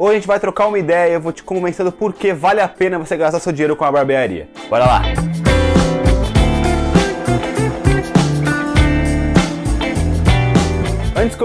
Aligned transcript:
Hoje 0.00 0.12
a 0.12 0.14
gente 0.14 0.28
vai 0.28 0.38
trocar 0.38 0.68
uma 0.68 0.78
ideia 0.78 1.10
e 1.10 1.14
eu 1.14 1.20
vou 1.20 1.32
te 1.32 1.42
convencer 1.42 1.84
do 1.84 1.90
porquê 1.90 2.32
vale 2.32 2.60
a 2.60 2.68
pena 2.68 3.00
você 3.00 3.16
gastar 3.16 3.40
seu 3.40 3.50
dinheiro 3.50 3.74
com 3.74 3.84
a 3.84 3.90
barbearia. 3.90 4.48
Bora 4.70 4.86
lá! 4.86 5.02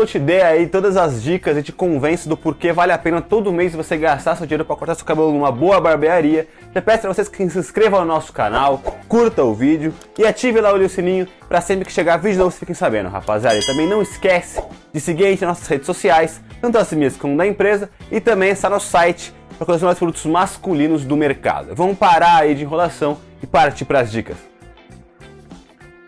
Eu 0.04 0.08
te 0.08 0.20
dê 0.20 0.42
aí 0.42 0.68
todas 0.68 0.98
as 0.98 1.24
dicas 1.24 1.58
e 1.58 1.64
te 1.64 1.72
convença 1.72 2.28
do 2.28 2.36
porquê 2.36 2.74
vale 2.74 2.92
a 2.92 2.98
pena 2.98 3.22
todo 3.22 3.54
mês 3.54 3.74
você 3.74 3.98
gastar 3.98 4.36
seu 4.36 4.46
dinheiro 4.46 4.66
para 4.66 4.76
cortar 4.76 4.96
seu 4.96 5.06
cabelo 5.06 5.32
numa 5.32 5.52
boa 5.52 5.80
barbearia, 5.80 6.48
eu 6.76 6.82
peço 6.82 7.02
para 7.02 7.14
vocês 7.14 7.30
que 7.30 7.50
se 7.50 7.58
inscrevam 7.58 8.02
no 8.02 8.06
nosso 8.06 8.34
canal, 8.34 8.80
curta 9.08 9.44
o 9.44 9.54
vídeo 9.54 9.94
e 10.18 10.26
ative 10.26 10.60
lá 10.60 10.74
o 10.74 10.90
sininho 10.90 11.26
para 11.48 11.62
sempre 11.62 11.86
que 11.86 11.92
chegar 11.92 12.18
vídeo 12.18 12.40
novo 12.40 12.52
vocês 12.52 12.60
fiquem 12.60 12.76
sabendo, 12.76 13.10
rapaziada. 13.10 13.58
E 13.58 13.66
também 13.66 13.88
não 13.88 14.02
esquece 14.02 14.62
de 14.92 15.00
seguir 15.00 15.26
a 15.26 15.30
gente 15.30 15.42
nas 15.42 15.50
nossas 15.52 15.68
redes 15.68 15.86
sociais, 15.86 16.42
tanto 16.60 16.78
as 16.78 16.92
minhas 16.92 17.16
como 17.16 17.38
da 17.38 17.48
empresa, 17.48 17.90
e 18.12 18.20
também 18.20 18.50
está 18.50 18.70
no 18.70 18.80
site 18.80 19.34
para 19.58 19.66
colecionar 19.66 19.94
os 19.94 20.00
produtos 20.00 20.26
masculinos 20.26 21.06
do 21.06 21.16
mercado. 21.16 21.74
Vamos 21.74 21.98
parar 21.98 22.42
aí 22.42 22.56
de 22.56 22.64
enrolação 22.64 23.18
e 23.42 23.48
partir 23.48 23.86
para 23.86 24.02
as 24.02 24.12
dicas. 24.12 24.38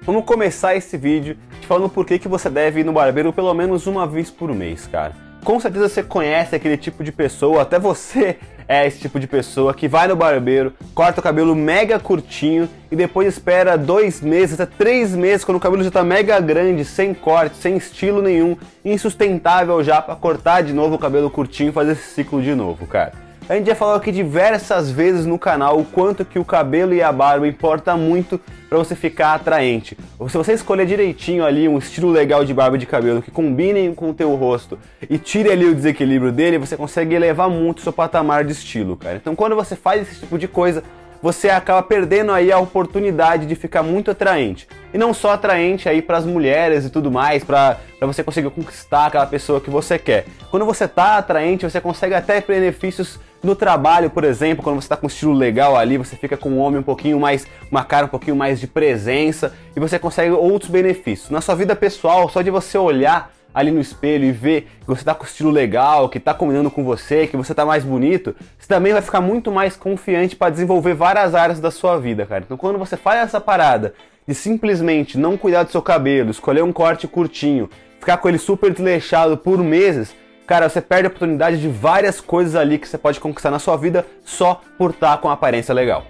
Vamos 0.02 0.26
começar 0.26 0.76
esse 0.76 0.98
vídeo 0.98 1.38
falando 1.66 1.90
por 1.90 2.06
que, 2.06 2.20
que 2.20 2.28
você 2.28 2.50
deve 2.50 2.82
ir 2.82 2.84
no 2.84 2.94
barbeiro 2.94 3.34
pelo 3.34 3.54
menos 3.54 3.88
uma 3.88 4.08
vez 4.08 4.30
por 4.30 4.54
mês, 4.54 4.88
cara. 4.88 5.14
Com 5.44 5.60
certeza 5.60 5.88
você 5.90 6.02
conhece 6.02 6.56
aquele 6.56 6.78
tipo 6.78 7.04
de 7.04 7.12
pessoa, 7.12 7.62
até 7.62 7.78
você 7.78 8.38
é 8.68 8.88
esse 8.88 9.00
tipo 9.00 9.20
de 9.20 9.28
pessoa 9.28 9.74
que 9.74 9.88
vai 9.88 10.08
no 10.08 10.16
barbeiro, 10.16 10.74
corta 10.94 11.20
o 11.20 11.24
cabelo 11.24 11.56
mega 11.56 12.00
curtinho 12.00 12.68
e 12.92 12.96
depois 12.96 13.28
espera 13.28 13.78
dois 13.78 14.22
meses, 14.22 14.60
até 14.60 14.66
três 14.78 15.16
meses, 15.16 15.46
quando 15.46 15.58
o 15.58 15.62
cabelo 15.62 15.84
já 15.84 15.92
tá 15.92 16.04
mega 16.04 16.40
grande, 16.40 16.84
sem 16.84 17.14
corte, 17.14 17.58
sem 17.58 17.78
estilo 17.78 18.22
nenhum, 18.22 18.58
insustentável 18.84 19.84
já 19.84 20.02
para 20.02 20.16
cortar 20.16 20.64
de 20.64 20.74
novo 20.74 20.96
o 20.96 21.00
cabelo 21.00 21.30
curtinho 21.30 21.70
e 21.70 21.74
fazer 21.74 21.92
esse 21.92 22.14
ciclo 22.14 22.42
de 22.42 22.56
novo, 22.56 22.88
cara. 22.88 23.25
A 23.48 23.54
gente 23.54 23.68
já 23.68 23.76
falou 23.76 23.94
aqui 23.94 24.12
diversas 24.12 24.90
vezes 24.90 25.24
no 25.24 25.38
canal 25.38 25.80
o 25.80 25.86
quanto 25.86 26.26
que 26.26 26.40
o 26.40 26.44
cabelo 26.44 26.96
e 26.96 27.04
a 27.04 27.12
barba 27.12 27.48
importa 27.48 27.96
muito 27.96 28.42
para 28.68 28.76
você 28.76 28.96
ficar 28.96 29.36
atraente. 29.36 29.96
Se 30.28 30.36
você 30.36 30.54
escolher 30.54 30.88
direitinho 30.88 31.46
ali 31.46 31.68
um 31.68 31.78
estilo 31.78 32.10
legal 32.10 32.44
de 32.44 32.56
barba 32.56 32.76
e 32.76 32.80
de 32.80 32.88
cabelo 32.88 33.22
que 33.22 33.30
combinem 33.30 33.94
com 33.94 34.10
o 34.10 34.16
teu 34.16 34.34
rosto 34.34 34.80
e 35.08 35.20
tire 35.20 35.52
ali 35.52 35.66
o 35.68 35.76
desequilíbrio 35.76 36.32
dele, 36.32 36.58
você 36.58 36.76
consegue 36.76 37.14
elevar 37.14 37.48
muito 37.48 37.78
o 37.78 37.82
seu 37.82 37.94
patamar 37.94 38.44
de 38.44 38.52
estilo, 38.52 38.98
cara. 38.98 39.18
Então 39.18 39.36
quando 39.36 39.56
você 39.56 39.76
faz 39.76 40.02
esse 40.02 40.22
tipo 40.22 40.40
de 40.40 40.48
coisa, 40.48 40.84
você 41.22 41.50
acaba 41.50 41.82
perdendo 41.82 42.32
aí 42.32 42.52
a 42.52 42.60
oportunidade 42.60 43.46
de 43.46 43.56
ficar 43.56 43.84
muito 43.84 44.12
atraente. 44.12 44.68
E 44.94 44.98
não 44.98 45.14
só 45.14 45.32
atraente 45.32 45.90
aí 45.90 46.02
para 46.02 46.18
as 46.18 46.26
mulheres 46.26 46.86
e 46.86 46.90
tudo 46.90 47.12
mais, 47.12 47.44
para 47.44 47.78
você 48.02 48.24
conseguir 48.24 48.50
conquistar 48.50 49.08
aquela 49.08 49.26
pessoa 49.26 49.60
que 49.60 49.70
você 49.70 50.00
quer. 50.00 50.26
Quando 50.50 50.66
você 50.66 50.88
tá 50.88 51.18
atraente, 51.18 51.70
você 51.70 51.82
consegue 51.82 52.14
até 52.14 52.40
benefícios 52.42 53.20
no 53.44 53.56
trabalho, 53.56 54.10
por 54.10 54.24
exemplo, 54.24 54.64
quando 54.64 54.82
você 54.82 54.86
está 54.86 54.98
com 54.98 55.06
um 55.06 55.08
estilo 55.08 55.34
legal 55.34 55.76
ali, 55.76 55.98
você 55.98 56.16
fica 56.16 56.36
com 56.36 56.50
um 56.50 56.60
homem 56.60 56.80
um 56.80 56.84
pouquinho 56.84 57.20
mais, 57.20 57.46
uma 57.70 57.84
cara 57.84 58.08
um 58.08 58.10
pouquinho 58.10 58.36
mais 58.36 58.60
de 58.60 58.66
presença 58.66 59.54
e 59.76 59.80
você 59.80 60.00
consegue 60.00 60.32
outros 60.32 60.72
benefícios. 60.72 61.30
Na 61.30 61.42
sua 61.42 61.56
vida 61.56 61.76
pessoal, 61.76 62.28
só 62.30 62.42
de 62.42 62.50
você 62.50 62.78
olhar 62.78 63.32
ali 63.56 63.72
no 63.72 63.80
espelho 63.80 64.26
e 64.26 64.34
ver 64.34 64.64
que 64.82 64.86
você 64.86 65.02
está 65.02 65.16
com 65.16 65.24
estilo 65.24 65.50
legal, 65.50 66.10
que 66.10 66.18
está 66.18 66.34
combinando 66.34 66.70
com 66.70 66.84
você, 66.84 67.26
que 67.26 67.38
você 67.38 67.54
está 67.54 67.66
mais 67.66 67.86
bonito, 67.86 68.36
você 68.60 68.68
também 68.68 68.92
vai 68.92 69.02
ficar 69.02 69.22
muito 69.22 69.50
mais 69.50 69.78
confiante 69.78 70.36
para 70.36 70.52
desenvolver 70.52 70.94
várias 70.94 71.34
áreas 71.34 71.62
da 71.62 71.72
sua 71.72 71.98
vida, 71.98 72.26
cara. 72.26 72.44
Então 72.46 72.58
quando 72.58 72.78
você 72.78 72.98
faz 72.98 73.22
essa 73.22 73.40
parada 73.40 73.94
de 74.28 74.36
simplesmente 74.36 75.18
não 75.18 75.38
cuidar 75.38 75.64
do 75.64 75.72
seu 75.72 75.82
cabelo, 75.82 76.32
escolher 76.32 76.64
um 76.64 76.74
corte 76.74 77.08
curtinho, 77.08 77.70
ficar 77.98 78.18
com 78.18 78.28
ele 78.28 78.38
super 78.38 78.74
desleixado 78.74 79.38
por 79.38 79.60
meses, 79.60 80.14
cara, 80.46 80.68
você 80.68 80.82
perde 80.82 81.06
a 81.06 81.08
oportunidade 81.08 81.62
de 81.62 81.70
várias 81.70 82.20
coisas 82.20 82.56
ali 82.56 82.78
que 82.78 82.90
você 82.90 82.98
pode 82.98 83.22
conquistar 83.22 83.52
na 83.52 83.60
sua 83.60 83.78
vida 83.78 84.06
só 84.26 84.62
por 84.78 84.92
estar 84.92 85.12
tá 85.12 85.18
com 85.18 85.30
uma 85.30 85.34
aparência 85.34 85.74
legal. 85.74 86.04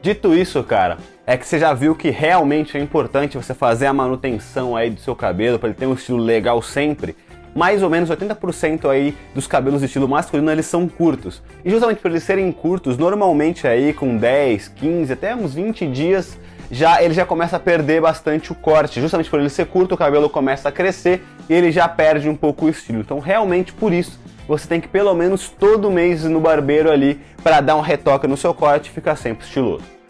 Dito 0.00 0.32
isso, 0.32 0.62
cara, 0.62 0.98
é 1.32 1.36
que 1.38 1.48
você 1.48 1.58
já 1.58 1.72
viu 1.72 1.94
que 1.94 2.10
realmente 2.10 2.76
é 2.76 2.80
importante 2.80 3.38
você 3.38 3.54
fazer 3.54 3.86
a 3.86 3.92
manutenção 3.94 4.76
aí 4.76 4.90
do 4.90 5.00
seu 5.00 5.16
cabelo 5.16 5.58
para 5.58 5.70
ele 5.70 5.78
ter 5.78 5.86
um 5.86 5.94
estilo 5.94 6.18
legal 6.18 6.60
sempre. 6.60 7.16
Mais 7.54 7.82
ou 7.82 7.88
menos 7.88 8.10
80% 8.10 8.84
aí 8.90 9.16
dos 9.34 9.46
cabelos 9.46 9.80
de 9.80 9.86
estilo 9.86 10.06
masculino 10.06 10.50
eles 10.50 10.66
são 10.66 10.86
curtos. 10.86 11.42
E 11.64 11.70
justamente 11.70 12.02
por 12.02 12.10
eles 12.10 12.22
serem 12.22 12.52
curtos, 12.52 12.98
normalmente 12.98 13.66
aí 13.66 13.94
com 13.94 14.14
10, 14.14 14.68
15, 14.68 15.10
até 15.10 15.34
uns 15.34 15.54
20 15.54 15.86
dias, 15.86 16.38
já 16.70 17.02
ele 17.02 17.14
já 17.14 17.24
começa 17.24 17.56
a 17.56 17.60
perder 17.60 18.02
bastante 18.02 18.52
o 18.52 18.54
corte. 18.54 19.00
Justamente 19.00 19.30
por 19.30 19.40
ele 19.40 19.48
ser 19.48 19.64
curto, 19.64 19.94
o 19.94 19.98
cabelo 19.98 20.28
começa 20.28 20.68
a 20.68 20.72
crescer 20.72 21.24
e 21.48 21.54
ele 21.54 21.72
já 21.72 21.88
perde 21.88 22.28
um 22.28 22.36
pouco 22.36 22.66
o 22.66 22.68
estilo. 22.68 23.00
Então, 23.00 23.18
realmente 23.18 23.72
por 23.72 23.90
isso, 23.90 24.20
você 24.46 24.68
tem 24.68 24.82
que 24.82 24.88
pelo 24.88 25.14
menos 25.14 25.48
todo 25.48 25.90
mês 25.90 26.24
no 26.24 26.40
barbeiro 26.40 26.90
ali 26.90 27.18
para 27.42 27.62
dar 27.62 27.76
um 27.76 27.80
retoque 27.80 28.26
no 28.26 28.36
seu 28.36 28.52
corte 28.52 28.90
e 28.90 28.92
ficar 28.92 29.16
sempre 29.16 29.46
estiloso. 29.46 30.01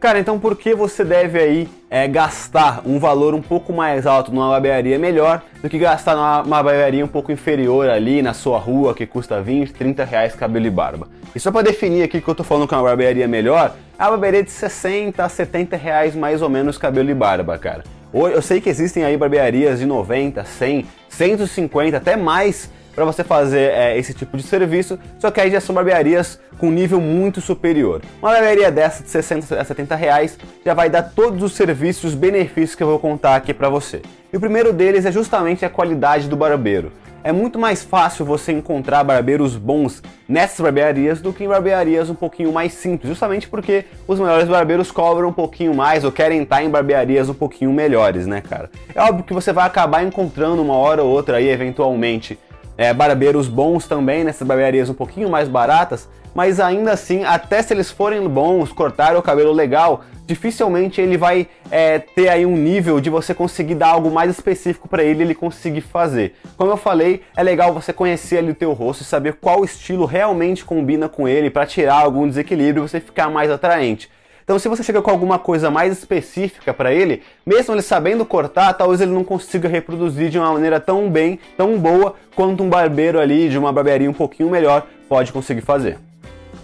Cara, 0.00 0.20
então 0.20 0.38
por 0.38 0.56
que 0.56 0.76
você 0.76 1.04
deve 1.04 1.40
aí 1.40 1.68
é, 1.90 2.06
gastar 2.06 2.82
um 2.86 3.00
valor 3.00 3.34
um 3.34 3.42
pouco 3.42 3.72
mais 3.72 4.06
alto 4.06 4.30
numa 4.30 4.48
barbearia 4.48 4.96
melhor 4.96 5.42
do 5.60 5.68
que 5.68 5.76
gastar 5.76 6.14
numa 6.14 6.62
barbearia 6.62 7.04
um 7.04 7.08
pouco 7.08 7.32
inferior 7.32 7.90
ali 7.90 8.22
na 8.22 8.32
sua 8.32 8.60
rua 8.60 8.94
que 8.94 9.04
custa 9.04 9.42
20, 9.42 9.72
30 9.72 10.04
reais 10.04 10.36
cabelo 10.36 10.66
e 10.66 10.70
barba? 10.70 11.08
E 11.34 11.40
só 11.40 11.50
para 11.50 11.62
definir 11.62 12.04
aqui 12.04 12.20
que 12.20 12.28
eu 12.28 12.34
tô 12.34 12.44
falando 12.44 12.68
que 12.68 12.74
é 12.74 12.76
uma 12.76 12.84
barbearia 12.84 13.26
melhor, 13.26 13.74
é 13.98 14.02
uma 14.04 14.10
barbearia 14.10 14.44
de 14.44 14.52
60 14.52 15.24
a 15.24 15.28
70 15.28 15.76
reais 15.76 16.14
mais 16.14 16.42
ou 16.42 16.48
menos 16.48 16.78
cabelo 16.78 17.10
e 17.10 17.14
barba, 17.14 17.58
cara. 17.58 17.82
Eu 18.14 18.40
sei 18.40 18.60
que 18.60 18.70
existem 18.70 19.04
aí 19.04 19.16
barbearias 19.16 19.80
de 19.80 19.84
90, 19.84 20.44
100, 20.44 20.86
150, 21.08 21.96
até 21.96 22.16
mais 22.16 22.70
para 22.98 23.04
você 23.04 23.22
fazer 23.22 23.70
é, 23.70 23.96
esse 23.96 24.12
tipo 24.12 24.36
de 24.36 24.42
serviço, 24.42 24.98
só 25.20 25.30
que 25.30 25.40
aí 25.40 25.52
já 25.52 25.60
são 25.60 25.72
barbearias 25.72 26.40
com 26.58 26.68
nível 26.68 27.00
muito 27.00 27.40
superior. 27.40 28.02
Uma 28.20 28.32
barbearia 28.32 28.72
dessa 28.72 29.04
de 29.04 29.08
60 29.08 29.54
a 29.60 29.64
70 29.64 29.94
reais 29.94 30.36
já 30.66 30.74
vai 30.74 30.90
dar 30.90 31.04
todos 31.04 31.40
os 31.44 31.52
serviços, 31.52 32.10
os 32.10 32.14
benefícios 32.16 32.74
que 32.74 32.82
eu 32.82 32.88
vou 32.88 32.98
contar 32.98 33.36
aqui 33.36 33.54
para 33.54 33.68
você. 33.68 34.02
E 34.32 34.36
o 34.36 34.40
primeiro 34.40 34.72
deles 34.72 35.06
é 35.06 35.12
justamente 35.12 35.64
a 35.64 35.70
qualidade 35.70 36.28
do 36.28 36.36
barbeiro. 36.36 36.90
É 37.22 37.30
muito 37.30 37.56
mais 37.56 37.84
fácil 37.84 38.24
você 38.24 38.50
encontrar 38.50 39.04
barbeiros 39.04 39.56
bons 39.56 40.02
nessas 40.28 40.60
barbearias 40.60 41.20
do 41.20 41.32
que 41.32 41.44
em 41.44 41.48
barbearias 41.48 42.10
um 42.10 42.14
pouquinho 42.14 42.52
mais 42.52 42.72
simples, 42.72 43.08
justamente 43.08 43.48
porque 43.48 43.84
os 44.08 44.18
melhores 44.18 44.48
barbeiros 44.48 44.90
cobram 44.90 45.28
um 45.28 45.32
pouquinho 45.32 45.72
mais 45.72 46.04
ou 46.04 46.10
querem 46.10 46.42
estar 46.42 46.64
em 46.64 46.70
barbearias 46.70 47.28
um 47.28 47.34
pouquinho 47.34 47.72
melhores, 47.72 48.26
né, 48.26 48.40
cara? 48.40 48.70
É 48.92 49.00
óbvio 49.02 49.24
que 49.24 49.34
você 49.34 49.52
vai 49.52 49.66
acabar 49.66 50.02
encontrando 50.02 50.62
uma 50.62 50.74
hora 50.74 51.02
ou 51.02 51.10
outra 51.10 51.36
aí, 51.36 51.48
eventualmente, 51.48 52.38
é, 52.78 52.94
barbeiros 52.94 53.48
bons 53.48 53.88
também, 53.88 54.22
nessas 54.22 54.46
barbearias 54.46 54.88
um 54.88 54.94
pouquinho 54.94 55.28
mais 55.28 55.48
baratas, 55.48 56.08
mas 56.32 56.60
ainda 56.60 56.92
assim, 56.92 57.24
até 57.24 57.60
se 57.60 57.74
eles 57.74 57.90
forem 57.90 58.26
bons, 58.28 58.72
cortar 58.72 59.16
o 59.16 59.22
cabelo 59.22 59.50
legal, 59.52 60.04
dificilmente 60.24 61.00
ele 61.00 61.16
vai 61.16 61.48
é, 61.70 61.98
ter 61.98 62.28
aí 62.28 62.46
um 62.46 62.56
nível 62.56 63.00
de 63.00 63.10
você 63.10 63.34
conseguir 63.34 63.74
dar 63.74 63.88
algo 63.88 64.10
mais 64.10 64.30
específico 64.30 64.86
para 64.86 65.02
ele 65.02 65.24
ele 65.24 65.34
conseguir 65.34 65.80
fazer. 65.80 66.36
Como 66.56 66.70
eu 66.70 66.76
falei, 66.76 67.22
é 67.36 67.42
legal 67.42 67.74
você 67.74 67.92
conhecer 67.92 68.38
ali 68.38 68.52
o 68.52 68.54
teu 68.54 68.72
rosto 68.72 69.02
e 69.02 69.06
saber 69.06 69.34
qual 69.40 69.64
estilo 69.64 70.04
realmente 70.04 70.64
combina 70.64 71.08
com 71.08 71.26
ele 71.26 71.50
para 71.50 71.66
tirar 71.66 71.96
algum 71.96 72.28
desequilíbrio 72.28 72.84
e 72.84 72.88
você 72.88 73.00
ficar 73.00 73.28
mais 73.28 73.50
atraente. 73.50 74.08
Então, 74.48 74.58
se 74.58 74.66
você 74.66 74.82
chega 74.82 75.02
com 75.02 75.10
alguma 75.10 75.38
coisa 75.38 75.70
mais 75.70 75.92
específica 75.92 76.72
para 76.72 76.90
ele, 76.90 77.22
mesmo 77.44 77.74
ele 77.74 77.82
sabendo 77.82 78.24
cortar, 78.24 78.72
talvez 78.72 78.98
ele 78.98 79.10
não 79.10 79.22
consiga 79.22 79.68
reproduzir 79.68 80.30
de 80.30 80.38
uma 80.38 80.50
maneira 80.50 80.80
tão 80.80 81.10
bem, 81.10 81.38
tão 81.54 81.78
boa, 81.78 82.14
quanto 82.34 82.62
um 82.62 82.70
barbeiro 82.70 83.20
ali 83.20 83.50
de 83.50 83.58
uma 83.58 83.70
barbearia 83.70 84.08
um 84.08 84.14
pouquinho 84.14 84.48
melhor 84.48 84.86
pode 85.06 85.34
conseguir 85.34 85.60
fazer. 85.60 85.98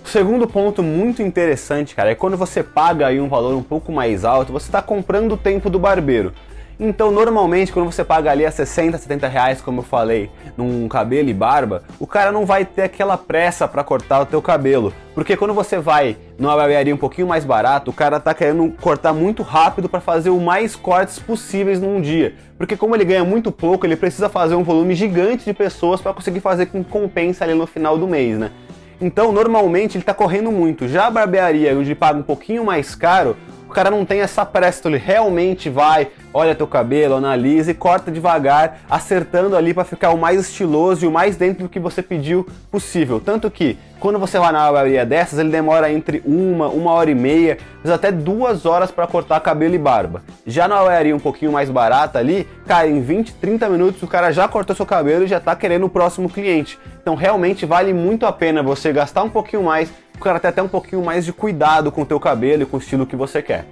O 0.03 0.09
segundo 0.09 0.47
ponto 0.47 0.83
muito 0.83 1.21
interessante, 1.21 1.95
cara, 1.95 2.11
é 2.11 2.15
quando 2.15 2.39
você 2.39 2.63
paga 2.63 3.09
aí 3.09 3.21
um 3.21 3.29
valor 3.29 3.55
um 3.55 3.63
pouco 3.63 3.93
mais 3.93 4.25
alto, 4.25 4.51
você 4.51 4.65
está 4.65 4.81
comprando 4.81 5.33
o 5.33 5.37
tempo 5.37 5.69
do 5.69 5.79
barbeiro. 5.79 6.33
Então, 6.79 7.11
normalmente, 7.13 7.73
quando 7.73 7.91
você 7.91 8.05
paga 8.05 8.33
ali 8.33 8.45
a 8.45 8.51
60, 8.51 8.99
70 8.99 9.29
reais, 9.29 9.61
como 9.61 9.81
eu 9.81 9.85
falei, 9.85 10.29
num 10.57 10.89
cabelo 10.89 11.29
e 11.29 11.35
barba, 11.35 11.85
o 12.01 12.07
cara 12.07 12.33
não 12.33 12.45
vai 12.45 12.65
ter 12.65 12.83
aquela 12.83 13.17
pressa 13.17 13.69
para 13.69 13.85
cortar 13.85 14.21
o 14.21 14.27
teu 14.27 14.43
cabelo. 14.43 14.93
Porque 15.15 15.37
quando 15.37 15.55
você 15.55 15.79
vai 15.79 16.17
numa 16.37 16.57
barbearia 16.57 16.93
um 16.93 16.99
pouquinho 16.99 17.29
mais 17.29 17.45
barato, 17.45 17.93
o 17.93 17.95
cara 17.95 18.19
tá 18.19 18.35
querendo 18.35 18.69
cortar 18.81 19.13
muito 19.13 19.43
rápido 19.43 19.89
para 19.89 20.01
fazer 20.01 20.31
o 20.31 20.41
mais 20.41 20.75
cortes 20.75 21.21
possíveis 21.21 21.81
num 21.81 22.01
dia. 22.01 22.35
Porque 22.59 22.77
como 22.77 22.97
ele 22.97 23.05
ganha 23.05 23.25
muito 23.25 23.53
pouco, 23.53 23.87
ele 23.87 23.95
precisa 23.95 24.29
fazer 24.29 24.57
um 24.57 24.65
volume 24.65 24.97
gigante 24.97 25.45
de 25.45 25.55
pessoas 25.55 26.01
para 26.01 26.13
conseguir 26.13 26.41
fazer 26.41 26.67
com 26.67 26.83
compensa 26.83 27.45
ali 27.45 27.55
no 27.55 27.69
final 27.69 27.97
do 27.97 28.09
mês, 28.09 28.37
né? 28.37 28.51
Então, 29.01 29.33
normalmente 29.33 29.97
ele 29.97 30.03
está 30.03 30.15
correndo 30.15 30.51
muito. 30.51 30.89
Já 30.89 31.07
a 31.07 31.11
barbearia, 31.11 31.77
onde 31.77 31.95
paga 31.95 32.19
um 32.19 32.23
pouquinho 32.23 32.65
mais 32.65 32.95
caro, 32.95 33.37
cara 33.75 33.91
não 33.91 34.05
tem 34.05 34.21
essa 34.21 34.47
pressa, 34.47 34.79
então 34.79 34.93
ele 34.93 35.03
realmente 35.05 35.69
vai, 35.69 36.09
olha 36.33 36.55
teu 36.55 36.67
cabelo, 36.67 37.17
analisa 37.17 37.73
e 37.73 37.75
corta 37.75 38.11
devagar, 38.11 38.79
acertando 38.89 39.57
ali 39.57 39.75
para 39.75 39.85
ficar 39.85 40.11
o 40.11 40.19
mais 40.19 40.41
estiloso 40.41 41.05
e 41.05 41.09
o 41.09 41.11
mais 41.11 41.37
dentro 41.37 41.65
do 41.65 41.69
que 41.69 41.81
você 41.81 42.01
pediu 42.01 42.47
possível. 42.71 43.21
Tanto 43.21 43.51
que 43.51 43.77
quando 43.99 44.19
você 44.19 44.39
vai 44.39 44.53
na 44.53 44.71
barbearia 44.71 45.05
dessas, 45.05 45.39
ele 45.39 45.49
demora 45.49 45.91
entre 45.91 46.23
uma, 46.25 46.69
uma 46.69 46.93
hora 46.93 47.11
e 47.11 47.15
meia, 47.15 47.59
mas 47.83 47.93
até 47.93 48.13
duas 48.13 48.67
horas 48.67 48.91
para 48.91 49.07
cortar 49.07 49.41
cabelo 49.41 49.75
e 49.75 49.79
barba. 49.79 50.23
Já 50.47 50.69
na 50.69 50.77
barbearia 50.77 51.17
um 51.17 51.21
pouquinho 51.21 51.51
mais 51.51 51.69
barata 51.69 52.19
ali, 52.19 52.47
cara, 52.67 52.87
em 52.87 53.01
20, 53.01 53.35
30 53.35 53.69
minutos 53.69 54.03
o 54.03 54.07
cara 54.07 54.31
já 54.31 54.47
cortou 54.47 54.77
seu 54.77 54.87
cabelo 54.87 55.25
e 55.25 55.27
já 55.27 55.41
tá 55.41 55.57
querendo 55.57 55.87
o 55.87 55.89
próximo 55.89 56.29
cliente. 56.29 56.79
Então 57.01 57.15
realmente 57.15 57.67
vale 57.67 57.93
muito 57.93 58.27
a 58.27 58.33
pena 58.33 58.63
você 58.63 58.93
gastar 58.93 59.23
um 59.23 59.31
pouquinho 59.31 59.63
mais, 59.63 59.91
cara 60.25 60.41
ter 60.41 60.49
até 60.49 60.63
um 60.63 60.69
pouquinho 60.69 61.05
mais 61.05 61.25
de 61.25 61.33
cuidado 61.33 61.93
com 61.93 62.03
o 62.03 62.07
teu 62.07 62.19
cabelo 62.19 62.63
e 62.63 62.67
com 62.67 62.77
o 62.77 62.81
estilo 62.81 63.07
que 63.07 63.15
você 63.15 63.43
quer. 63.43 63.67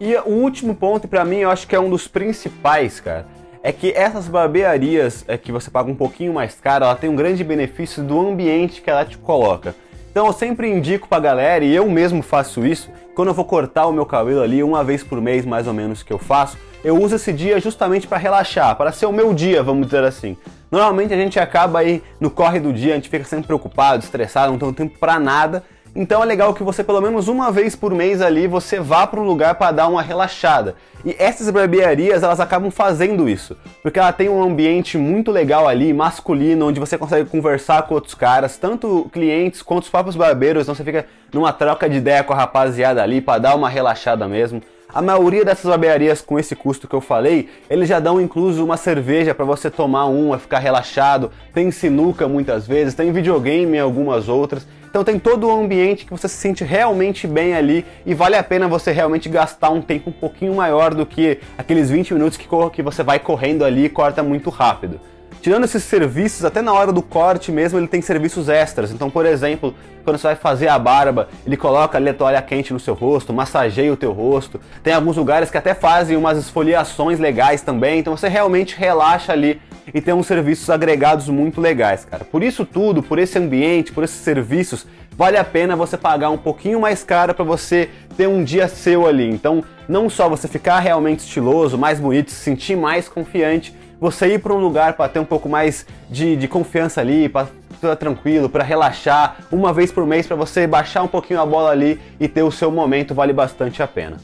E 0.00 0.16
o 0.16 0.30
último 0.30 0.74
ponto, 0.74 1.06
para 1.06 1.24
mim, 1.24 1.38
eu 1.38 1.50
acho 1.50 1.66
que 1.66 1.76
é 1.76 1.80
um 1.80 1.90
dos 1.90 2.08
principais, 2.08 3.00
cara 3.00 3.26
é 3.62 3.72
que 3.72 3.92
essas 3.92 4.26
barbearias 4.26 5.24
é, 5.28 5.36
que 5.36 5.52
você 5.52 5.70
paga 5.70 5.90
um 5.90 5.94
pouquinho 5.94 6.32
mais 6.32 6.54
caro, 6.54 6.84
ela 6.84 6.96
tem 6.96 7.10
um 7.10 7.16
grande 7.16 7.44
benefício 7.44 8.02
do 8.02 8.18
ambiente 8.18 8.80
que 8.80 8.88
ela 8.88 9.04
te 9.04 9.18
coloca. 9.18 9.74
Então 10.10 10.26
eu 10.26 10.32
sempre 10.32 10.68
indico 10.68 11.06
pra 11.06 11.20
galera, 11.20 11.64
e 11.64 11.74
eu 11.74 11.88
mesmo 11.88 12.22
faço 12.22 12.66
isso, 12.66 12.90
quando 13.14 13.28
eu 13.28 13.34
vou 13.34 13.44
cortar 13.44 13.86
o 13.86 13.92
meu 13.92 14.06
cabelo 14.06 14.42
ali, 14.42 14.62
uma 14.62 14.82
vez 14.82 15.04
por 15.04 15.20
mês 15.20 15.44
mais 15.44 15.66
ou 15.66 15.74
menos 15.74 16.02
que 16.02 16.12
eu 16.12 16.18
faço, 16.18 16.58
eu 16.82 16.96
uso 16.96 17.16
esse 17.16 17.32
dia 17.32 17.60
justamente 17.60 18.06
para 18.06 18.18
relaxar, 18.18 18.76
para 18.76 18.92
ser 18.92 19.06
o 19.06 19.12
meu 19.12 19.34
dia, 19.34 19.62
vamos 19.62 19.86
dizer 19.86 20.04
assim. 20.04 20.36
Normalmente 20.70 21.12
a 21.12 21.16
gente 21.16 21.38
acaba 21.38 21.80
aí 21.80 22.02
no 22.20 22.30
corre 22.30 22.60
do 22.60 22.72
dia, 22.72 22.92
a 22.92 22.96
gente 22.96 23.08
fica 23.08 23.24
sempre 23.24 23.46
preocupado, 23.46 24.04
estressado, 24.04 24.52
não 24.52 24.58
tem 24.58 24.72
tempo 24.72 24.98
para 24.98 25.18
nada, 25.18 25.62
então 25.94 26.22
é 26.22 26.26
legal 26.26 26.54
que 26.54 26.62
você 26.62 26.84
pelo 26.84 27.00
menos 27.00 27.26
uma 27.26 27.50
vez 27.50 27.74
por 27.74 27.92
mês 27.92 28.22
ali 28.22 28.46
você 28.46 28.78
vá 28.78 29.06
para 29.06 29.20
um 29.20 29.24
lugar 29.24 29.56
para 29.56 29.72
dar 29.72 29.88
uma 29.88 30.00
relaxada. 30.00 30.76
E 31.04 31.16
essas 31.18 31.50
barbearias 31.50 32.22
elas 32.22 32.38
acabam 32.38 32.70
fazendo 32.70 33.28
isso, 33.28 33.56
porque 33.82 33.98
ela 33.98 34.12
tem 34.12 34.28
um 34.28 34.42
ambiente 34.42 34.96
muito 34.96 35.32
legal 35.32 35.66
ali, 35.66 35.92
masculino, 35.92 36.68
onde 36.68 36.78
você 36.78 36.96
consegue 36.96 37.28
conversar 37.28 37.82
com 37.82 37.94
outros 37.94 38.14
caras, 38.14 38.56
tanto 38.56 39.10
clientes 39.12 39.62
quanto 39.62 39.84
os 39.84 39.90
próprios 39.90 40.14
barbeiros, 40.14 40.62
então 40.62 40.74
você 40.74 40.84
fica 40.84 41.06
numa 41.32 41.52
troca 41.52 41.88
de 41.88 41.96
ideia 41.96 42.22
com 42.22 42.32
a 42.32 42.36
rapaziada 42.36 43.02
ali 43.02 43.20
para 43.20 43.40
dar 43.40 43.54
uma 43.56 43.68
relaxada 43.68 44.28
mesmo. 44.28 44.62
A 44.92 45.00
maioria 45.00 45.44
dessas 45.44 45.66
barbearias 45.66 46.20
com 46.20 46.38
esse 46.38 46.56
custo 46.56 46.88
que 46.88 46.94
eu 46.94 47.00
falei, 47.00 47.48
eles 47.68 47.88
já 47.88 48.00
dão 48.00 48.20
incluso 48.20 48.64
uma 48.64 48.76
cerveja 48.76 49.32
para 49.32 49.44
você 49.44 49.70
tomar 49.70 50.06
uma, 50.06 50.38
ficar 50.38 50.58
relaxado. 50.58 51.30
Tem 51.54 51.70
sinuca 51.70 52.26
muitas 52.26 52.66
vezes, 52.66 52.94
tem 52.94 53.12
videogame 53.12 53.76
em 53.76 53.80
algumas 53.80 54.28
outras. 54.28 54.66
Então 54.88 55.04
tem 55.04 55.20
todo 55.20 55.46
o 55.46 55.52
ambiente 55.52 56.04
que 56.04 56.10
você 56.10 56.26
se 56.26 56.34
sente 56.34 56.64
realmente 56.64 57.24
bem 57.28 57.54
ali 57.54 57.86
e 58.04 58.12
vale 58.12 58.34
a 58.34 58.42
pena 58.42 58.66
você 58.66 58.90
realmente 58.90 59.28
gastar 59.28 59.70
um 59.70 59.80
tempo 59.80 60.10
um 60.10 60.12
pouquinho 60.12 60.52
maior 60.54 60.92
do 60.92 61.06
que 61.06 61.38
aqueles 61.56 61.88
20 61.88 62.14
minutos 62.14 62.36
que, 62.36 62.48
que 62.72 62.82
você 62.82 63.04
vai 63.04 63.20
correndo 63.20 63.64
ali 63.64 63.84
e 63.84 63.88
corta 63.88 64.24
muito 64.24 64.50
rápido. 64.50 65.00
Tirando 65.42 65.64
esses 65.64 65.82
serviços, 65.84 66.44
até 66.44 66.60
na 66.60 66.72
hora 66.72 66.92
do 66.92 67.00
corte 67.00 67.50
mesmo, 67.50 67.78
ele 67.78 67.88
tem 67.88 68.02
serviços 68.02 68.50
extras. 68.50 68.92
Então, 68.92 69.08
por 69.08 69.24
exemplo, 69.24 69.74
quando 70.04 70.18
você 70.18 70.26
vai 70.28 70.36
fazer 70.36 70.68
a 70.68 70.78
barba, 70.78 71.28
ele 71.46 71.56
coloca 71.56 71.96
ali 71.96 72.10
a 72.10 72.14
toalha 72.14 72.42
quente 72.42 72.74
no 72.74 72.78
seu 72.78 72.92
rosto, 72.92 73.32
massageia 73.32 73.90
o 73.90 73.96
teu 73.96 74.12
rosto. 74.12 74.60
Tem 74.82 74.92
alguns 74.92 75.16
lugares 75.16 75.50
que 75.50 75.56
até 75.56 75.72
fazem 75.72 76.14
umas 76.14 76.36
esfoliações 76.36 77.18
legais 77.18 77.62
também. 77.62 78.00
Então 78.00 78.14
você 78.14 78.28
realmente 78.28 78.76
relaxa 78.76 79.32
ali 79.32 79.58
e 79.94 80.00
tem 80.00 80.12
uns 80.12 80.26
serviços 80.26 80.68
agregados 80.68 81.26
muito 81.28 81.58
legais, 81.58 82.04
cara. 82.04 82.22
Por 82.22 82.42
isso 82.42 82.66
tudo, 82.66 83.02
por 83.02 83.18
esse 83.18 83.38
ambiente, 83.38 83.92
por 83.92 84.04
esses 84.04 84.20
serviços, 84.20 84.86
vale 85.16 85.38
a 85.38 85.44
pena 85.44 85.74
você 85.74 85.96
pagar 85.96 86.28
um 86.28 86.38
pouquinho 86.38 86.80
mais 86.80 87.02
caro 87.02 87.32
para 87.32 87.44
você 87.46 87.88
ter 88.14 88.26
um 88.26 88.44
dia 88.44 88.68
seu 88.68 89.06
ali. 89.06 89.28
Então, 89.30 89.64
não 89.88 90.10
só 90.10 90.28
você 90.28 90.46
ficar 90.46 90.80
realmente 90.80 91.20
estiloso, 91.20 91.78
mais 91.78 91.98
bonito, 91.98 92.30
se 92.30 92.36
sentir 92.36 92.76
mais 92.76 93.08
confiante, 93.08 93.74
você 94.00 94.34
ir 94.34 94.38
para 94.38 94.54
um 94.54 94.58
lugar 94.58 94.94
para 94.94 95.08
ter 95.08 95.18
um 95.18 95.24
pouco 95.24 95.48
mais 95.48 95.86
de, 96.08 96.34
de 96.34 96.48
confiança 96.48 97.00
ali, 97.00 97.28
para 97.28 97.48
ficar 97.74 97.96
tranquilo, 97.96 98.48
para 98.48 98.64
relaxar, 98.64 99.36
uma 99.52 99.72
vez 99.72 99.92
por 99.92 100.06
mês 100.06 100.26
para 100.26 100.36
você 100.36 100.66
baixar 100.66 101.02
um 101.02 101.08
pouquinho 101.08 101.40
a 101.40 101.46
bola 101.46 101.70
ali 101.70 102.00
e 102.18 102.26
ter 102.26 102.42
o 102.42 102.50
seu 102.50 102.70
momento, 102.70 103.14
vale 103.14 103.32
bastante 103.32 103.82
a 103.82 103.86
pena. 103.86 104.16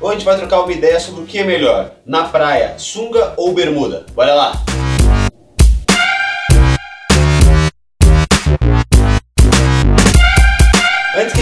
Hoje 0.00 0.10
a 0.10 0.14
gente 0.14 0.24
vai 0.24 0.36
trocar 0.36 0.60
uma 0.60 0.72
ideia 0.72 1.00
sobre 1.00 1.22
o 1.22 1.26
que 1.26 1.38
é 1.38 1.44
melhor, 1.44 1.92
na 2.04 2.24
praia, 2.24 2.74
sunga 2.78 3.34
ou 3.36 3.52
bermuda. 3.52 4.06
Bora 4.14 4.34
lá! 4.34 4.85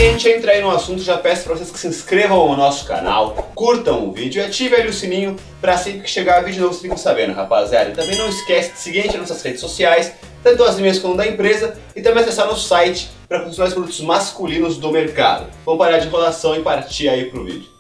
A 0.05 0.11
gente 0.11 0.29
entre 0.29 0.51
aí 0.51 0.61
no 0.61 0.71
assunto, 0.71 1.03
já 1.03 1.17
peço 1.17 1.45
para 1.45 1.55
vocês 1.55 1.71
que 1.71 1.79
se 1.79 1.87
inscrevam 1.87 2.51
no 2.51 2.57
nosso 2.57 2.85
canal, 2.85 3.51
curtam 3.55 4.07
o 4.07 4.13
vídeo 4.13 4.43
e 4.43 4.45
ativem 4.45 4.87
o 4.87 4.93
sininho 4.93 5.35
para 5.63 5.79
sempre 5.79 6.03
que 6.03 6.11
chegar 6.11 6.45
vídeo 6.45 6.61
novo 6.61 6.75
vocês 6.75 6.83
fiquem 6.83 6.99
sabendo, 6.99 7.33
rapaziada. 7.33 7.89
E 7.89 7.95
também 7.95 8.19
não 8.19 8.29
esquece 8.29 8.73
de 8.73 8.79
seguir 8.81 8.99
a 8.99 9.03
gente 9.05 9.17
nas 9.17 9.31
nossas 9.31 9.43
redes 9.43 9.61
sociais, 9.61 10.13
tanto 10.43 10.63
as 10.63 10.79
minhas 10.79 10.99
quanto 10.99 11.17
da 11.17 11.27
empresa, 11.27 11.79
e 11.97 12.03
também 12.03 12.23
acessar 12.23 12.47
nosso 12.47 12.69
site 12.69 13.09
para 13.27 13.41
consultar 13.41 13.69
os 13.69 13.73
produtos 13.73 14.01
masculinos 14.01 14.77
do 14.77 14.93
mercado. 14.93 15.47
Vamos 15.65 15.79
parar 15.79 15.97
de 15.97 16.07
enrolação 16.07 16.55
e 16.55 16.61
partir 16.61 17.09
aí 17.09 17.31
pro 17.31 17.43
vídeo. 17.43 17.73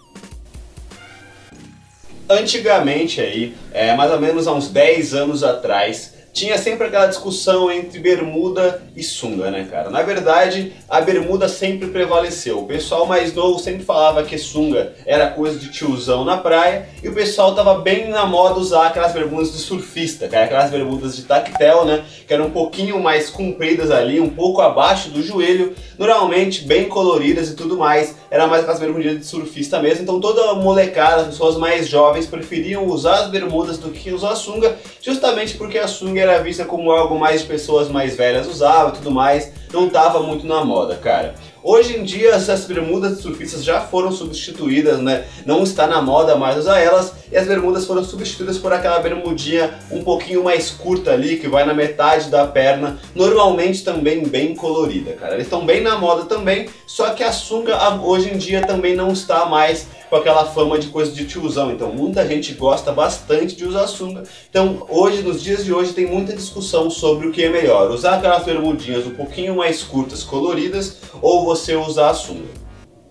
Antigamente 2.26 3.20
aí, 3.20 3.54
é, 3.70 3.94
mais 3.94 4.10
ou 4.10 4.18
menos 4.18 4.48
há 4.48 4.52
uns 4.52 4.68
10 4.68 5.12
anos 5.12 5.44
atrás, 5.44 6.13
tinha 6.34 6.58
sempre 6.58 6.88
aquela 6.88 7.06
discussão 7.06 7.70
entre 7.70 8.00
bermuda 8.00 8.82
e 8.96 9.04
sunga, 9.04 9.52
né, 9.52 9.68
cara? 9.70 9.88
Na 9.88 10.02
verdade, 10.02 10.72
a 10.90 11.00
bermuda 11.00 11.48
sempre 11.48 11.86
prevaleceu. 11.86 12.58
O 12.58 12.66
pessoal 12.66 13.06
mais 13.06 13.32
novo 13.32 13.60
sempre 13.60 13.84
falava 13.84 14.24
que 14.24 14.36
sunga 14.36 14.92
era 15.06 15.28
coisa 15.28 15.56
de 15.56 15.70
tiozão 15.70 16.24
na 16.24 16.36
praia 16.36 16.88
e 17.00 17.08
o 17.08 17.14
pessoal 17.14 17.54
tava 17.54 17.78
bem 17.78 18.08
na 18.08 18.26
moda 18.26 18.58
usar 18.58 18.88
aquelas 18.88 19.12
bermudas 19.12 19.52
de 19.52 19.58
surfista, 19.58 20.26
cara, 20.26 20.46
aquelas 20.46 20.70
bermudas 20.72 21.14
de 21.14 21.22
tactel, 21.22 21.84
né, 21.84 22.04
que 22.26 22.34
eram 22.34 22.46
um 22.46 22.50
pouquinho 22.50 23.00
mais 23.00 23.30
compridas 23.30 23.92
ali, 23.92 24.18
um 24.18 24.30
pouco 24.30 24.60
abaixo 24.60 25.10
do 25.10 25.22
joelho, 25.22 25.72
normalmente 25.96 26.64
bem 26.64 26.88
coloridas 26.88 27.48
e 27.48 27.54
tudo 27.54 27.76
mais. 27.76 28.16
Era 28.28 28.48
mais 28.48 28.62
aquelas 28.62 28.80
bermudinhas 28.80 29.20
de 29.20 29.26
surfista 29.26 29.78
mesmo. 29.78 30.02
Então 30.02 30.18
toda 30.18 30.54
molecada, 30.54 31.22
as 31.22 31.28
pessoas 31.28 31.56
mais 31.56 31.86
jovens 31.86 32.26
preferiam 32.26 32.84
usar 32.86 33.20
as 33.20 33.30
bermudas 33.30 33.78
do 33.78 33.90
que 33.90 34.10
usar 34.12 34.30
a 34.30 34.36
sunga, 34.36 34.76
justamente 35.00 35.56
porque 35.56 35.78
a 35.78 35.86
sunga 35.86 36.23
era 36.24 36.42
vista 36.42 36.64
como 36.64 36.90
algo 36.90 37.18
mais 37.18 37.42
pessoas 37.42 37.88
mais 37.88 38.16
velhas 38.16 38.48
usavam 38.48 38.90
e 38.90 38.96
tudo 38.96 39.10
mais, 39.10 39.52
não 39.72 39.86
estava 39.86 40.20
muito 40.20 40.46
na 40.46 40.64
moda, 40.64 40.96
cara. 40.96 41.34
Hoje 41.62 41.96
em 41.96 42.04
dia 42.04 42.30
essas 42.30 42.66
bermudas 42.66 43.16
de 43.16 43.22
surfistas 43.22 43.64
já 43.64 43.80
foram 43.80 44.12
substituídas, 44.12 44.98
né? 44.98 45.24
Não 45.46 45.62
está 45.62 45.86
na 45.86 46.02
moda 46.02 46.36
mais 46.36 46.58
usar 46.58 46.78
elas 46.78 47.12
e 47.32 47.36
as 47.36 47.46
bermudas 47.46 47.86
foram 47.86 48.04
substituídas 48.04 48.58
por 48.58 48.72
aquela 48.72 48.98
bermudinha 48.98 49.78
um 49.90 50.04
pouquinho 50.04 50.44
mais 50.44 50.70
curta 50.70 51.12
ali, 51.12 51.38
que 51.38 51.48
vai 51.48 51.64
na 51.64 51.72
metade 51.72 52.28
da 52.28 52.46
perna, 52.46 52.98
normalmente 53.14 53.82
também 53.82 54.24
bem 54.24 54.54
colorida, 54.54 55.12
cara. 55.12 55.34
Eles 55.34 55.46
estão 55.46 55.64
bem 55.64 55.80
na 55.80 55.96
moda 55.98 56.26
também, 56.26 56.68
só 56.86 57.10
que 57.10 57.22
a 57.22 57.32
sunga 57.32 57.76
hoje 58.02 58.32
em 58.32 58.36
dia 58.36 58.60
também 58.66 58.94
não 58.94 59.10
está 59.10 59.46
mais 59.46 59.86
com 60.08 60.16
aquela 60.16 60.46
fama 60.46 60.78
de 60.78 60.88
coisa 60.88 61.12
de 61.12 61.24
tiozão. 61.26 61.72
Então 61.72 61.92
muita 61.92 62.26
gente 62.26 62.54
gosta 62.54 62.92
bastante 62.92 63.56
de 63.56 63.64
usar 63.64 63.86
sunga. 63.86 64.22
Então 64.48 64.86
hoje, 64.88 65.22
nos 65.22 65.42
dias 65.42 65.64
de 65.64 65.72
hoje, 65.72 65.92
tem 65.92 66.06
muita 66.06 66.32
discussão 66.32 66.90
sobre 66.90 67.28
o 67.28 67.32
que 67.32 67.42
é 67.42 67.48
melhor. 67.48 67.90
Usar 67.90 68.16
aquelas 68.16 68.44
bermudinhas 68.44 69.06
um 69.06 69.14
pouquinho 69.14 69.56
mais 69.56 69.82
curtas, 69.82 70.22
coloridas, 70.22 70.98
ou 71.20 71.44
você 71.44 71.76
usar 71.76 72.10
a 72.10 72.14
sunga. 72.14 72.64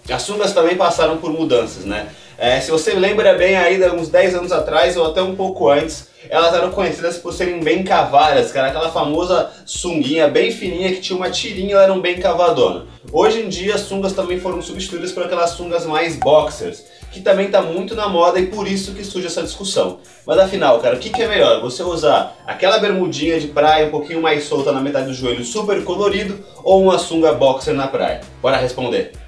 As 0.10 0.22
sungas 0.22 0.54
também 0.54 0.76
passaram 0.76 1.18
por 1.18 1.32
mudanças, 1.32 1.86
né? 1.86 2.10
É, 2.38 2.60
se 2.60 2.72
você 2.72 2.94
lembra 2.94 3.36
bem 3.36 3.56
aí, 3.56 3.80
uns 3.92 4.10
10 4.10 4.36
anos 4.36 4.52
atrás 4.52 4.98
ou 4.98 5.08
até 5.08 5.22
um 5.22 5.36
pouco 5.36 5.70
antes, 5.70 6.10
elas 6.30 6.54
eram 6.54 6.72
conhecidas 6.72 7.18
por 7.18 7.34
serem 7.34 7.60
bem 7.60 7.84
cavadas, 7.84 8.52
cara, 8.52 8.68
aquela 8.68 8.92
famosa 8.92 9.52
sunguinha 9.66 10.28
bem 10.28 10.52
fininha 10.52 10.92
que 10.94 11.02
tinha 11.02 11.18
uma 11.18 11.30
tirinha, 11.30 11.74
elas 11.74 11.86
eram 11.86 12.00
bem 12.00 12.20
cavadona. 12.20 12.86
Hoje 13.12 13.42
em 13.42 13.50
dia 13.50 13.76
as 13.76 13.82
sungas 13.82 14.14
também 14.14 14.40
foram 14.40 14.62
substituídas 14.62 15.12
por 15.12 15.24
aquelas 15.24 15.52
sungas 15.52 15.86
mais 15.86 16.16
boxers, 16.16 16.84
que 17.12 17.22
também 17.22 17.48
está 17.48 17.62
muito 17.62 17.94
na 17.94 18.08
moda 18.08 18.40
e 18.40 18.48
por 18.48 18.68
isso 18.68 18.94
que 18.94 19.04
surge 19.04 19.28
essa 19.28 19.44
discussão. 19.44 20.00
Mas 20.26 20.40
afinal, 20.40 20.80
cara, 20.80 20.96
o 20.96 21.00
que, 21.00 21.10
que 21.10 21.22
é 21.22 21.28
melhor? 21.28 21.62
Você 21.62 21.84
usar 21.84 22.36
aquela 22.48 22.80
bermudinha 22.80 23.40
de 23.40 23.48
praia 23.48 23.88
um 23.88 23.92
pouquinho 23.92 24.22
mais 24.22 24.46
solta 24.46 24.72
na 24.72 24.82
metade 24.82 25.08
do 25.08 25.14
joelho, 25.14 25.44
super 25.46 25.84
colorido, 25.84 26.44
ou 26.64 26.82
uma 26.82 26.98
sunga 26.98 27.34
boxer 27.34 27.74
na 27.74 27.88
praia? 27.88 28.22
Bora 28.42 28.58
responder. 28.58 29.23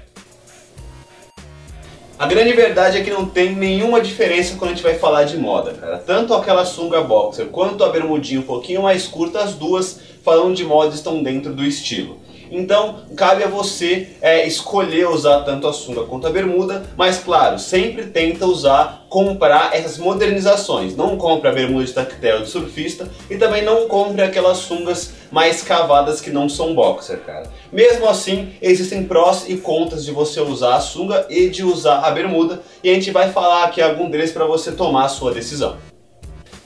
A 2.18 2.26
grande 2.26 2.54
verdade 2.54 2.96
é 2.96 3.04
que 3.04 3.10
não 3.10 3.26
tem 3.26 3.54
nenhuma 3.54 4.00
diferença 4.00 4.56
quando 4.56 4.70
a 4.70 4.74
gente 4.74 4.82
vai 4.82 4.94
falar 4.94 5.24
de 5.24 5.36
moda, 5.36 5.74
cara. 5.74 5.98
Tanto 5.98 6.32
aquela 6.32 6.64
sunga 6.64 7.02
boxer 7.02 7.44
quanto 7.48 7.84
a 7.84 7.90
bermudinha 7.90 8.40
um 8.40 8.44
pouquinho 8.44 8.82
mais 8.82 9.06
curta, 9.06 9.40
as 9.40 9.52
duas 9.52 10.00
falando 10.24 10.56
de 10.56 10.64
modas 10.64 10.94
estão 10.94 11.22
dentro 11.22 11.52
do 11.52 11.62
estilo. 11.62 12.18
Então, 12.50 13.00
cabe 13.16 13.42
a 13.42 13.48
você 13.48 14.08
é, 14.20 14.46
escolher 14.46 15.08
usar 15.08 15.42
tanto 15.42 15.66
a 15.66 15.72
sunga 15.72 16.02
quanto 16.02 16.26
a 16.26 16.30
bermuda, 16.30 16.84
mas 16.96 17.18
claro, 17.18 17.58
sempre 17.58 18.06
tenta 18.06 18.46
usar, 18.46 19.06
comprar 19.08 19.74
essas 19.74 19.98
modernizações. 19.98 20.96
Não 20.96 21.16
compre 21.16 21.48
a 21.48 21.52
bermuda 21.52 21.84
de 21.84 21.92
tactel 21.92 22.42
de 22.42 22.48
surfista 22.48 23.08
e 23.30 23.36
também 23.36 23.62
não 23.62 23.88
compre 23.88 24.22
aquelas 24.22 24.58
sungas 24.58 25.12
mais 25.30 25.62
cavadas 25.62 26.20
que 26.20 26.30
não 26.30 26.48
são 26.48 26.74
boxer, 26.74 27.18
cara. 27.20 27.50
Mesmo 27.72 28.08
assim, 28.08 28.52
existem 28.62 29.04
prós 29.04 29.48
e 29.48 29.56
contras 29.56 30.04
de 30.04 30.12
você 30.12 30.40
usar 30.40 30.76
a 30.76 30.80
sunga 30.80 31.26
e 31.28 31.48
de 31.48 31.64
usar 31.64 32.00
a 32.00 32.10
bermuda, 32.10 32.62
e 32.82 32.90
a 32.90 32.94
gente 32.94 33.10
vai 33.10 33.32
falar 33.32 33.64
aqui 33.64 33.82
algum 33.82 34.08
deles 34.08 34.32
para 34.32 34.44
você 34.44 34.72
tomar 34.72 35.04
a 35.04 35.08
sua 35.08 35.32
decisão. 35.32 35.76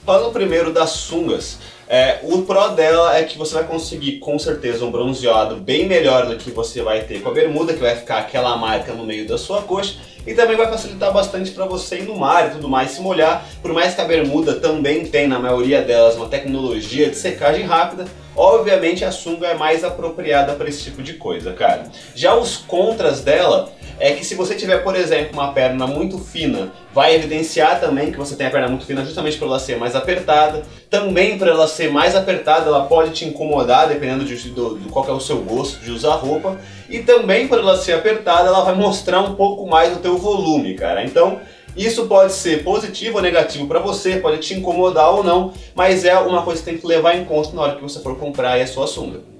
Falando 0.05 0.33
primeiro 0.33 0.73
das 0.73 0.91
sungas, 0.91 1.59
é, 1.91 2.19
o 2.23 2.43
pró 2.43 2.69
dela 2.69 3.17
é 3.17 3.23
que 3.23 3.37
você 3.37 3.53
vai 3.53 3.65
conseguir 3.65 4.13
com 4.19 4.39
certeza 4.39 4.85
um 4.85 4.89
bronzeado 4.89 5.57
bem 5.57 5.85
melhor 5.85 6.25
do 6.25 6.37
que 6.37 6.49
você 6.49 6.81
vai 6.81 7.01
ter 7.01 7.21
com 7.21 7.27
a 7.27 7.33
bermuda, 7.33 7.73
que 7.73 7.81
vai 7.81 7.97
ficar 7.97 8.19
aquela 8.19 8.55
marca 8.55 8.93
no 8.93 9.03
meio 9.03 9.27
da 9.27 9.37
sua 9.37 9.61
coxa, 9.61 9.95
e 10.25 10.33
também 10.33 10.55
vai 10.55 10.67
facilitar 10.67 11.11
bastante 11.11 11.51
para 11.51 11.65
você 11.65 11.97
ir 11.97 12.03
no 12.03 12.15
mar 12.15 12.47
e 12.47 12.51
tudo 12.51 12.69
mais, 12.69 12.91
se 12.91 13.01
molhar, 13.01 13.45
por 13.61 13.73
mais 13.73 13.93
que 13.93 13.99
a 13.99 14.05
bermuda 14.05 14.53
também 14.53 15.05
tem 15.05 15.27
na 15.27 15.37
maioria 15.37 15.81
delas 15.81 16.15
uma 16.15 16.29
tecnologia 16.29 17.09
de 17.09 17.17
secagem 17.17 17.65
rápida, 17.65 18.05
obviamente 18.37 19.03
a 19.03 19.11
sunga 19.11 19.47
é 19.47 19.53
mais 19.53 19.83
apropriada 19.83 20.53
para 20.53 20.69
esse 20.69 20.85
tipo 20.85 21.03
de 21.03 21.15
coisa, 21.15 21.51
cara. 21.51 21.91
Já 22.15 22.33
os 22.35 22.55
contras 22.55 23.19
dela 23.19 23.69
é 24.01 24.13
que 24.13 24.25
se 24.25 24.33
você 24.33 24.55
tiver, 24.55 24.79
por 24.79 24.95
exemplo, 24.95 25.33
uma 25.33 25.53
perna 25.53 25.85
muito 25.85 26.17
fina, 26.17 26.71
vai 26.91 27.13
evidenciar 27.13 27.79
também 27.79 28.11
que 28.11 28.17
você 28.17 28.35
tem 28.35 28.47
a 28.47 28.49
perna 28.49 28.67
muito 28.67 28.83
fina 28.83 29.05
justamente 29.05 29.37
por 29.37 29.47
ela 29.47 29.59
ser 29.59 29.77
mais 29.77 29.95
apertada. 29.95 30.63
Também 30.89 31.37
por 31.37 31.47
ela 31.47 31.67
ser 31.67 31.91
mais 31.91 32.15
apertada, 32.15 32.65
ela 32.65 32.85
pode 32.85 33.11
te 33.11 33.25
incomodar 33.25 33.87
dependendo 33.87 34.25
de, 34.25 34.49
do, 34.49 34.73
do 34.73 34.89
qual 34.89 35.07
é 35.07 35.11
o 35.11 35.19
seu 35.19 35.37
gosto 35.43 35.79
de 35.81 35.91
usar 35.91 36.15
roupa. 36.15 36.57
E 36.89 36.99
também 36.99 37.47
por 37.47 37.59
ela 37.59 37.77
ser 37.77 37.93
apertada, 37.93 38.47
ela 38.47 38.63
vai 38.63 38.73
mostrar 38.73 39.21
um 39.21 39.35
pouco 39.35 39.67
mais 39.67 39.95
o 39.95 39.99
teu 39.99 40.17
volume, 40.17 40.73
cara. 40.73 41.05
Então, 41.05 41.39
isso 41.77 42.07
pode 42.07 42.33
ser 42.33 42.63
positivo 42.63 43.17
ou 43.17 43.21
negativo 43.21 43.67
para 43.67 43.79
você, 43.79 44.15
pode 44.15 44.39
te 44.39 44.55
incomodar 44.55 45.13
ou 45.13 45.23
não, 45.23 45.53
mas 45.75 46.03
é 46.03 46.17
uma 46.17 46.41
coisa 46.41 46.59
que 46.59 46.65
tem 46.65 46.77
que 46.79 46.87
levar 46.87 47.15
em 47.15 47.23
conta 47.23 47.51
na 47.53 47.61
hora 47.61 47.75
que 47.75 47.83
você 47.83 47.99
for 47.99 48.17
comprar 48.17 48.59
a 48.59 48.65
sua 48.65 48.87
sunga. 48.87 49.30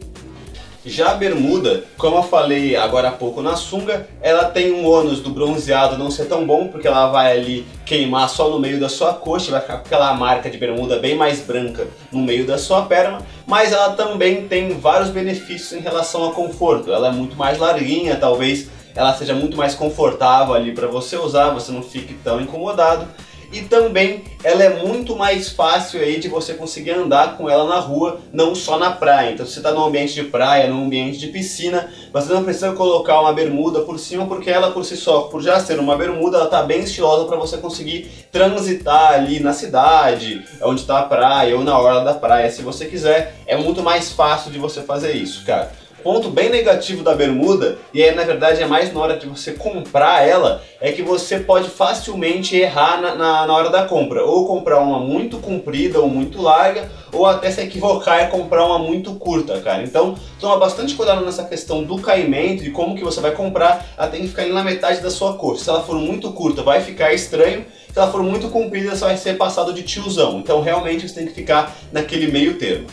Já 0.84 1.12
a 1.12 1.14
bermuda, 1.14 1.84
como 1.96 2.18
eu 2.18 2.24
falei 2.24 2.76
agora 2.76 3.10
há 3.10 3.12
pouco 3.12 3.40
na 3.40 3.56
sunga, 3.56 4.08
ela 4.20 4.46
tem 4.46 4.72
um 4.72 4.90
ônus 4.90 5.20
do 5.20 5.30
bronzeado 5.30 5.96
não 5.96 6.10
ser 6.10 6.26
tão 6.26 6.44
bom, 6.44 6.70
porque 6.70 6.88
ela 6.88 7.08
vai 7.08 7.38
ali 7.38 7.68
queimar 7.86 8.28
só 8.28 8.50
no 8.50 8.60
meio 8.60 8.80
da 8.80 8.90
sua 8.90 9.14
coxa, 9.14 9.52
vai 9.52 9.62
ficar 9.62 9.78
com 9.78 9.86
aquela 9.86 10.12
marca 10.16 10.50
de 10.50 10.58
bermuda 10.58 10.98
bem 10.98 11.16
mais 11.16 11.40
branca 11.42 11.86
no 12.12 12.20
meio 12.20 12.48
da 12.48 12.58
sua 12.58 12.82
perna, 12.82 13.20
mas 13.46 13.72
ela 13.72 13.92
também 13.92 14.48
tem 14.48 14.80
vários 14.80 15.10
benefícios 15.12 15.74
em 15.74 15.84
relação 15.84 16.24
ao 16.24 16.32
conforto. 16.32 16.92
Ela 16.92 17.10
é 17.10 17.12
muito 17.12 17.36
mais 17.36 17.60
larguinha, 17.60 18.16
talvez 18.16 18.68
ela 18.96 19.14
seja 19.14 19.36
muito 19.36 19.56
mais 19.56 19.76
confortável 19.76 20.56
ali 20.56 20.72
para 20.72 20.88
você 20.88 21.16
usar, 21.16 21.52
você 21.52 21.72
não 21.72 21.84
fique 21.84 22.16
tão 22.16 22.42
incomodado 22.42 23.08
e 23.52 23.62
também 23.62 24.24
ela 24.44 24.64
é 24.64 24.84
muito 24.84 25.16
mais 25.16 25.50
fácil 25.50 26.00
aí 26.00 26.20
de 26.20 26.28
você 26.28 26.54
conseguir 26.54 26.92
andar 26.92 27.38
com 27.38 27.50
ela 27.50 27.66
na 27.66 27.80
rua, 27.80 28.20
não 28.32 28.56
só 28.56 28.78
na 28.78 28.92
praia. 28.92 29.32
Então 29.32 29.46
se 29.46 29.54
você 29.54 29.60
está 29.60 29.72
num 29.72 29.84
ambiente 29.84 30.14
de 30.14 30.24
praia, 30.24 30.70
num 30.70 30.86
ambiente 30.86 31.20
de 31.20 31.28
piscina, 31.28 31.92
você 32.12 32.34
não 32.34 32.44
precisa 32.44 32.72
colocar 32.74 33.20
uma 33.20 33.34
bermuda 33.34 33.82
por 33.82 34.00
cima, 34.00 34.26
porque 34.26 34.50
ela 34.50 34.72
por 34.72 34.86
si 34.86 34.96
só, 34.96 35.24
por 35.24 35.42
já 35.42 35.60
ser 35.60 35.80
uma 35.80 35.98
bermuda, 35.98 36.38
ela 36.38 36.46
está 36.46 36.64
bem 36.64 36.82
estilosa 36.82 37.26
para 37.26 37.38
você 37.38 37.58
conseguir 37.58 38.10
transitar 38.32 39.14
ali 39.14 39.40
na 39.40 39.54
cidade, 39.54 40.44
onde 40.64 40.82
está 40.82 41.00
a 41.00 41.04
praia, 41.04 41.56
ou 41.56 41.64
na 41.64 41.78
orla 41.78 42.04
da 42.04 42.14
praia, 42.14 42.50
se 42.50 42.62
você 42.62 42.86
quiser. 42.86 43.36
É 43.46 43.58
muito 43.58 43.84
mais 43.84 44.12
fácil 44.12 44.52
de 44.52 44.58
você 44.58 44.82
fazer 44.82 45.14
isso, 45.14 45.46
cara 45.46 45.81
ponto 46.04 46.30
bem 46.30 46.50
negativo 46.50 47.04
da 47.04 47.16
bermuda, 47.16 47.78
e 47.94 48.04
aí 48.04 48.14
na 48.14 48.24
verdade 48.24 48.62
é 48.62 48.66
mais 48.66 48.94
na 48.94 49.00
hora 49.00 49.18
de 49.18 49.28
você 49.28 49.54
comprar 49.54 50.28
ela, 50.28 50.62
é 50.80 50.92
que 50.92 51.02
você 51.02 51.40
pode 51.40 51.70
facilmente 51.70 52.56
errar 52.56 53.02
na, 53.02 53.16
na, 53.16 53.48
na 53.48 53.54
hora 53.54 53.70
da 53.70 53.86
compra. 53.86 54.26
Ou 54.26 54.48
comprar 54.48 54.80
uma 54.80 55.00
muito 55.00 55.38
comprida 55.38 56.00
ou 56.00 56.08
muito 56.10 56.42
larga, 56.42 56.90
ou 57.14 57.26
até 57.26 57.52
se 57.52 57.62
equivocar 57.62 58.24
e 58.24 58.28
comprar 58.28 58.66
uma 58.66 58.80
muito 58.80 59.14
curta, 59.16 59.60
cara. 59.62 59.84
Então 59.84 60.16
toma 60.40 60.58
bastante 60.58 60.96
cuidado 60.96 61.24
nessa 61.24 61.44
questão 61.44 61.84
do 61.84 61.98
caimento, 62.00 62.64
de 62.64 62.72
como 62.72 62.96
que 62.96 63.04
você 63.04 63.20
vai 63.20 63.32
comprar, 63.32 63.86
ela 63.98 64.08
tem 64.08 64.22
que 64.22 64.28
ficar 64.30 64.46
na 64.48 64.64
metade 64.64 65.02
da 65.02 65.10
sua 65.10 65.34
coxa. 65.34 65.64
Se 65.64 65.70
ela 65.70 65.84
for 65.84 65.96
muito 65.96 66.32
curta, 66.34 66.64
vai 66.64 66.82
ficar 66.82 67.14
estranho. 67.14 67.66
Se 67.92 68.00
ela 68.00 68.10
for 68.10 68.24
muito 68.24 68.48
comprida, 68.50 68.96
você 68.96 69.04
vai 69.04 69.18
ser 69.18 69.38
passado 69.38 69.74
de 69.74 69.84
tiozão. 69.84 70.40
Então 70.40 70.62
realmente 70.62 71.08
você 71.08 71.16
tem 71.16 71.28
que 71.28 71.34
ficar 71.34 71.76
naquele 71.92 72.32
meio 72.32 72.58
termo. 72.58 72.88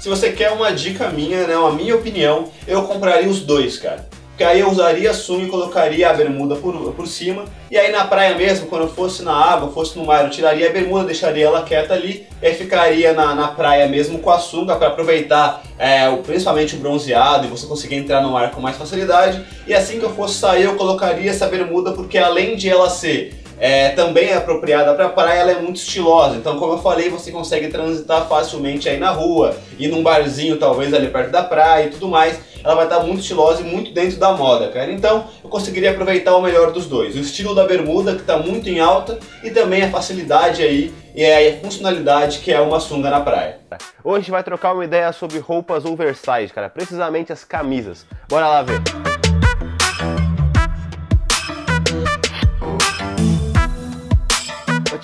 Se 0.00 0.08
você 0.08 0.32
quer 0.32 0.50
uma 0.50 0.72
dica 0.72 1.10
minha, 1.10 1.46
né, 1.46 1.54
uma 1.58 1.72
minha 1.72 1.94
opinião, 1.94 2.48
eu 2.66 2.84
compraria 2.84 3.28
os 3.28 3.40
dois, 3.40 3.76
cara. 3.76 4.08
Porque 4.30 4.42
aí 4.42 4.60
eu 4.60 4.70
usaria 4.70 5.10
a 5.10 5.12
sunga 5.12 5.44
e 5.44 5.48
colocaria 5.48 6.08
a 6.08 6.14
bermuda 6.14 6.56
por, 6.56 6.74
por 6.94 7.06
cima. 7.06 7.44
E 7.70 7.76
aí 7.76 7.92
na 7.92 8.06
praia 8.06 8.34
mesmo, 8.34 8.66
quando 8.68 8.84
eu 8.84 8.88
fosse 8.88 9.22
na 9.22 9.34
água, 9.34 9.70
fosse 9.70 9.98
no 9.98 10.06
mar, 10.06 10.24
eu 10.24 10.30
tiraria 10.30 10.70
a 10.70 10.72
bermuda, 10.72 11.04
deixaria 11.04 11.44
ela 11.44 11.62
quieta 11.62 11.92
ali. 11.92 12.26
E 12.40 12.46
aí 12.46 12.54
ficaria 12.54 13.12
na, 13.12 13.34
na 13.34 13.48
praia 13.48 13.86
mesmo 13.86 14.20
com 14.20 14.30
a 14.30 14.38
sunga 14.38 14.74
para 14.76 14.88
aproveitar 14.88 15.62
é, 15.78 16.10
principalmente 16.16 16.76
o 16.76 16.78
bronzeado 16.78 17.46
e 17.46 17.50
você 17.50 17.66
conseguir 17.66 17.96
entrar 17.96 18.22
no 18.22 18.30
mar 18.30 18.52
com 18.52 18.62
mais 18.62 18.78
facilidade. 18.78 19.44
E 19.66 19.74
assim 19.74 19.98
que 19.98 20.06
eu 20.06 20.14
fosse 20.14 20.36
sair, 20.36 20.64
eu 20.64 20.76
colocaria 20.76 21.30
essa 21.30 21.46
bermuda 21.46 21.92
porque 21.92 22.16
além 22.16 22.56
de 22.56 22.70
ela 22.70 22.88
ser 22.88 23.39
é, 23.60 23.90
também 23.90 24.30
é 24.30 24.36
apropriada 24.36 24.94
para 24.94 25.10
praia, 25.10 25.40
ela 25.40 25.52
é 25.52 25.60
muito 25.60 25.76
estilosa. 25.76 26.36
Então, 26.36 26.58
como 26.58 26.72
eu 26.72 26.78
falei, 26.78 27.10
você 27.10 27.30
consegue 27.30 27.68
transitar 27.68 28.26
facilmente 28.26 28.88
aí 28.88 28.98
na 28.98 29.10
rua, 29.10 29.54
ir 29.78 29.88
num 29.88 30.02
barzinho 30.02 30.56
talvez 30.56 30.94
ali 30.94 31.08
perto 31.08 31.30
da 31.30 31.42
praia 31.44 31.86
e 31.86 31.90
tudo 31.90 32.08
mais. 32.08 32.40
Ela 32.64 32.74
vai 32.74 32.84
estar 32.84 33.00
muito 33.00 33.20
estilosa 33.20 33.62
e 33.62 33.64
muito 33.64 33.92
dentro 33.92 34.18
da 34.18 34.32
moda, 34.32 34.68
cara. 34.68 34.90
Então, 34.90 35.26
eu 35.42 35.48
conseguiria 35.48 35.90
aproveitar 35.90 36.36
o 36.36 36.42
melhor 36.42 36.72
dos 36.72 36.86
dois. 36.86 37.14
O 37.14 37.18
estilo 37.18 37.54
da 37.54 37.64
bermuda, 37.64 38.14
que 38.14 38.20
está 38.20 38.38
muito 38.38 38.68
em 38.68 38.80
alta, 38.80 39.18
e 39.42 39.50
também 39.50 39.82
a 39.82 39.90
facilidade 39.90 40.62
aí 40.62 40.92
e 41.14 41.24
a 41.24 41.58
funcionalidade 41.60 42.38
que 42.38 42.52
é 42.52 42.60
uma 42.60 42.78
sunga 42.78 43.10
na 43.10 43.20
praia. 43.20 43.58
Hoje 44.04 44.16
a 44.16 44.20
gente 44.20 44.30
vai 44.30 44.42
trocar 44.42 44.72
uma 44.72 44.84
ideia 44.84 45.12
sobre 45.12 45.38
roupas 45.38 45.84
oversize, 45.84 46.52
cara. 46.54 46.70
Precisamente 46.70 47.32
as 47.32 47.44
camisas. 47.44 48.06
Bora 48.28 48.46
lá 48.46 48.62
ver. 48.62 49.09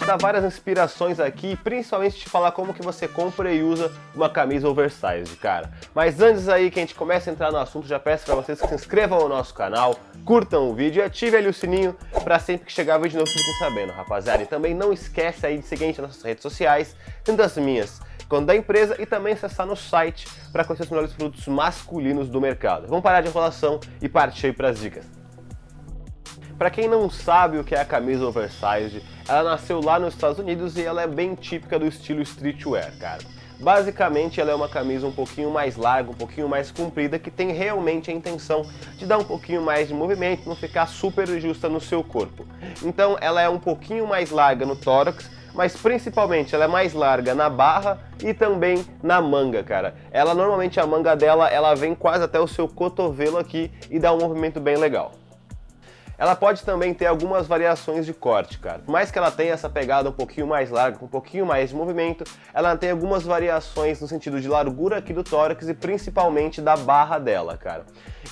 Dar 0.06 0.16
várias 0.16 0.44
inspirações 0.44 1.18
aqui, 1.18 1.56
principalmente 1.56 2.16
te 2.16 2.28
falar 2.28 2.52
como 2.52 2.72
que 2.72 2.80
você 2.80 3.08
compra 3.08 3.52
e 3.52 3.60
usa 3.60 3.92
uma 4.14 4.30
camisa 4.30 4.68
oversized, 4.68 5.36
cara. 5.38 5.68
Mas 5.92 6.20
antes 6.20 6.48
aí 6.48 6.70
que 6.70 6.78
a 6.78 6.82
gente 6.82 6.94
comece 6.94 7.28
a 7.28 7.32
entrar 7.32 7.50
no 7.50 7.58
assunto, 7.58 7.88
já 7.88 7.98
peço 7.98 8.24
para 8.24 8.36
vocês 8.36 8.60
que 8.60 8.68
se 8.68 8.74
inscrevam 8.74 9.18
no 9.18 9.28
nosso 9.28 9.52
canal, 9.52 9.98
curtam 10.24 10.70
o 10.70 10.74
vídeo 10.74 11.00
e 11.00 11.02
ative 11.02 11.36
ali 11.36 11.48
o 11.48 11.52
sininho 11.52 11.96
para 12.22 12.38
sempre 12.38 12.66
que 12.66 12.72
chegar 12.72 12.98
vídeo 12.98 13.18
novo 13.18 13.30
fiquem 13.30 13.54
sabendo, 13.58 13.92
rapaziada. 13.92 14.44
E 14.44 14.46
também 14.46 14.74
não 14.74 14.92
esquece 14.92 15.44
aí 15.44 15.58
de 15.58 15.66
seguir 15.66 15.84
a 15.84 15.86
gente 15.88 16.00
nas 16.00 16.10
nossas 16.10 16.22
redes 16.22 16.42
sociais, 16.42 16.94
tanto 17.24 17.42
as 17.42 17.56
minhas 17.56 18.00
quanto 18.28 18.46
da 18.46 18.56
empresa 18.56 18.96
e 19.00 19.06
também 19.06 19.34
acessar 19.34 19.66
no 19.66 19.76
site 19.76 20.26
para 20.52 20.64
conhecer 20.64 20.84
os 20.84 20.90
melhores 20.90 21.12
produtos 21.12 21.46
masculinos 21.48 22.28
do 22.28 22.40
mercado. 22.40 22.86
Vamos 22.86 23.02
parar 23.02 23.20
de 23.20 23.28
enrolação 23.28 23.80
e 24.00 24.08
partir 24.08 24.54
para 24.54 24.68
as 24.68 24.78
dicas. 24.78 25.25
Para 26.58 26.70
quem 26.70 26.88
não 26.88 27.10
sabe 27.10 27.58
o 27.58 27.64
que 27.64 27.74
é 27.74 27.80
a 27.80 27.84
camisa 27.84 28.26
oversized, 28.26 29.02
ela 29.28 29.50
nasceu 29.50 29.80
lá 29.82 29.98
nos 29.98 30.14
Estados 30.14 30.38
Unidos 30.38 30.76
e 30.78 30.82
ela 30.82 31.02
é 31.02 31.06
bem 31.06 31.34
típica 31.34 31.78
do 31.78 31.86
estilo 31.86 32.22
streetwear, 32.22 32.92
cara. 32.98 33.20
Basicamente, 33.60 34.40
ela 34.40 34.52
é 34.52 34.54
uma 34.54 34.68
camisa 34.68 35.06
um 35.06 35.12
pouquinho 35.12 35.50
mais 35.50 35.76
larga, 35.76 36.10
um 36.10 36.14
pouquinho 36.14 36.48
mais 36.48 36.70
comprida, 36.70 37.18
que 37.18 37.30
tem 37.30 37.52
realmente 37.52 38.10
a 38.10 38.14
intenção 38.14 38.64
de 38.96 39.04
dar 39.04 39.18
um 39.18 39.24
pouquinho 39.24 39.60
mais 39.60 39.88
de 39.88 39.94
movimento, 39.94 40.48
não 40.48 40.56
ficar 40.56 40.86
super 40.86 41.26
justa 41.38 41.68
no 41.68 41.80
seu 41.80 42.02
corpo. 42.02 42.46
Então, 42.82 43.18
ela 43.20 43.42
é 43.42 43.48
um 43.48 43.58
pouquinho 43.58 44.06
mais 44.06 44.30
larga 44.30 44.64
no 44.64 44.76
tórax, 44.76 45.30
mas 45.54 45.76
principalmente 45.76 46.54
ela 46.54 46.64
é 46.64 46.68
mais 46.68 46.94
larga 46.94 47.34
na 47.34 47.50
barra 47.50 47.98
e 48.22 48.32
também 48.32 48.82
na 49.02 49.20
manga, 49.20 49.62
cara. 49.62 49.94
Ela 50.10 50.34
normalmente 50.34 50.80
a 50.80 50.86
manga 50.86 51.14
dela, 51.14 51.48
ela 51.48 51.74
vem 51.74 51.94
quase 51.94 52.24
até 52.24 52.40
o 52.40 52.46
seu 52.46 52.66
cotovelo 52.66 53.36
aqui 53.36 53.70
e 53.90 53.98
dá 53.98 54.12
um 54.12 54.18
movimento 54.18 54.58
bem 54.58 54.76
legal. 54.76 55.12
Ela 56.18 56.34
pode 56.34 56.64
também 56.64 56.94
ter 56.94 57.06
algumas 57.06 57.46
variações 57.46 58.06
de 58.06 58.14
corte, 58.14 58.58
cara. 58.58 58.78
Por 58.78 58.90
mais 58.90 59.10
que 59.10 59.18
ela 59.18 59.30
tenha 59.30 59.52
essa 59.52 59.68
pegada 59.68 60.08
um 60.08 60.12
pouquinho 60.12 60.46
mais 60.46 60.70
larga, 60.70 60.98
com 60.98 61.04
um 61.04 61.08
pouquinho 61.08 61.44
mais 61.44 61.70
de 61.70 61.76
movimento, 61.76 62.24
ela 62.54 62.76
tem 62.76 62.90
algumas 62.90 63.22
variações 63.22 64.00
no 64.00 64.08
sentido 64.08 64.40
de 64.40 64.48
largura 64.48 64.96
aqui 64.96 65.12
do 65.12 65.22
tórax 65.22 65.68
e 65.68 65.74
principalmente 65.74 66.62
da 66.62 66.76
barra 66.76 67.18
dela, 67.18 67.56
cara. 67.56 67.84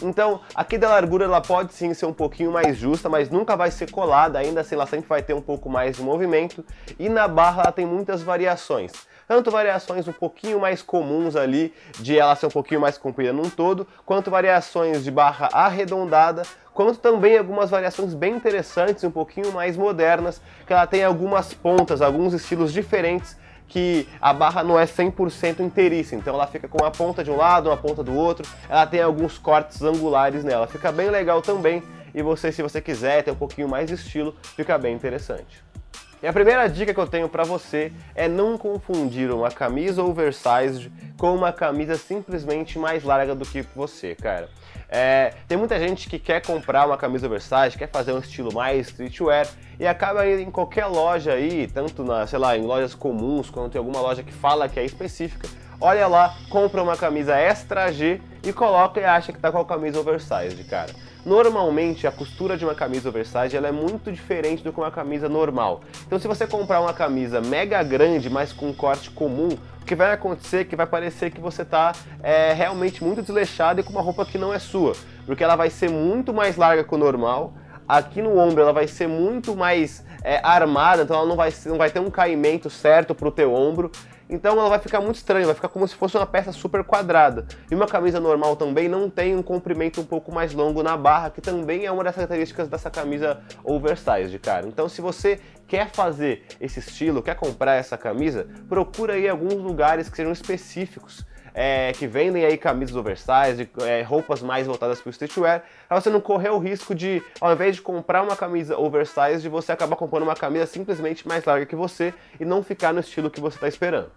Então, 0.02 0.40
aqui 0.54 0.78
da 0.78 0.88
largura 0.88 1.26
ela 1.26 1.40
pode 1.40 1.74
sim 1.74 1.92
ser 1.92 2.06
um 2.06 2.12
pouquinho 2.12 2.50
mais 2.50 2.76
justa, 2.76 3.08
mas 3.08 3.28
nunca 3.28 3.54
vai 3.54 3.70
ser 3.70 3.90
colada, 3.90 4.38
ainda 4.38 4.62
assim 4.62 4.74
ela 4.74 4.86
sempre 4.86 5.08
vai 5.08 5.22
ter 5.22 5.34
um 5.34 5.42
pouco 5.42 5.68
mais 5.68 5.96
de 5.96 6.02
movimento. 6.02 6.64
E 6.98 7.08
na 7.08 7.28
barra 7.28 7.64
ela 7.64 7.72
tem 7.72 7.86
muitas 7.86 8.22
variações 8.22 8.92
tanto 9.26 9.50
variações 9.50 10.06
um 10.06 10.12
pouquinho 10.12 10.60
mais 10.60 10.82
comuns 10.82 11.36
ali, 11.36 11.72
de 11.98 12.18
ela 12.18 12.34
ser 12.36 12.46
um 12.46 12.50
pouquinho 12.50 12.80
mais 12.80 12.98
comprida 12.98 13.32
num 13.32 13.48
todo, 13.48 13.86
quanto 14.04 14.30
variações 14.30 15.04
de 15.04 15.10
barra 15.10 15.48
arredondada, 15.52 16.42
quanto 16.72 16.98
também 16.98 17.38
algumas 17.38 17.70
variações 17.70 18.14
bem 18.14 18.34
interessantes, 18.34 19.04
um 19.04 19.10
pouquinho 19.10 19.52
mais 19.52 19.76
modernas, 19.76 20.40
que 20.66 20.72
ela 20.72 20.86
tem 20.86 21.04
algumas 21.04 21.54
pontas, 21.54 22.02
alguns 22.02 22.34
estilos 22.34 22.72
diferentes 22.72 23.36
que 23.66 24.06
a 24.20 24.32
barra 24.32 24.62
não 24.62 24.78
é 24.78 24.84
100% 24.84 25.60
inteiriça, 25.60 26.14
então 26.14 26.34
ela 26.34 26.46
fica 26.46 26.68
com 26.68 26.82
uma 26.82 26.90
ponta 26.90 27.24
de 27.24 27.30
um 27.30 27.36
lado, 27.36 27.70
uma 27.70 27.76
ponta 27.76 28.02
do 28.02 28.14
outro, 28.14 28.46
ela 28.68 28.86
tem 28.86 29.00
alguns 29.00 29.38
cortes 29.38 29.82
angulares 29.82 30.44
nela, 30.44 30.66
fica 30.66 30.92
bem 30.92 31.08
legal 31.08 31.40
também, 31.40 31.82
e 32.14 32.22
você, 32.22 32.52
se 32.52 32.62
você 32.62 32.80
quiser 32.80 33.24
ter 33.24 33.30
um 33.30 33.36
pouquinho 33.36 33.68
mais 33.68 33.88
de 33.88 33.94
estilo, 33.94 34.36
fica 34.54 34.78
bem 34.78 34.94
interessante. 34.94 35.73
E 36.22 36.26
a 36.26 36.32
primeira 36.32 36.68
dica 36.68 36.94
que 36.94 37.00
eu 37.00 37.06
tenho 37.06 37.28
para 37.28 37.44
você 37.44 37.92
é 38.14 38.28
não 38.28 38.56
confundir 38.56 39.30
uma 39.30 39.50
camisa 39.50 40.02
oversized 40.02 40.90
com 41.18 41.34
uma 41.34 41.52
camisa 41.52 41.96
simplesmente 41.96 42.78
mais 42.78 43.04
larga 43.04 43.34
do 43.34 43.44
que 43.44 43.62
você, 43.74 44.14
cara. 44.14 44.48
É, 44.88 45.34
tem 45.48 45.58
muita 45.58 45.78
gente 45.78 46.08
que 46.08 46.18
quer 46.18 46.40
comprar 46.40 46.86
uma 46.86 46.96
camisa 46.96 47.26
oversized, 47.26 47.76
quer 47.76 47.90
fazer 47.90 48.12
um 48.12 48.18
estilo 48.18 48.52
mais 48.52 48.88
streetwear 48.88 49.48
e 49.78 49.86
acaba 49.86 50.26
indo 50.26 50.42
em 50.42 50.50
qualquer 50.50 50.86
loja 50.86 51.32
aí, 51.32 51.66
tanto 51.66 52.04
na, 52.04 52.26
sei 52.26 52.38
lá, 52.38 52.56
em 52.56 52.62
lojas 52.62 52.94
comuns, 52.94 53.50
quando 53.50 53.72
tem 53.72 53.78
alguma 53.78 54.00
loja 54.00 54.22
que 54.22 54.32
fala 54.32 54.68
que 54.68 54.78
é 54.78 54.84
específica, 54.84 55.48
olha 55.80 56.06
lá, 56.06 56.36
compra 56.48 56.82
uma 56.82 56.96
camisa 56.96 57.36
extra 57.36 57.90
G 57.92 58.20
e 58.42 58.52
coloca 58.52 59.00
e 59.00 59.04
acha 59.04 59.32
que 59.32 59.38
tá 59.38 59.50
com 59.50 59.58
a 59.58 59.64
camisa 59.64 59.98
oversized, 59.98 60.62
cara. 60.64 60.92
Normalmente 61.24 62.06
a 62.06 62.12
costura 62.12 62.56
de 62.56 62.64
uma 62.64 62.74
camisa 62.74 63.08
oversize 63.08 63.56
ela 63.56 63.68
é 63.68 63.72
muito 63.72 64.12
diferente 64.12 64.62
do 64.62 64.72
que 64.72 64.78
uma 64.78 64.90
camisa 64.90 65.28
normal. 65.28 65.80
Então 66.06 66.18
se 66.18 66.28
você 66.28 66.46
comprar 66.46 66.80
uma 66.80 66.92
camisa 66.92 67.40
mega 67.40 67.82
grande, 67.82 68.28
mas 68.28 68.52
com 68.52 68.68
um 68.68 68.74
corte 68.74 69.10
comum, 69.10 69.48
o 69.80 69.84
que 69.86 69.94
vai 69.94 70.12
acontecer 70.12 70.58
é 70.58 70.64
que 70.64 70.76
vai 70.76 70.86
parecer 70.86 71.30
que 71.30 71.40
você 71.40 71.62
está 71.62 71.92
é, 72.22 72.52
realmente 72.52 73.02
muito 73.02 73.22
desleixado 73.22 73.80
e 73.80 73.82
com 73.82 73.90
uma 73.90 74.02
roupa 74.02 74.24
que 74.26 74.36
não 74.36 74.52
é 74.52 74.58
sua, 74.58 74.94
porque 75.24 75.42
ela 75.42 75.56
vai 75.56 75.70
ser 75.70 75.90
muito 75.90 76.32
mais 76.32 76.56
larga 76.56 76.84
que 76.84 76.94
o 76.94 76.98
normal. 76.98 77.54
Aqui 77.86 78.22
no 78.22 78.38
ombro 78.38 78.62
ela 78.62 78.72
vai 78.72 78.86
ser 78.86 79.06
muito 79.06 79.54
mais 79.54 80.04
é, 80.22 80.40
armada, 80.42 81.02
então 81.02 81.16
ela 81.16 81.26
não 81.26 81.36
vai, 81.36 81.52
não 81.66 81.76
vai 81.76 81.90
ter 81.90 82.00
um 82.00 82.10
caimento 82.10 82.70
certo 82.70 83.14
para 83.14 83.28
o 83.28 83.30
teu 83.30 83.54
ombro. 83.54 83.90
Então 84.28 84.58
ela 84.58 84.68
vai 84.68 84.78
ficar 84.78 85.00
muito 85.00 85.16
estranha, 85.16 85.46
vai 85.46 85.54
ficar 85.54 85.68
como 85.68 85.86
se 85.86 85.94
fosse 85.94 86.16
uma 86.16 86.26
peça 86.26 86.52
super 86.52 86.82
quadrada. 86.82 87.46
E 87.70 87.74
uma 87.74 87.86
camisa 87.86 88.18
normal 88.18 88.56
também 88.56 88.88
não 88.88 89.10
tem 89.10 89.36
um 89.36 89.42
comprimento 89.42 90.00
um 90.00 90.04
pouco 90.04 90.32
mais 90.32 90.52
longo 90.54 90.82
na 90.82 90.96
barra, 90.96 91.30
que 91.30 91.40
também 91.40 91.84
é 91.84 91.92
uma 91.92 92.02
das 92.04 92.14
características 92.14 92.68
dessa 92.68 92.90
camisa 92.90 93.40
oversized, 93.62 94.38
cara. 94.38 94.66
Então 94.66 94.88
se 94.88 95.00
você 95.00 95.40
quer 95.66 95.90
fazer 95.90 96.44
esse 96.60 96.78
estilo, 96.78 97.22
quer 97.22 97.36
comprar 97.36 97.74
essa 97.74 97.96
camisa, 97.96 98.46
procura 98.68 99.14
aí 99.14 99.28
alguns 99.28 99.54
lugares 99.54 100.08
que 100.08 100.16
sejam 100.16 100.32
específicos 100.32 101.24
é, 101.54 101.92
que 101.92 102.06
vendem 102.06 102.44
aí 102.44 102.58
camisas 102.58 102.96
oversize, 102.96 103.70
é, 103.82 104.02
roupas 104.02 104.42
mais 104.42 104.66
voltadas 104.66 105.00
para 105.00 105.08
o 105.08 105.10
streetwear, 105.10 105.62
para 105.88 106.00
você 106.00 106.10
não 106.10 106.20
correr 106.20 106.50
o 106.50 106.58
risco 106.58 106.94
de, 106.94 107.22
ao 107.40 107.52
invés 107.52 107.76
de 107.76 107.82
comprar 107.82 108.22
uma 108.22 108.36
camisa 108.36 108.76
oversize, 108.76 109.48
você 109.48 109.70
acabar 109.70 109.94
comprando 109.94 110.24
uma 110.24 110.34
camisa 110.34 110.66
simplesmente 110.66 111.26
mais 111.26 111.44
larga 111.44 111.64
que 111.64 111.76
você 111.76 112.12
e 112.40 112.44
não 112.44 112.62
ficar 112.62 112.92
no 112.92 113.00
estilo 113.00 113.30
que 113.30 113.40
você 113.40 113.56
está 113.56 113.68
esperando. 113.68 114.10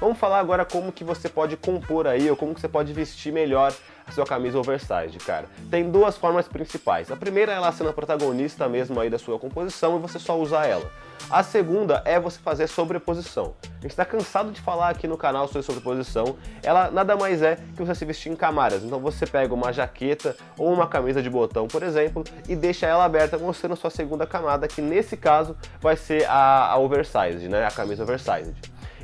Vamos 0.00 0.18
falar 0.18 0.40
agora 0.40 0.64
como 0.64 0.90
que 0.92 1.04
você 1.04 1.28
pode 1.28 1.56
compor 1.56 2.06
aí, 2.06 2.28
ou 2.28 2.36
como 2.36 2.52
que 2.54 2.60
você 2.60 2.68
pode 2.68 2.92
vestir 2.92 3.32
melhor 3.32 3.72
a 4.06 4.12
sua 4.12 4.26
camisa 4.26 4.58
oversized, 4.58 5.18
cara. 5.20 5.46
Tem 5.70 5.90
duas 5.90 6.16
formas 6.16 6.48
principais. 6.48 7.10
A 7.10 7.16
primeira 7.16 7.52
é 7.52 7.54
ela 7.54 7.72
sendo 7.72 7.90
a 7.90 7.92
protagonista 7.92 8.68
mesmo 8.68 8.98
aí 9.00 9.08
da 9.08 9.18
sua 9.18 9.38
composição 9.38 9.96
e 9.96 10.00
você 10.00 10.18
só 10.18 10.38
usar 10.38 10.66
ela. 10.66 10.90
A 11.30 11.42
segunda 11.42 12.02
é 12.04 12.20
você 12.20 12.38
fazer 12.38 12.66
sobreposição. 12.66 13.54
A 13.62 13.82
gente 13.82 13.92
está 13.92 14.04
cansado 14.04 14.50
de 14.50 14.60
falar 14.60 14.90
aqui 14.90 15.08
no 15.08 15.16
canal 15.16 15.46
sobre 15.46 15.62
sobreposição. 15.62 16.36
Ela 16.62 16.90
nada 16.90 17.16
mais 17.16 17.40
é 17.40 17.56
que 17.74 17.82
você 17.82 17.94
se 17.94 18.04
vestir 18.04 18.30
em 18.30 18.36
camadas. 18.36 18.82
Então 18.82 18.98
você 18.98 19.26
pega 19.26 19.54
uma 19.54 19.72
jaqueta 19.72 20.36
ou 20.58 20.70
uma 20.72 20.86
camisa 20.86 21.22
de 21.22 21.30
botão, 21.30 21.66
por 21.66 21.82
exemplo, 21.82 22.24
e 22.48 22.54
deixa 22.54 22.86
ela 22.86 23.04
aberta 23.04 23.38
mostrando 23.38 23.76
sua 23.76 23.90
segunda 23.90 24.26
camada, 24.26 24.68
que 24.68 24.82
nesse 24.82 25.16
caso 25.16 25.56
vai 25.80 25.96
ser 25.96 26.26
a, 26.28 26.72
a 26.72 26.78
oversized, 26.78 27.48
né? 27.48 27.64
A 27.64 27.70
camisa 27.70 28.02
oversized. 28.02 28.54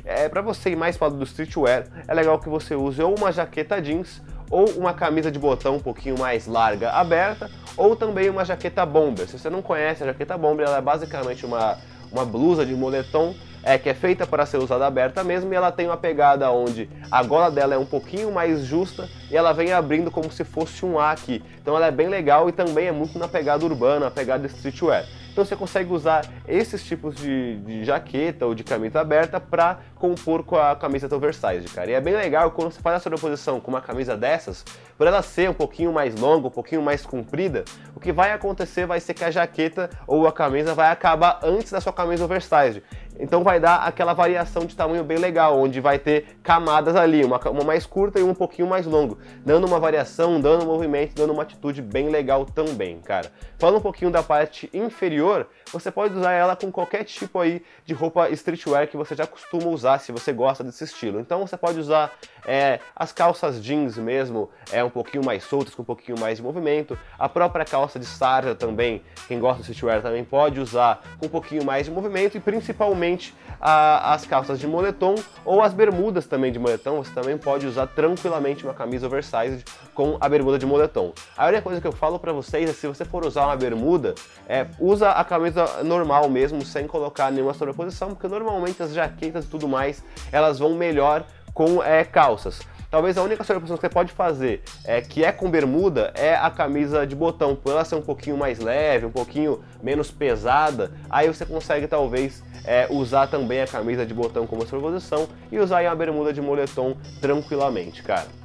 É, 0.05 0.27
para 0.27 0.41
você 0.41 0.71
ir 0.71 0.75
mais 0.75 0.97
para 0.97 1.09
do 1.09 1.23
streetwear, 1.23 1.85
é 2.07 2.13
legal 2.13 2.39
que 2.39 2.49
você 2.49 2.75
use 2.75 3.01
ou 3.01 3.15
uma 3.17 3.31
jaqueta 3.31 3.81
jeans 3.81 4.21
ou 4.49 4.69
uma 4.71 4.93
camisa 4.93 5.31
de 5.31 5.39
botão 5.39 5.77
um 5.77 5.79
pouquinho 5.79 6.19
mais 6.19 6.45
larga 6.45 6.91
aberta, 6.91 7.49
ou 7.77 7.95
também 7.95 8.29
uma 8.29 8.43
jaqueta 8.43 8.85
bomber. 8.85 9.27
Se 9.27 9.39
você 9.39 9.49
não 9.49 9.61
conhece 9.61 10.03
a 10.03 10.07
jaqueta 10.07 10.37
bomber, 10.37 10.67
ela 10.67 10.77
é 10.77 10.81
basicamente 10.81 11.45
uma, 11.45 11.77
uma 12.11 12.25
blusa 12.25 12.65
de 12.65 12.75
moletom 12.75 13.33
é, 13.63 13.77
que 13.77 13.89
é 13.89 13.93
feita 13.93 14.25
para 14.25 14.45
ser 14.45 14.57
usada 14.57 14.85
aberta 14.85 15.23
mesmo 15.23 15.53
e 15.53 15.55
ela 15.55 15.71
tem 15.71 15.85
uma 15.85 15.97
pegada 15.97 16.51
onde 16.51 16.89
a 17.09 17.23
gola 17.23 17.49
dela 17.49 17.75
é 17.75 17.77
um 17.77 17.85
pouquinho 17.85 18.31
mais 18.31 18.61
justa 18.61 19.07
e 19.29 19.37
ela 19.37 19.53
vem 19.53 19.71
abrindo 19.71 20.09
como 20.09 20.31
se 20.31 20.43
fosse 20.43 20.85
um 20.85 20.99
A 20.99 21.11
aqui. 21.11 21.43
Então 21.61 21.75
ela 21.75 21.87
é 21.87 21.91
bem 21.91 22.07
legal 22.07 22.49
e 22.49 22.51
também 22.51 22.87
é 22.87 22.91
muito 22.91 23.17
na 23.17 23.27
pegada 23.27 23.63
urbana, 23.63 24.05
na 24.05 24.11
pegada 24.11 24.47
streetwear. 24.47 25.05
Então 25.31 25.45
você 25.45 25.55
consegue 25.55 25.93
usar 25.93 26.25
esses 26.45 26.83
tipos 26.83 27.15
de, 27.15 27.57
de 27.61 27.85
jaqueta 27.85 28.45
ou 28.45 28.53
de 28.53 28.63
camisa 28.63 28.99
aberta 28.99 29.39
para 29.39 29.79
compor 29.95 30.43
com 30.43 30.57
a 30.57 30.75
camiseta 30.75 31.15
oversized, 31.15 31.69
cara. 31.73 31.89
E 31.89 31.93
é 31.93 32.01
bem 32.01 32.13
legal 32.13 32.51
quando 32.51 32.71
você 32.71 32.81
faz 32.81 32.97
a 32.97 32.99
sobreposição 32.99 33.59
com 33.59 33.71
uma 33.71 33.81
camisa 33.81 34.17
dessas, 34.17 34.65
por 34.97 35.07
ela 35.07 35.21
ser 35.21 35.49
um 35.49 35.53
pouquinho 35.53 35.93
mais 35.93 36.15
longa, 36.15 36.47
um 36.47 36.51
pouquinho 36.51 36.81
mais 36.81 37.05
comprida, 37.05 37.63
o 37.95 37.99
que 37.99 38.11
vai 38.11 38.33
acontecer 38.33 38.85
vai 38.85 38.99
ser 38.99 39.13
que 39.13 39.23
a 39.23 39.31
jaqueta 39.31 39.89
ou 40.05 40.27
a 40.27 40.33
camisa 40.33 40.73
vai 40.73 40.91
acabar 40.91 41.39
antes 41.43 41.71
da 41.71 41.79
sua 41.79 41.93
camisa 41.93 42.25
oversized. 42.25 42.83
Então 43.21 43.43
vai 43.43 43.59
dar 43.59 43.83
aquela 43.83 44.13
variação 44.13 44.65
de 44.65 44.75
tamanho 44.75 45.03
bem 45.03 45.19
legal, 45.19 45.59
onde 45.59 45.79
vai 45.79 45.99
ter 45.99 46.39
camadas 46.41 46.95
ali, 46.95 47.23
uma, 47.23 47.37
uma 47.49 47.63
mais 47.63 47.85
curta 47.85 48.19
e 48.19 48.23
um 48.23 48.33
pouquinho 48.33 48.67
mais 48.67 48.87
longo, 48.87 49.19
dando 49.45 49.67
uma 49.67 49.79
variação, 49.79 50.41
dando 50.41 50.63
um 50.63 50.67
movimento, 50.67 51.13
dando 51.13 51.31
uma 51.31 51.43
atitude 51.43 51.83
bem 51.83 52.09
legal 52.09 52.45
também, 52.45 52.99
cara. 52.99 53.31
Falando 53.59 53.77
um 53.77 53.81
pouquinho 53.81 54.09
da 54.09 54.23
parte 54.23 54.67
inferior, 54.73 55.47
você 55.71 55.91
pode 55.91 56.15
usar 56.15 56.31
ela 56.31 56.55
com 56.55 56.71
qualquer 56.71 57.03
tipo 57.03 57.39
aí 57.39 57.63
de 57.85 57.93
roupa 57.93 58.29
streetwear 58.29 58.87
que 58.87 58.97
você 58.97 59.15
já 59.15 59.25
costuma 59.25 59.67
usar, 59.67 59.99
se 59.99 60.11
você 60.11 60.33
gosta 60.33 60.63
desse 60.63 60.83
estilo. 60.83 61.19
Então 61.19 61.45
você 61.45 61.57
pode 61.57 61.79
usar 61.79 62.11
é, 62.45 62.79
as 62.95 63.11
calças 63.11 63.63
jeans 63.63 63.97
mesmo, 63.97 64.49
é 64.71 64.83
um 64.83 64.89
pouquinho 64.89 65.23
mais 65.23 65.43
soltas, 65.43 65.73
com 65.73 65.81
um 65.81 65.85
pouquinho 65.85 66.19
mais 66.19 66.37
de 66.37 66.43
movimento. 66.43 66.97
A 67.17 67.29
própria 67.29 67.65
calça 67.65 67.99
de 67.99 68.05
sarja 68.05 68.55
também, 68.55 69.01
quem 69.27 69.39
gosta 69.39 69.63
de 69.63 69.71
streetwear 69.71 70.01
também 70.01 70.23
pode 70.23 70.59
usar 70.59 71.01
com 71.19 71.25
um 71.25 71.29
pouquinho 71.29 71.63
mais 71.63 71.85
de 71.85 71.91
movimento 71.91 72.37
e 72.37 72.39
principalmente 72.39 73.33
a, 73.59 74.13
as 74.13 74.25
calças 74.25 74.59
de 74.59 74.67
moletom 74.67 75.15
ou 75.45 75.61
as 75.61 75.73
bermudas 75.73 76.25
também 76.25 76.51
de 76.51 76.59
moletom. 76.59 77.03
Você 77.03 77.13
também 77.13 77.37
pode 77.37 77.67
usar 77.67 77.87
tranquilamente 77.87 78.63
uma 78.63 78.73
camisa 78.73 79.07
oversized 79.07 79.63
com 80.01 80.17
a 80.19 80.27
bermuda 80.27 80.57
de 80.57 80.65
moletom. 80.65 81.13
A 81.37 81.45
única 81.45 81.61
coisa 81.61 81.79
que 81.79 81.85
eu 81.85 81.91
falo 81.91 82.17
para 82.17 82.33
vocês 82.33 82.67
é 82.67 82.73
se 82.73 82.87
você 82.87 83.05
for 83.05 83.23
usar 83.23 83.45
uma 83.45 83.55
bermuda, 83.55 84.15
é, 84.49 84.65
usa 84.79 85.11
a 85.11 85.23
camisa 85.23 85.83
normal 85.83 86.27
mesmo, 86.27 86.65
sem 86.65 86.87
colocar 86.87 87.31
nenhuma 87.31 87.53
sobreposição, 87.53 88.09
porque 88.09 88.27
normalmente 88.27 88.81
as 88.81 88.93
jaquetas 88.93 89.45
e 89.45 89.47
tudo 89.47 89.67
mais, 89.67 90.03
elas 90.31 90.57
vão 90.57 90.73
melhor 90.73 91.23
com 91.53 91.83
é, 91.83 92.03
calças. 92.03 92.61
Talvez 92.89 93.15
a 93.15 93.21
única 93.21 93.43
sobreposição 93.43 93.77
que 93.77 93.81
você 93.81 93.93
pode 93.93 94.11
fazer, 94.11 94.63
é, 94.85 95.01
que 95.01 95.23
é 95.23 95.31
com 95.31 95.51
bermuda, 95.51 96.11
é 96.15 96.33
a 96.33 96.49
camisa 96.49 97.05
de 97.05 97.15
botão. 97.15 97.55
Por 97.55 97.71
ela 97.71 97.85
ser 97.85 97.93
um 97.93 98.01
pouquinho 98.01 98.35
mais 98.35 98.57
leve, 98.57 99.05
um 99.05 99.11
pouquinho 99.11 99.63
menos 99.83 100.09
pesada, 100.09 100.91
aí 101.11 101.27
você 101.27 101.45
consegue 101.45 101.85
talvez 101.85 102.43
é, 102.65 102.87
usar 102.89 103.27
também 103.27 103.61
a 103.61 103.67
camisa 103.67 104.03
de 104.03 104.15
botão 104.15 104.47
como 104.47 104.65
sobreposição 104.65 105.27
e 105.51 105.59
usar 105.59 105.77
aí 105.77 105.85
uma 105.85 105.95
bermuda 105.95 106.33
de 106.33 106.41
moletom 106.41 106.97
tranquilamente, 107.21 108.01
cara. 108.01 108.41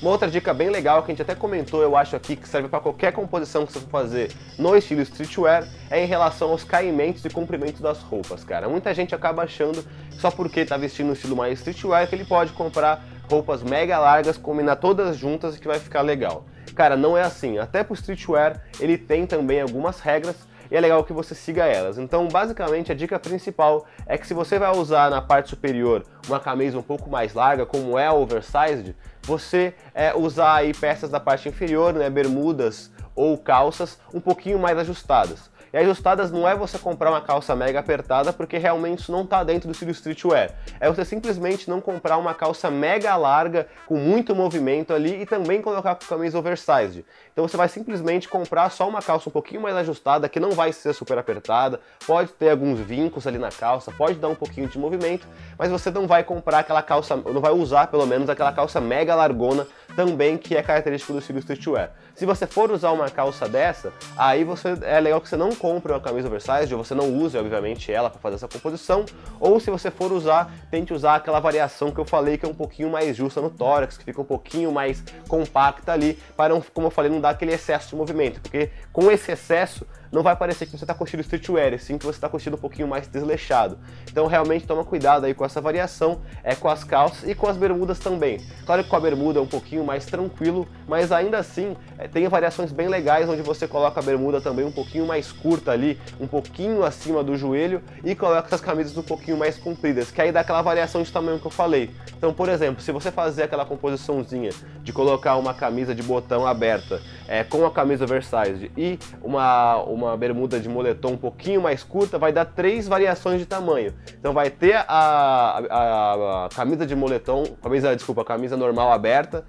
Uma 0.00 0.12
outra 0.12 0.30
dica 0.30 0.54
bem 0.54 0.70
legal 0.70 1.02
que 1.02 1.10
a 1.10 1.12
gente 1.12 1.22
até 1.22 1.34
comentou, 1.34 1.82
eu 1.82 1.96
acho 1.96 2.14
aqui, 2.14 2.36
que 2.36 2.48
serve 2.48 2.68
para 2.68 2.78
qualquer 2.78 3.12
composição 3.12 3.66
que 3.66 3.72
você 3.72 3.80
for 3.80 3.90
fazer 3.90 4.30
no 4.56 4.76
estilo 4.76 5.02
streetwear, 5.02 5.66
é 5.90 6.00
em 6.00 6.06
relação 6.06 6.50
aos 6.50 6.62
caimentos 6.62 7.24
e 7.24 7.28
comprimentos 7.28 7.80
das 7.80 7.98
roupas, 7.98 8.44
cara. 8.44 8.68
Muita 8.68 8.94
gente 8.94 9.12
acaba 9.12 9.42
achando 9.42 9.84
só 10.12 10.30
porque 10.30 10.64
tá 10.64 10.76
vestindo 10.76 11.08
um 11.08 11.14
estilo 11.14 11.34
mais 11.34 11.58
streetwear 11.58 12.06
que 12.08 12.14
ele 12.14 12.24
pode 12.24 12.52
comprar 12.52 13.04
roupas 13.28 13.60
mega 13.64 13.98
largas, 13.98 14.38
combinar 14.38 14.76
todas 14.76 15.16
juntas 15.16 15.56
e 15.56 15.58
que 15.58 15.66
vai 15.66 15.80
ficar 15.80 16.02
legal. 16.02 16.44
Cara, 16.76 16.96
não 16.96 17.18
é 17.18 17.22
assim. 17.22 17.58
Até 17.58 17.82
pro 17.82 17.94
streetwear 17.94 18.62
ele 18.78 18.96
tem 18.96 19.26
também 19.26 19.60
algumas 19.60 19.98
regras 19.98 20.36
e 20.70 20.76
é 20.76 20.80
legal 20.80 21.04
que 21.04 21.12
você 21.12 21.34
siga 21.34 21.64
elas. 21.64 21.98
Então, 21.98 22.28
basicamente, 22.28 22.92
a 22.92 22.94
dica 22.94 23.18
principal 23.18 23.86
é 24.06 24.16
que 24.16 24.26
se 24.26 24.34
você 24.34 24.58
vai 24.58 24.76
usar 24.76 25.10
na 25.10 25.20
parte 25.20 25.50
superior 25.50 26.04
uma 26.26 26.40
camisa 26.40 26.78
um 26.78 26.82
pouco 26.82 27.08
mais 27.10 27.34
larga, 27.34 27.66
como 27.66 27.98
é 27.98 28.06
a 28.06 28.12
oversized, 28.12 28.94
você 29.22 29.74
é, 29.94 30.14
usar 30.16 30.54
aí 30.56 30.72
peças 30.72 31.10
da 31.10 31.20
parte 31.20 31.48
inferior, 31.48 31.92
né, 31.92 32.08
bermudas 32.08 32.90
ou 33.14 33.36
calças 33.36 33.98
um 34.14 34.20
pouquinho 34.20 34.58
mais 34.58 34.78
ajustadas. 34.78 35.50
E 35.72 35.76
ajustadas 35.76 36.30
não 36.30 36.48
é 36.48 36.56
você 36.56 36.78
comprar 36.78 37.10
uma 37.10 37.20
calça 37.20 37.54
mega 37.54 37.78
apertada, 37.78 38.32
porque 38.32 38.56
realmente 38.56 39.00
isso 39.00 39.12
não 39.12 39.22
está 39.22 39.44
dentro 39.44 39.68
do 39.68 39.72
estilo 39.72 39.90
streetwear. 39.90 40.50
É 40.80 40.88
você 40.88 41.04
simplesmente 41.04 41.68
não 41.68 41.80
comprar 41.80 42.16
uma 42.16 42.32
calça 42.32 42.70
mega 42.70 43.14
larga, 43.16 43.68
com 43.86 43.96
muito 43.96 44.34
movimento 44.34 44.94
ali, 44.94 45.20
e 45.20 45.26
também 45.26 45.60
colocar 45.60 45.94
com 45.94 46.06
camisa 46.06 46.38
oversized. 46.38 47.04
Então 47.38 47.46
você 47.46 47.56
vai 47.56 47.68
simplesmente 47.68 48.28
comprar 48.28 48.68
só 48.68 48.88
uma 48.88 49.00
calça 49.00 49.28
um 49.28 49.32
pouquinho 49.32 49.60
mais 49.60 49.76
ajustada, 49.76 50.28
que 50.28 50.40
não 50.40 50.50
vai 50.50 50.72
ser 50.72 50.92
super 50.92 51.16
apertada, 51.18 51.78
pode 52.04 52.32
ter 52.32 52.50
alguns 52.50 52.80
vincos 52.80 53.28
ali 53.28 53.38
na 53.38 53.48
calça, 53.48 53.92
pode 53.92 54.18
dar 54.18 54.26
um 54.26 54.34
pouquinho 54.34 54.66
de 54.66 54.76
movimento, 54.76 55.24
mas 55.56 55.70
você 55.70 55.88
não 55.88 56.04
vai 56.04 56.24
comprar 56.24 56.58
aquela 56.58 56.82
calça, 56.82 57.14
não 57.14 57.40
vai 57.40 57.52
usar 57.52 57.86
pelo 57.86 58.04
menos 58.08 58.28
aquela 58.28 58.52
calça 58.52 58.80
mega 58.80 59.14
largona 59.14 59.68
também, 59.94 60.36
que 60.36 60.56
é 60.56 60.62
característico 60.64 61.12
do 61.12 61.20
estilo 61.20 61.38
streetwear. 61.38 61.92
Se 62.12 62.26
você 62.26 62.44
for 62.44 62.72
usar 62.72 62.90
uma 62.90 63.08
calça 63.08 63.48
dessa, 63.48 63.92
aí 64.16 64.42
você 64.42 64.76
é 64.82 64.98
legal 64.98 65.20
que 65.20 65.28
você 65.28 65.36
não 65.36 65.54
compre 65.54 65.92
uma 65.92 66.00
camisa 66.00 66.26
oversized, 66.26 66.74
ou 66.74 66.82
você 66.82 66.92
não 66.92 67.08
use, 67.08 67.38
obviamente, 67.38 67.92
ela 67.92 68.10
para 68.10 68.18
fazer 68.18 68.34
essa 68.34 68.48
composição, 68.48 69.04
ou 69.38 69.60
se 69.60 69.70
você 69.70 69.92
for 69.92 70.10
usar, 70.10 70.52
tente 70.72 70.92
usar 70.92 71.14
aquela 71.14 71.38
variação 71.38 71.92
que 71.92 72.00
eu 72.00 72.04
falei 72.04 72.36
que 72.36 72.44
é 72.44 72.48
um 72.48 72.54
pouquinho 72.54 72.90
mais 72.90 73.16
justa 73.16 73.40
no 73.40 73.48
tórax, 73.48 73.96
que 73.96 74.04
fica 74.04 74.20
um 74.20 74.24
pouquinho 74.24 74.72
mais 74.72 75.04
compacta 75.28 75.92
ali, 75.92 76.18
para, 76.36 76.52
não, 76.52 76.60
como 76.74 76.88
eu 76.88 76.90
falei, 76.90 77.08
não 77.08 77.20
dar 77.20 77.27
aquele 77.30 77.52
excesso 77.52 77.90
de 77.90 77.96
movimento, 77.96 78.40
porque 78.40 78.70
com 78.92 79.10
esse 79.10 79.32
excesso 79.32 79.86
não 80.10 80.22
vai 80.22 80.36
parecer 80.36 80.66
que 80.66 80.76
você 80.76 80.84
está 80.84 80.96
estilo 81.04 81.22
streetwear, 81.22 81.78
sim 81.78 81.98
que 81.98 82.04
você 82.04 82.16
está 82.16 82.30
estilo 82.34 82.56
um 82.56 82.60
pouquinho 82.60 82.88
mais 82.88 83.06
desleixado. 83.08 83.78
Então 84.10 84.26
realmente 84.26 84.66
toma 84.66 84.84
cuidado 84.84 85.24
aí 85.24 85.34
com 85.34 85.44
essa 85.44 85.60
variação, 85.60 86.20
é 86.42 86.54
com 86.54 86.68
as 86.68 86.84
calças 86.84 87.28
e 87.28 87.34
com 87.34 87.46
as 87.46 87.56
bermudas 87.56 87.98
também. 87.98 88.40
Claro 88.64 88.84
que 88.84 88.90
com 88.90 88.96
a 88.96 89.00
bermuda 89.00 89.38
é 89.38 89.42
um 89.42 89.46
pouquinho 89.46 89.84
mais 89.84 90.06
tranquilo, 90.06 90.66
mas 90.86 91.12
ainda 91.12 91.38
assim 91.38 91.76
é, 91.98 92.06
tem 92.08 92.26
variações 92.28 92.72
bem 92.72 92.88
legais 92.88 93.28
onde 93.28 93.42
você 93.42 93.66
coloca 93.66 94.00
a 94.00 94.02
bermuda 94.02 94.40
também 94.40 94.64
um 94.64 94.72
pouquinho 94.72 95.06
mais 95.06 95.32
curta 95.32 95.72
ali, 95.72 95.98
um 96.20 96.26
pouquinho 96.26 96.84
acima 96.84 97.22
do 97.22 97.36
joelho 97.36 97.82
e 98.04 98.14
coloca 98.14 98.46
essas 98.46 98.60
camisas 98.60 98.96
um 98.96 99.02
pouquinho 99.02 99.36
mais 99.36 99.58
compridas, 99.58 100.10
que 100.10 100.20
aí 100.20 100.32
dá 100.32 100.40
aquela 100.40 100.62
variação 100.62 101.02
de 101.02 101.12
tamanho 101.12 101.38
que 101.38 101.46
eu 101.46 101.50
falei. 101.50 101.90
Então, 102.16 102.32
por 102.32 102.48
exemplo, 102.48 102.82
se 102.82 102.92
você 102.92 103.10
fazer 103.10 103.44
aquela 103.44 103.64
composiçãozinha 103.64 104.50
de 104.82 104.92
colocar 104.92 105.36
uma 105.36 105.54
camisa 105.54 105.94
de 105.94 106.02
botão 106.02 106.46
aberta 106.46 107.00
é, 107.26 107.44
com 107.44 107.64
a 107.64 107.70
camisa 107.70 108.04
oversized 108.04 108.70
e 108.76 108.98
uma, 109.22 109.76
uma 109.82 109.97
bermuda 110.16 110.60
de 110.60 110.68
moletom 110.68 111.12
um 111.12 111.16
pouquinho 111.16 111.62
mais 111.62 111.82
curta, 111.82 112.18
vai 112.18 112.32
dar 112.32 112.44
três 112.44 112.86
variações 112.86 113.40
de 113.40 113.46
tamanho. 113.46 113.94
Então 114.18 114.32
vai 114.32 114.50
ter 114.50 114.74
a, 114.74 114.86
a, 114.88 116.44
a 116.46 116.48
camisa 116.54 116.86
de 116.86 116.94
moletom, 116.94 117.44
camisa, 117.62 117.94
desculpa, 117.94 118.22
a 118.22 118.24
camisa 118.24 118.56
normal 118.56 118.92
aberta, 118.92 119.44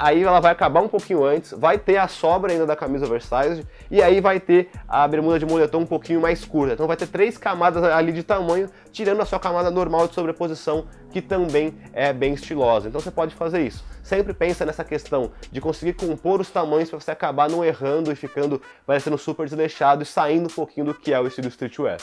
aí 0.00 0.22
ela 0.22 0.40
vai 0.40 0.52
acabar 0.52 0.80
um 0.80 0.88
pouquinho 0.88 1.24
antes, 1.24 1.52
vai 1.52 1.78
ter 1.78 1.96
a 1.96 2.08
sobra 2.08 2.52
ainda 2.52 2.66
da 2.66 2.76
camisa 2.76 3.06
oversized 3.06 3.66
e 3.90 4.02
aí 4.02 4.20
vai 4.20 4.40
ter 4.40 4.70
a 4.88 5.06
bermuda 5.06 5.38
de 5.38 5.46
moletom 5.46 5.80
um 5.80 5.86
pouquinho 5.86 6.20
mais 6.20 6.44
curta. 6.44 6.74
Então 6.74 6.86
vai 6.86 6.96
ter 6.96 7.06
três 7.06 7.38
camadas 7.38 7.82
ali 7.84 8.12
de 8.12 8.22
tamanho, 8.22 8.68
tirando 8.92 9.20
a 9.20 9.24
sua 9.24 9.38
camada 9.38 9.70
normal 9.70 10.08
de 10.08 10.14
sobreposição, 10.14 10.86
que 11.10 11.20
também 11.22 11.74
é 11.92 12.12
bem 12.12 12.34
estilosa. 12.34 12.88
Então 12.88 13.00
você 13.00 13.10
pode 13.10 13.34
fazer 13.34 13.66
isso. 13.66 13.84
Sempre 14.02 14.32
pensa 14.32 14.64
nessa 14.64 14.84
questão 14.84 15.32
de 15.50 15.60
conseguir 15.60 15.94
compor 15.94 16.40
os 16.40 16.50
tamanhos 16.50 16.88
para 16.88 17.00
você 17.00 17.10
acabar 17.10 17.50
não 17.50 17.64
errando 17.64 18.12
e 18.12 18.16
ficando 18.16 18.62
parecendo 18.86 19.18
super 19.18 19.46
desleixado 19.46 20.02
e 20.02 20.06
saindo 20.06 20.46
um 20.46 20.52
pouquinho 20.52 20.86
do 20.86 20.94
que 20.94 21.12
é 21.12 21.20
o 21.20 21.26
estilo 21.26 21.48
streetwear. 21.48 21.98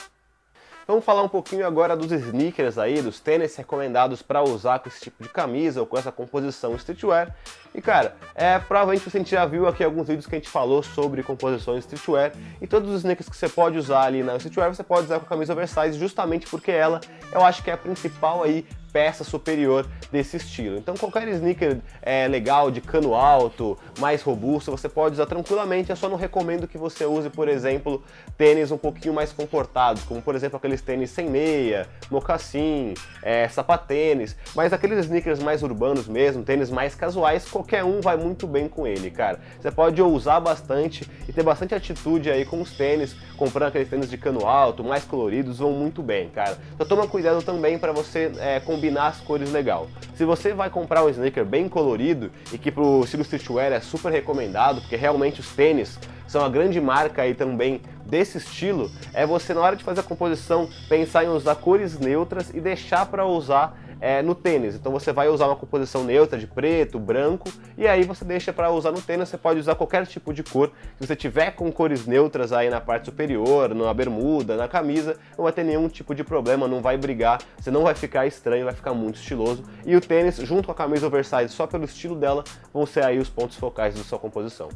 Vamos 0.85 1.05
falar 1.05 1.23
um 1.23 1.29
pouquinho 1.29 1.65
agora 1.65 1.95
dos 1.95 2.11
sneakers 2.11 2.77
aí, 2.77 3.01
dos 3.01 3.19
tênis 3.19 3.55
recomendados 3.55 4.21
para 4.21 4.43
usar 4.43 4.79
com 4.79 4.89
esse 4.89 4.99
tipo 4.99 5.23
de 5.23 5.29
camisa 5.29 5.79
ou 5.79 5.87
com 5.87 5.97
essa 5.97 6.11
composição 6.11 6.75
streetwear. 6.75 7.33
E 7.73 7.81
cara, 7.81 8.15
é, 8.35 8.59
provavelmente 8.59 9.09
você 9.09 9.23
já 9.23 9.45
viu 9.45 9.65
aqui 9.65 9.81
alguns 9.81 10.07
vídeos 10.07 10.27
que 10.27 10.35
a 10.35 10.37
gente 10.37 10.49
falou 10.49 10.83
sobre 10.83 11.23
composições 11.23 11.85
streetwear 11.85 12.33
e 12.61 12.67
todos 12.67 12.89
os 12.89 12.97
sneakers 12.97 13.29
que 13.29 13.37
você 13.37 13.47
pode 13.47 13.77
usar 13.77 14.03
ali 14.03 14.21
na 14.23 14.35
streetwear 14.35 14.73
você 14.73 14.83
pode 14.83 15.05
usar 15.05 15.19
com 15.19 15.25
a 15.25 15.29
camisa 15.29 15.53
oversize 15.53 15.97
justamente 15.97 16.47
porque 16.47 16.71
ela 16.71 16.99
eu 17.31 17.43
acho 17.43 17.63
que 17.63 17.71
é 17.71 17.73
a 17.73 17.77
principal 17.77 18.43
aí 18.43 18.65
peça 18.93 19.23
superior 19.23 19.87
desse 20.11 20.37
estilo. 20.37 20.77
Então 20.77 20.93
qualquer 20.95 21.27
sneaker 21.29 21.79
é, 22.01 22.27
legal, 22.27 22.69
de 22.69 22.79
cano 22.79 23.15
alto, 23.15 23.77
mais 23.99 24.21
robusto, 24.21 24.69
você 24.69 24.87
pode 24.87 25.15
usar 25.15 25.25
tranquilamente, 25.25 25.89
eu 25.89 25.95
só 25.95 26.07
não 26.07 26.15
recomendo 26.15 26.67
que 26.67 26.77
você 26.77 27.03
use, 27.03 27.29
por 27.31 27.49
exemplo, 27.49 28.03
tênis 28.37 28.69
um 28.71 28.77
pouquinho 28.77 29.13
mais 29.13 29.33
comportados, 29.33 30.03
como 30.03 30.21
por 30.21 30.35
exemplo 30.35 30.57
aqueles 30.57 30.79
tênis 30.81 31.09
sem 31.09 31.27
meia, 31.27 31.89
mocassim, 32.11 32.93
é, 33.23 33.47
sapatênis, 33.47 34.35
mas 34.55 34.71
aqueles 34.71 34.99
sneakers 34.99 35.39
mais 35.39 35.63
urbanos 35.63 36.07
mesmo, 36.07 36.43
tênis 36.43 36.69
mais 36.69 36.93
casuais, 36.93 37.49
qualquer 37.49 37.83
um 37.83 37.99
vai 37.99 38.15
muito 38.15 38.45
bem 38.45 38.67
com 38.67 38.85
ele, 38.85 39.09
cara. 39.09 39.39
Você 39.59 39.71
pode 39.71 39.99
ousar 39.99 40.39
bastante 40.39 41.09
e 41.27 41.33
ter 41.33 41.41
bastante 41.41 41.73
atitude 41.73 42.29
aí 42.29 42.45
com 42.45 42.61
os 42.61 42.71
tênis, 42.73 43.15
comprando 43.35 43.69
aqueles 43.69 43.89
tênis 43.89 44.09
de 44.09 44.17
cano 44.17 44.45
alto, 44.45 44.83
mais 44.83 45.03
coloridos, 45.03 45.57
vão 45.57 45.71
muito 45.71 46.03
bem, 46.03 46.29
cara. 46.29 46.59
Então 46.75 46.85
toma 46.85 47.07
cuidado 47.07 47.41
também 47.41 47.79
para 47.79 47.91
você 47.91 48.31
é, 48.37 48.59
combinar 48.59 48.82
as 48.97 49.19
cores 49.19 49.51
legal. 49.51 49.87
Se 50.15 50.25
você 50.25 50.53
vai 50.53 50.69
comprar 50.69 51.03
um 51.03 51.09
sneaker 51.09 51.45
bem 51.45 51.67
colorido 51.69 52.31
e 52.51 52.57
que 52.57 52.71
pro 52.71 53.03
estilo 53.03 53.23
streetwear 53.23 53.71
é 53.71 53.79
super 53.79 54.11
recomendado, 54.11 54.81
porque 54.81 54.95
realmente 54.95 55.39
os 55.39 55.49
tênis 55.49 55.97
são 56.27 56.43
a 56.43 56.49
grande 56.49 56.81
marca 56.81 57.21
aí 57.21 57.33
também 57.33 57.81
desse 58.05 58.37
estilo, 58.37 58.89
é 59.13 59.25
você 59.25 59.53
na 59.53 59.61
hora 59.61 59.75
de 59.75 59.83
fazer 59.83 59.99
a 60.01 60.03
composição 60.03 60.67
pensar 60.89 61.23
em 61.23 61.27
usar 61.27 61.55
cores 61.55 61.99
neutras 61.99 62.49
e 62.53 62.59
deixar 62.59 63.05
para 63.05 63.25
usar 63.25 63.77
é, 64.03 64.21
no 64.21 64.35
tênis. 64.35 64.75
Então 64.75 64.91
você 64.91 65.13
vai 65.13 65.29
usar 65.29 65.47
uma 65.47 65.55
composição 65.55 66.03
neutra 66.03 66.37
de 66.37 66.45
preto, 66.45 66.99
branco, 66.99 67.49
e 67.77 67.87
aí 67.87 68.03
você 68.03 68.25
deixa 68.25 68.51
para 68.51 68.69
usar 68.69 68.91
no 68.91 69.01
tênis. 69.01 69.29
Você 69.29 69.37
pode 69.37 69.61
usar 69.61 69.75
qualquer 69.75 70.05
tipo 70.05 70.33
de 70.33 70.43
cor. 70.43 70.71
Se 70.99 71.07
você 71.07 71.15
tiver 71.15 71.51
com 71.51 71.71
cores 71.71 72.05
neutras 72.05 72.51
aí 72.51 72.69
na 72.69 72.81
parte 72.81 73.05
superior, 73.05 73.73
na 73.73 73.93
bermuda, 73.93 74.57
na 74.57 74.67
camisa, 74.67 75.15
não 75.37 75.43
vai 75.45 75.53
ter 75.53 75.63
nenhum 75.63 75.87
tipo 75.87 76.13
de 76.13 76.21
problema, 76.21 76.67
não 76.67 76.81
vai 76.81 76.97
brigar, 76.97 77.39
você 77.57 77.71
não 77.71 77.83
vai 77.83 77.95
ficar 77.95 78.27
estranho, 78.27 78.65
vai 78.65 78.73
ficar 78.73 78.93
muito 78.93 79.15
estiloso. 79.15 79.63
E 79.85 79.95
o 79.95 80.01
tênis, 80.01 80.35
junto 80.35 80.65
com 80.65 80.73
a 80.73 80.75
camisa 80.75 81.07
oversize, 81.07 81.47
só 81.47 81.65
pelo 81.65 81.85
estilo 81.85 82.15
dela, 82.17 82.43
vão 82.73 82.85
ser 82.85 83.05
aí 83.05 83.19
os 83.19 83.29
pontos 83.29 83.55
focais 83.55 83.95
da 83.95 84.03
sua 84.03 84.19
composição. 84.19 84.67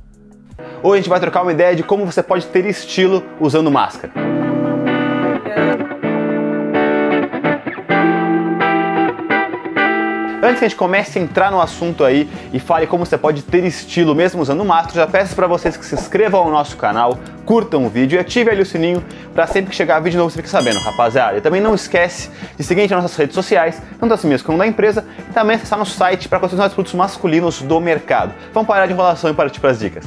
Hoje 0.81 0.93
a 0.93 1.01
gente 1.01 1.09
vai 1.09 1.19
trocar 1.19 1.41
uma 1.41 1.51
ideia 1.51 1.75
de 1.75 1.83
como 1.83 2.05
você 2.05 2.23
pode 2.23 2.47
ter 2.47 2.65
estilo 2.65 3.21
usando 3.41 3.69
máscara. 3.69 4.36
Antes 10.41 10.59
que 10.59 10.65
a 10.65 10.69
gente 10.69 10.77
comece 10.77 11.17
a 11.17 11.21
entrar 11.21 11.51
no 11.51 11.59
assunto 11.59 12.03
aí 12.03 12.29
e 12.53 12.59
fale 12.59 12.85
como 12.85 13.03
você 13.03 13.17
pode 13.17 13.41
ter 13.41 13.63
estilo 13.65 14.13
mesmo 14.13 14.39
usando 14.39 14.63
máscara, 14.63 14.97
já 14.97 15.07
peço 15.07 15.35
para 15.35 15.47
vocês 15.47 15.75
que 15.75 15.83
se 15.83 15.95
inscrevam 15.95 16.41
ao 16.41 16.51
nosso 16.51 16.77
canal, 16.77 17.17
curtam 17.43 17.87
o 17.87 17.89
vídeo 17.89 18.17
e 18.17 18.19
ativem 18.19 18.53
ali 18.53 18.61
o 18.61 18.65
sininho 18.65 19.03
para 19.33 19.47
sempre 19.47 19.71
que 19.71 19.75
chegar 19.75 19.99
vídeo 19.99 20.19
novo 20.19 20.29
você 20.29 20.37
fique 20.37 20.49
sabendo, 20.49 20.79
rapaziada. 20.79 21.39
E 21.39 21.41
também 21.41 21.59
não 21.59 21.73
esquece 21.73 22.29
de 22.55 22.63
seguir 22.63 22.87
nas 22.87 23.01
nossas 23.01 23.17
redes 23.17 23.33
sociais, 23.33 23.81
tanto 23.99 24.13
as 24.13 24.23
minhas 24.23 24.43
como 24.43 24.59
da 24.59 24.67
empresa, 24.67 25.03
e 25.27 25.33
também 25.33 25.55
acessar 25.55 25.79
nosso 25.79 25.97
site 25.97 26.29
para 26.29 26.39
conhecer 26.39 26.61
os 26.61 26.73
produtos 26.73 26.93
masculinos 26.93 27.63
do 27.63 27.79
mercado. 27.79 28.31
Vamos 28.53 28.67
parar 28.67 28.85
de 28.85 28.93
enrolação 28.93 29.31
e 29.31 29.33
partir 29.33 29.59
para 29.59 29.71
as 29.71 29.79
dicas. 29.79 30.05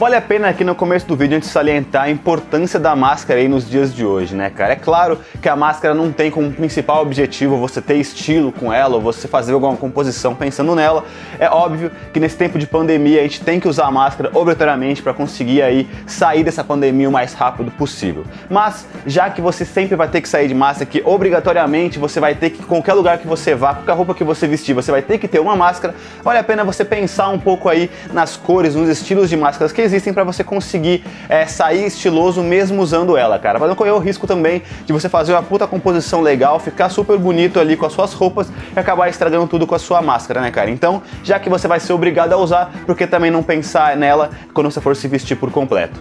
Vale 0.00 0.16
a 0.16 0.22
pena 0.22 0.48
aqui 0.48 0.64
no 0.64 0.74
começo 0.74 1.06
do 1.06 1.14
vídeo 1.14 1.36
a 1.36 1.38
gente 1.38 1.46
salientar 1.46 2.04
a 2.04 2.10
importância 2.10 2.80
da 2.80 2.96
máscara 2.96 3.38
aí 3.38 3.46
nos 3.46 3.68
dias 3.68 3.94
de 3.94 4.02
hoje, 4.02 4.34
né, 4.34 4.48
cara? 4.48 4.72
É 4.72 4.76
claro 4.76 5.18
que 5.42 5.46
a 5.46 5.54
máscara 5.54 5.92
não 5.92 6.10
tem 6.10 6.30
como 6.30 6.50
principal 6.50 7.02
objetivo 7.02 7.58
você 7.58 7.82
ter 7.82 7.96
estilo 7.96 8.50
com 8.50 8.72
ela 8.72 8.94
ou 8.94 9.02
você 9.02 9.28
fazer 9.28 9.52
alguma 9.52 9.76
composição 9.76 10.34
pensando 10.34 10.74
nela. 10.74 11.04
É 11.38 11.50
óbvio 11.50 11.90
que 12.14 12.18
nesse 12.18 12.34
tempo 12.34 12.58
de 12.58 12.66
pandemia 12.66 13.20
a 13.20 13.22
gente 13.24 13.42
tem 13.42 13.60
que 13.60 13.68
usar 13.68 13.88
a 13.88 13.90
máscara 13.90 14.30
obrigatoriamente 14.32 15.02
para 15.02 15.12
conseguir 15.12 15.60
aí 15.60 15.86
sair 16.06 16.42
dessa 16.42 16.64
pandemia 16.64 17.06
o 17.06 17.12
mais 17.12 17.34
rápido 17.34 17.70
possível. 17.70 18.24
Mas 18.48 18.86
já 19.04 19.28
que 19.28 19.42
você 19.42 19.66
sempre 19.66 19.96
vai 19.96 20.08
ter 20.08 20.22
que 20.22 20.30
sair 20.30 20.48
de 20.48 20.54
máscara, 20.54 20.86
que 20.86 21.02
obrigatoriamente 21.04 21.98
você 21.98 22.18
vai 22.18 22.34
ter 22.34 22.48
que 22.48 22.62
qualquer 22.62 22.94
lugar 22.94 23.18
que 23.18 23.26
você 23.26 23.54
vá, 23.54 23.74
qualquer 23.74 23.92
roupa 23.92 24.14
que 24.14 24.24
você 24.24 24.46
vestir, 24.46 24.72
você 24.72 24.90
vai 24.90 25.02
ter 25.02 25.18
que 25.18 25.28
ter 25.28 25.40
uma 25.40 25.54
máscara, 25.54 25.94
vale 26.24 26.38
a 26.38 26.42
pena 26.42 26.64
você 26.64 26.86
pensar 26.86 27.28
um 27.28 27.38
pouco 27.38 27.68
aí 27.68 27.90
nas 28.14 28.34
cores, 28.34 28.74
nos 28.74 28.88
estilos 28.88 29.28
de 29.28 29.36
máscaras 29.36 29.72
que 29.72 29.89
existem 29.90 30.12
para 30.12 30.24
você 30.24 30.44
conseguir 30.44 31.04
é, 31.28 31.46
sair 31.46 31.84
estiloso 31.84 32.42
mesmo 32.42 32.80
usando 32.82 33.16
ela, 33.16 33.38
cara. 33.38 33.58
Para 33.58 33.68
não 33.68 33.74
correr 33.74 33.90
o 33.90 33.98
risco 33.98 34.26
também 34.26 34.62
de 34.86 34.92
você 34.92 35.08
fazer 35.08 35.32
uma 35.32 35.42
puta 35.42 35.66
composição 35.66 36.20
legal, 36.20 36.58
ficar 36.60 36.88
super 36.88 37.18
bonito 37.18 37.58
ali 37.58 37.76
com 37.76 37.86
as 37.86 37.92
suas 37.92 38.12
roupas 38.12 38.48
e 38.74 38.78
acabar 38.78 39.08
estragando 39.08 39.46
tudo 39.46 39.66
com 39.66 39.74
a 39.74 39.78
sua 39.78 40.00
máscara, 40.00 40.40
né, 40.40 40.50
cara? 40.50 40.70
Então, 40.70 41.02
já 41.24 41.38
que 41.38 41.48
você 41.48 41.66
vai 41.66 41.80
ser 41.80 41.92
obrigado 41.92 42.32
a 42.32 42.36
usar, 42.36 42.72
por 42.86 42.96
que 42.96 43.06
também 43.06 43.30
não 43.30 43.42
pensar 43.42 43.96
nela 43.96 44.30
quando 44.54 44.70
você 44.70 44.80
for 44.80 44.94
se 44.94 45.08
vestir 45.08 45.36
por 45.36 45.50
completo? 45.50 46.00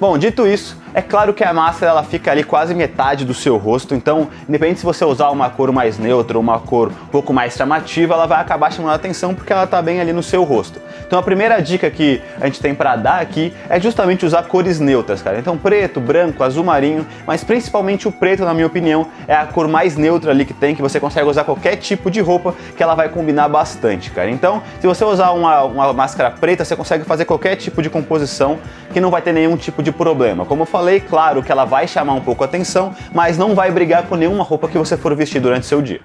Bom, 0.00 0.18
dito 0.18 0.46
isso, 0.46 0.81
é 0.94 1.02
claro 1.02 1.32
que 1.32 1.44
a 1.44 1.52
máscara 1.52 1.92
ela 1.92 2.02
fica 2.02 2.30
ali 2.30 2.44
quase 2.44 2.74
metade 2.74 3.24
do 3.24 3.34
seu 3.34 3.56
rosto, 3.56 3.94
então, 3.94 4.28
independente 4.48 4.80
se 4.80 4.84
você 4.84 5.04
usar 5.04 5.30
uma 5.30 5.48
cor 5.50 5.72
mais 5.72 5.98
neutra 5.98 6.36
ou 6.36 6.42
uma 6.42 6.58
cor 6.58 6.88
um 6.88 7.06
pouco 7.06 7.32
mais 7.32 7.54
chamativa, 7.54 8.14
ela 8.14 8.26
vai 8.26 8.40
acabar 8.40 8.72
chamando 8.72 8.92
a 8.92 8.96
atenção 8.96 9.34
porque 9.34 9.52
ela 9.52 9.64
está 9.64 9.80
bem 9.80 10.00
ali 10.00 10.12
no 10.12 10.22
seu 10.22 10.42
rosto. 10.42 10.80
Então 11.06 11.18
a 11.18 11.22
primeira 11.22 11.60
dica 11.60 11.90
que 11.90 12.22
a 12.40 12.46
gente 12.46 12.58
tem 12.58 12.74
para 12.74 12.96
dar 12.96 13.20
aqui 13.20 13.52
é 13.68 13.78
justamente 13.78 14.24
usar 14.24 14.42
cores 14.44 14.80
neutras, 14.80 15.20
cara. 15.20 15.38
Então 15.38 15.58
preto, 15.58 16.00
branco, 16.00 16.42
azul 16.42 16.64
marinho, 16.64 17.06
mas 17.26 17.44
principalmente 17.44 18.08
o 18.08 18.12
preto, 18.12 18.44
na 18.44 18.54
minha 18.54 18.66
opinião, 18.66 19.06
é 19.28 19.34
a 19.34 19.44
cor 19.44 19.68
mais 19.68 19.94
neutra 19.94 20.30
ali 20.30 20.44
que 20.46 20.54
tem, 20.54 20.74
que 20.74 20.80
você 20.80 20.98
consegue 20.98 21.28
usar 21.28 21.44
qualquer 21.44 21.76
tipo 21.76 22.10
de 22.10 22.20
roupa 22.20 22.54
que 22.76 22.82
ela 22.82 22.94
vai 22.94 23.08
combinar 23.08 23.48
bastante, 23.48 24.10
cara. 24.10 24.30
Então, 24.30 24.62
se 24.80 24.86
você 24.86 25.04
usar 25.04 25.32
uma, 25.32 25.62
uma 25.64 25.92
máscara 25.92 26.30
preta, 26.30 26.64
você 26.64 26.74
consegue 26.74 27.04
fazer 27.04 27.26
qualquer 27.26 27.56
tipo 27.56 27.82
de 27.82 27.90
composição 27.90 28.58
que 28.92 29.00
não 29.00 29.10
vai 29.10 29.20
ter 29.20 29.32
nenhum 29.32 29.56
tipo 29.56 29.82
de 29.82 29.92
problema. 29.92 30.44
Como 30.46 30.62
eu 30.62 30.66
falei, 30.66 30.81
claro 31.00 31.42
que 31.42 31.50
ela 31.50 31.64
vai 31.64 31.86
chamar 31.86 32.14
um 32.14 32.20
pouco 32.20 32.42
a 32.42 32.46
atenção, 32.46 32.94
mas 33.12 33.38
não 33.38 33.54
vai 33.54 33.70
brigar 33.70 34.04
com 34.04 34.16
nenhuma 34.16 34.44
roupa 34.44 34.68
que 34.68 34.78
você 34.78 34.96
for 34.96 35.14
vestir 35.14 35.40
durante 35.40 35.66
seu 35.66 35.80
dia. 35.80 36.00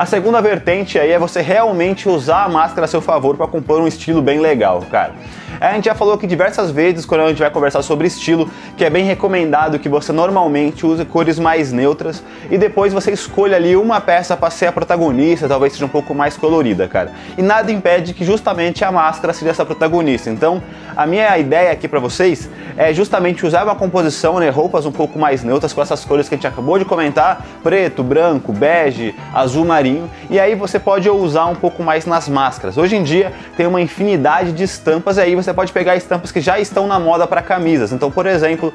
A 0.00 0.06
segunda 0.06 0.40
vertente 0.40 0.98
aí 0.98 1.12
é 1.12 1.18
você 1.18 1.42
realmente 1.42 2.08
usar 2.08 2.44
a 2.44 2.48
máscara 2.48 2.86
a 2.86 2.88
seu 2.88 3.02
favor 3.02 3.36
para 3.36 3.46
compor 3.46 3.82
um 3.82 3.86
estilo 3.86 4.22
bem 4.22 4.40
legal, 4.40 4.80
cara. 4.90 5.12
A 5.60 5.74
gente 5.74 5.84
já 5.84 5.94
falou 5.94 6.14
aqui 6.14 6.26
diversas 6.26 6.70
vezes 6.70 7.04
quando 7.04 7.20
a 7.20 7.28
gente 7.28 7.40
vai 7.40 7.50
conversar 7.50 7.82
sobre 7.82 8.06
estilo, 8.06 8.48
que 8.78 8.82
é 8.82 8.88
bem 8.88 9.04
recomendado 9.04 9.78
que 9.78 9.90
você 9.90 10.10
normalmente 10.10 10.86
use 10.86 11.04
cores 11.04 11.38
mais 11.38 11.70
neutras 11.70 12.24
e 12.50 12.56
depois 12.56 12.94
você 12.94 13.12
escolha 13.12 13.56
ali 13.56 13.76
uma 13.76 14.00
peça 14.00 14.34
para 14.38 14.48
ser 14.48 14.68
a 14.68 14.72
protagonista, 14.72 15.46
talvez 15.46 15.74
seja 15.74 15.84
um 15.84 15.88
pouco 15.90 16.14
mais 16.14 16.34
colorida, 16.34 16.88
cara. 16.88 17.12
E 17.36 17.42
nada 17.42 17.70
impede 17.70 18.14
que 18.14 18.24
justamente 18.24 18.82
a 18.82 18.90
máscara 18.90 19.34
seja 19.34 19.50
essa 19.50 19.66
protagonista. 19.66 20.30
Então, 20.30 20.62
a 21.00 21.06
minha 21.06 21.38
ideia 21.38 21.72
aqui 21.72 21.88
para 21.88 21.98
vocês 21.98 22.46
é 22.76 22.92
justamente 22.92 23.46
usar 23.46 23.64
uma 23.64 23.74
composição, 23.74 24.38
né, 24.38 24.50
roupas 24.50 24.84
um 24.84 24.92
pouco 24.92 25.18
mais 25.18 25.42
neutras 25.42 25.72
com 25.72 25.80
essas 25.80 26.04
cores 26.04 26.28
que 26.28 26.34
a 26.34 26.36
gente 26.36 26.46
acabou 26.46 26.78
de 26.78 26.84
comentar, 26.84 27.42
preto, 27.62 28.02
branco, 28.02 28.52
bege, 28.52 29.14
azul 29.32 29.64
marinho, 29.64 30.10
e 30.28 30.38
aí 30.38 30.54
você 30.54 30.78
pode 30.78 31.08
usar 31.08 31.46
um 31.46 31.54
pouco 31.54 31.82
mais 31.82 32.04
nas 32.04 32.28
máscaras. 32.28 32.76
Hoje 32.76 32.96
em 32.96 33.02
dia 33.02 33.32
tem 33.56 33.66
uma 33.66 33.80
infinidade 33.80 34.52
de 34.52 34.62
estampas 34.62 35.16
aí 35.16 35.34
você 35.34 35.54
pode 35.54 35.72
pegar 35.72 35.96
estampas 35.96 36.30
que 36.30 36.40
já 36.40 36.60
estão 36.60 36.86
na 36.86 37.00
moda 37.00 37.26
para 37.26 37.40
camisas. 37.40 37.92
Então, 37.92 38.10
por 38.10 38.26
exemplo, 38.26 38.70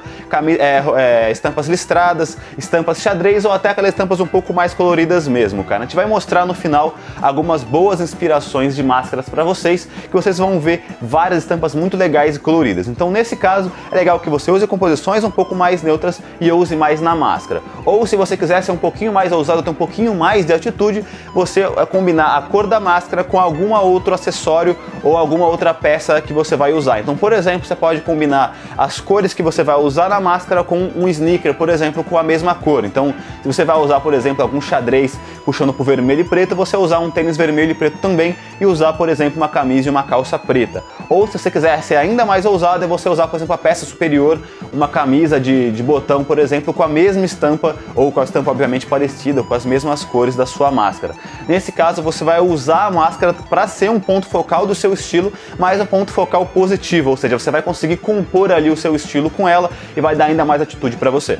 é, 0.60 0.84
é, 0.98 1.32
estampas 1.32 1.68
listradas, 1.68 2.40
estampas 2.58 3.02
xadrez 3.02 3.46
ou 3.46 3.52
até 3.52 3.70
aquelas 3.70 3.92
estampas 3.92 4.20
um 4.20 4.26
pouco 4.26 4.52
mais 4.52 4.74
coloridas 4.74 5.28
mesmo, 5.28 5.64
cara. 5.64 5.84
A 5.84 5.86
gente 5.86 5.96
vai 5.96 6.08
mostrar 6.08 6.44
no 6.48 6.56
final 6.56 6.96
algumas 7.22 7.62
boas 7.62 8.02
inspirações 8.02 8.76
de 8.76 8.82
máscaras 8.82 9.30
para 9.30 9.44
vocês, 9.44 9.88
que 10.02 10.14
vocês 10.14 10.40
vão 10.40 10.60
ver 10.60 10.84
várias 11.00 11.44
estampas 11.44 11.76
muito 11.76 11.96
legais 11.96 12.15
e 12.24 12.40
coloridas. 12.40 12.88
Então, 12.88 13.12
nesse 13.12 13.36
caso, 13.36 13.72
é 13.92 13.96
legal 13.96 14.20
que 14.20 14.30
você 14.30 14.50
use 14.50 14.66
composições 14.66 15.24
um 15.24 15.32
pouco 15.32 15.54
mais 15.54 15.84
neutras 15.84 16.22
e 16.40 16.52
use 16.52 16.76
mais 16.76 17.02
na 17.02 17.16
máscara. 17.16 17.62
Ou 17.84 18.08
se 18.08 18.16
você 18.16 18.38
quiser 18.38 18.64
ser 18.64 18.72
um 18.72 18.78
pouquinho 18.78 19.12
mais 19.12 19.32
ousado, 19.32 19.62
ter 19.62 19.70
um 19.70 19.74
pouquinho 19.74 20.16
mais 20.16 20.46
de 20.46 20.54
atitude, 20.54 21.04
você 21.34 21.62
é, 21.62 21.86
combinar 21.86 22.38
a 22.38 22.42
cor 22.44 22.68
da 22.68 22.80
máscara 22.80 23.24
com 23.24 23.40
algum 23.40 23.74
outro 23.74 24.14
acessório 24.14 24.78
ou 25.04 25.18
alguma 25.18 25.48
outra 25.48 25.74
peça 25.74 26.22
que 26.22 26.32
você 26.32 26.56
vai 26.56 26.72
usar. 26.74 27.00
Então, 27.00 27.18
por 27.18 27.34
exemplo, 27.34 27.68
você 27.68 27.76
pode 27.76 28.02
combinar 28.02 28.56
as 28.78 29.00
cores 29.00 29.34
que 29.34 29.44
você 29.44 29.64
vai 29.64 29.76
usar 29.76 30.10
na 30.10 30.20
máscara 30.20 30.64
com 30.64 30.90
um 30.96 31.08
sneaker, 31.08 31.54
por 31.54 31.70
exemplo, 31.70 32.04
com 32.04 32.18
a 32.18 32.24
mesma 32.24 32.56
cor. 32.56 32.86
Então, 32.86 33.14
se 33.42 33.48
você 33.48 33.66
vai 33.66 33.78
usar, 33.78 34.00
por 34.00 34.14
exemplo, 34.14 34.42
algum 34.42 34.62
xadrez 34.62 35.20
puxando 35.44 35.74
para 35.74 35.86
vermelho 35.86 36.22
e 36.22 36.24
preto, 36.24 36.56
você 36.56 36.78
usar 36.78 37.00
um 37.00 37.12
tênis 37.12 37.38
vermelho 37.38 37.72
e 37.72 37.76
preto 37.76 37.98
também 37.98 38.36
e 38.60 38.66
usar, 38.66 38.94
por 38.94 39.10
exemplo, 39.10 39.38
uma 39.38 39.50
camisa 39.50 39.88
e 39.88 39.92
uma 39.92 40.04
calça 40.04 40.38
preta. 40.40 40.84
Ou 41.10 41.28
se 41.28 41.38
você 41.38 41.52
quiser 41.52 41.82
ser 41.84 41.96
ainda 41.96 42.26
mais 42.26 42.46
ousado, 42.46 42.84
é 42.84 42.88
você 42.88 43.10
usar, 43.10 43.28
por 43.28 43.36
exemplo, 43.38 43.54
a 43.54 43.58
peça 43.58 43.86
superior, 43.86 44.40
uma 44.72 44.88
camisa 44.88 45.40
de, 45.40 45.72
de 45.72 45.84
botão, 45.84 46.24
por 46.24 46.40
exemplo, 46.40 46.74
com 46.74 46.84
a 46.84 46.88
mesma 46.88 47.26
estampa 47.26 47.76
ou 47.96 48.12
com 48.12 48.20
a 48.20 48.24
estampa 48.24 48.52
obviamente 48.52 48.86
parecida, 48.86 49.44
com 49.44 49.54
as 49.54 49.66
mesmas 49.66 50.04
cores 50.04 50.36
da 50.36 50.46
sua 50.46 50.72
máscara. 50.72 51.14
Nesse 51.48 51.72
caso, 51.72 52.02
você 52.02 52.24
vai 52.24 52.40
usar 52.40 52.86
a 52.86 52.92
máscara 52.92 53.34
para 53.34 53.68
ser 53.68 53.90
um 53.90 54.00
ponto 54.00 54.28
focal 54.28 54.66
do 54.66 54.76
seu 54.76 54.94
estilo, 54.94 55.32
mas 55.58 55.80
um 55.80 55.86
ponto 55.86 56.12
focal 56.12 56.46
positivo, 56.46 57.12
ou 57.12 57.18
seja, 57.18 57.38
você 57.38 57.52
vai 57.52 57.62
conseguir 57.62 57.98
compor 57.98 58.52
ali 58.52 58.70
o 58.70 58.78
seu 58.78 58.96
estilo 58.96 59.30
com 59.30 59.48
ela 59.48 59.70
e 59.96 60.02
vai 60.02 60.16
dar 60.16 60.26
ainda 60.26 60.46
mais 60.46 60.62
atitude 60.62 60.98
para 60.98 61.10
você. 61.10 61.40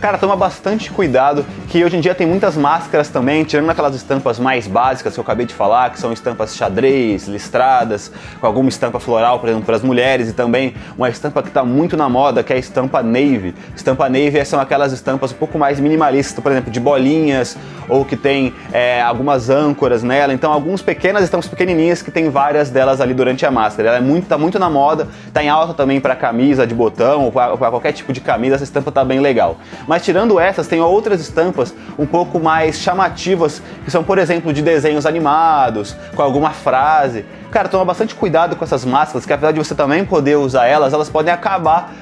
Cara, 0.00 0.16
toma 0.16 0.34
bastante 0.34 0.90
cuidado, 0.90 1.44
que 1.68 1.84
hoje 1.84 1.98
em 1.98 2.00
dia 2.00 2.14
tem 2.14 2.26
muitas 2.26 2.56
máscaras 2.56 3.10
também, 3.10 3.44
tirando 3.44 3.68
aquelas 3.68 3.94
estampas 3.94 4.38
mais 4.38 4.66
básicas 4.66 5.12
que 5.12 5.20
eu 5.20 5.22
acabei 5.22 5.44
de 5.44 5.52
falar, 5.52 5.90
que 5.90 6.00
são 6.00 6.10
estampas 6.10 6.56
xadrez, 6.56 7.28
listradas, 7.28 8.10
com 8.40 8.46
alguma 8.46 8.70
estampa 8.70 8.98
floral, 8.98 9.38
por 9.38 9.50
exemplo, 9.50 9.66
para 9.66 9.76
as 9.76 9.82
mulheres, 9.82 10.30
e 10.30 10.32
também 10.32 10.74
uma 10.96 11.10
estampa 11.10 11.42
que 11.42 11.48
está 11.48 11.62
muito 11.66 11.98
na 11.98 12.08
moda, 12.08 12.42
que 12.42 12.50
é 12.50 12.56
a 12.56 12.58
estampa 12.58 13.02
navy. 13.02 13.54
Estampa 13.76 14.08
navy 14.08 14.42
são 14.46 14.58
aquelas 14.58 14.90
estampas 14.90 15.32
um 15.32 15.34
pouco 15.34 15.58
mais 15.58 15.78
minimalistas, 15.78 16.42
por 16.42 16.50
exemplo, 16.50 16.70
de 16.70 16.80
bolinhas, 16.80 17.58
ou 17.86 18.02
que 18.02 18.16
tem 18.16 18.54
é, 18.72 19.02
algumas 19.02 19.50
âncoras 19.50 20.02
nela, 20.02 20.32
então 20.32 20.50
algumas 20.50 20.80
pequenas 20.80 21.24
estampas 21.24 21.46
pequenininhas 21.46 22.00
que 22.00 22.10
tem 22.10 22.30
várias 22.30 22.70
delas 22.70 23.02
ali 23.02 23.12
durante 23.12 23.44
a 23.44 23.50
máscara. 23.50 23.88
Ela 23.88 23.98
é 23.98 24.00
muito, 24.00 24.28
tá 24.28 24.38
muito 24.38 24.58
na 24.58 24.70
moda, 24.70 25.08
tá 25.30 25.44
em 25.44 25.50
alta 25.50 25.74
também 25.74 26.00
para 26.00 26.16
camisa 26.16 26.66
de 26.66 26.74
botão, 26.74 27.26
ou 27.26 27.30
para 27.32 27.70
qualquer 27.70 27.92
tipo 27.92 28.14
de 28.14 28.22
camisa, 28.22 28.54
essa 28.54 28.64
estampa 28.64 28.90
tá 28.90 29.04
bem 29.04 29.20
legal. 29.20 29.58
Mas 29.90 30.04
tirando 30.04 30.38
essas, 30.38 30.68
tem 30.68 30.80
outras 30.80 31.20
estampas 31.20 31.74
um 31.98 32.06
pouco 32.06 32.38
mais 32.38 32.76
chamativas, 32.76 33.60
que 33.84 33.90
são, 33.90 34.04
por 34.04 34.18
exemplo, 34.18 34.52
de 34.52 34.62
desenhos 34.62 35.04
animados, 35.04 35.96
com 36.14 36.22
alguma 36.22 36.50
frase. 36.50 37.24
Cara, 37.50 37.68
toma 37.68 37.84
bastante 37.84 38.14
cuidado 38.14 38.54
com 38.54 38.64
essas 38.64 38.84
máscaras, 38.84 39.26
que 39.26 39.32
apesar 39.32 39.50
de 39.50 39.58
você 39.58 39.74
também 39.74 40.04
poder 40.04 40.36
usar 40.36 40.66
elas, 40.66 40.92
elas 40.92 41.08
podem 41.08 41.32
acabar 41.32 41.92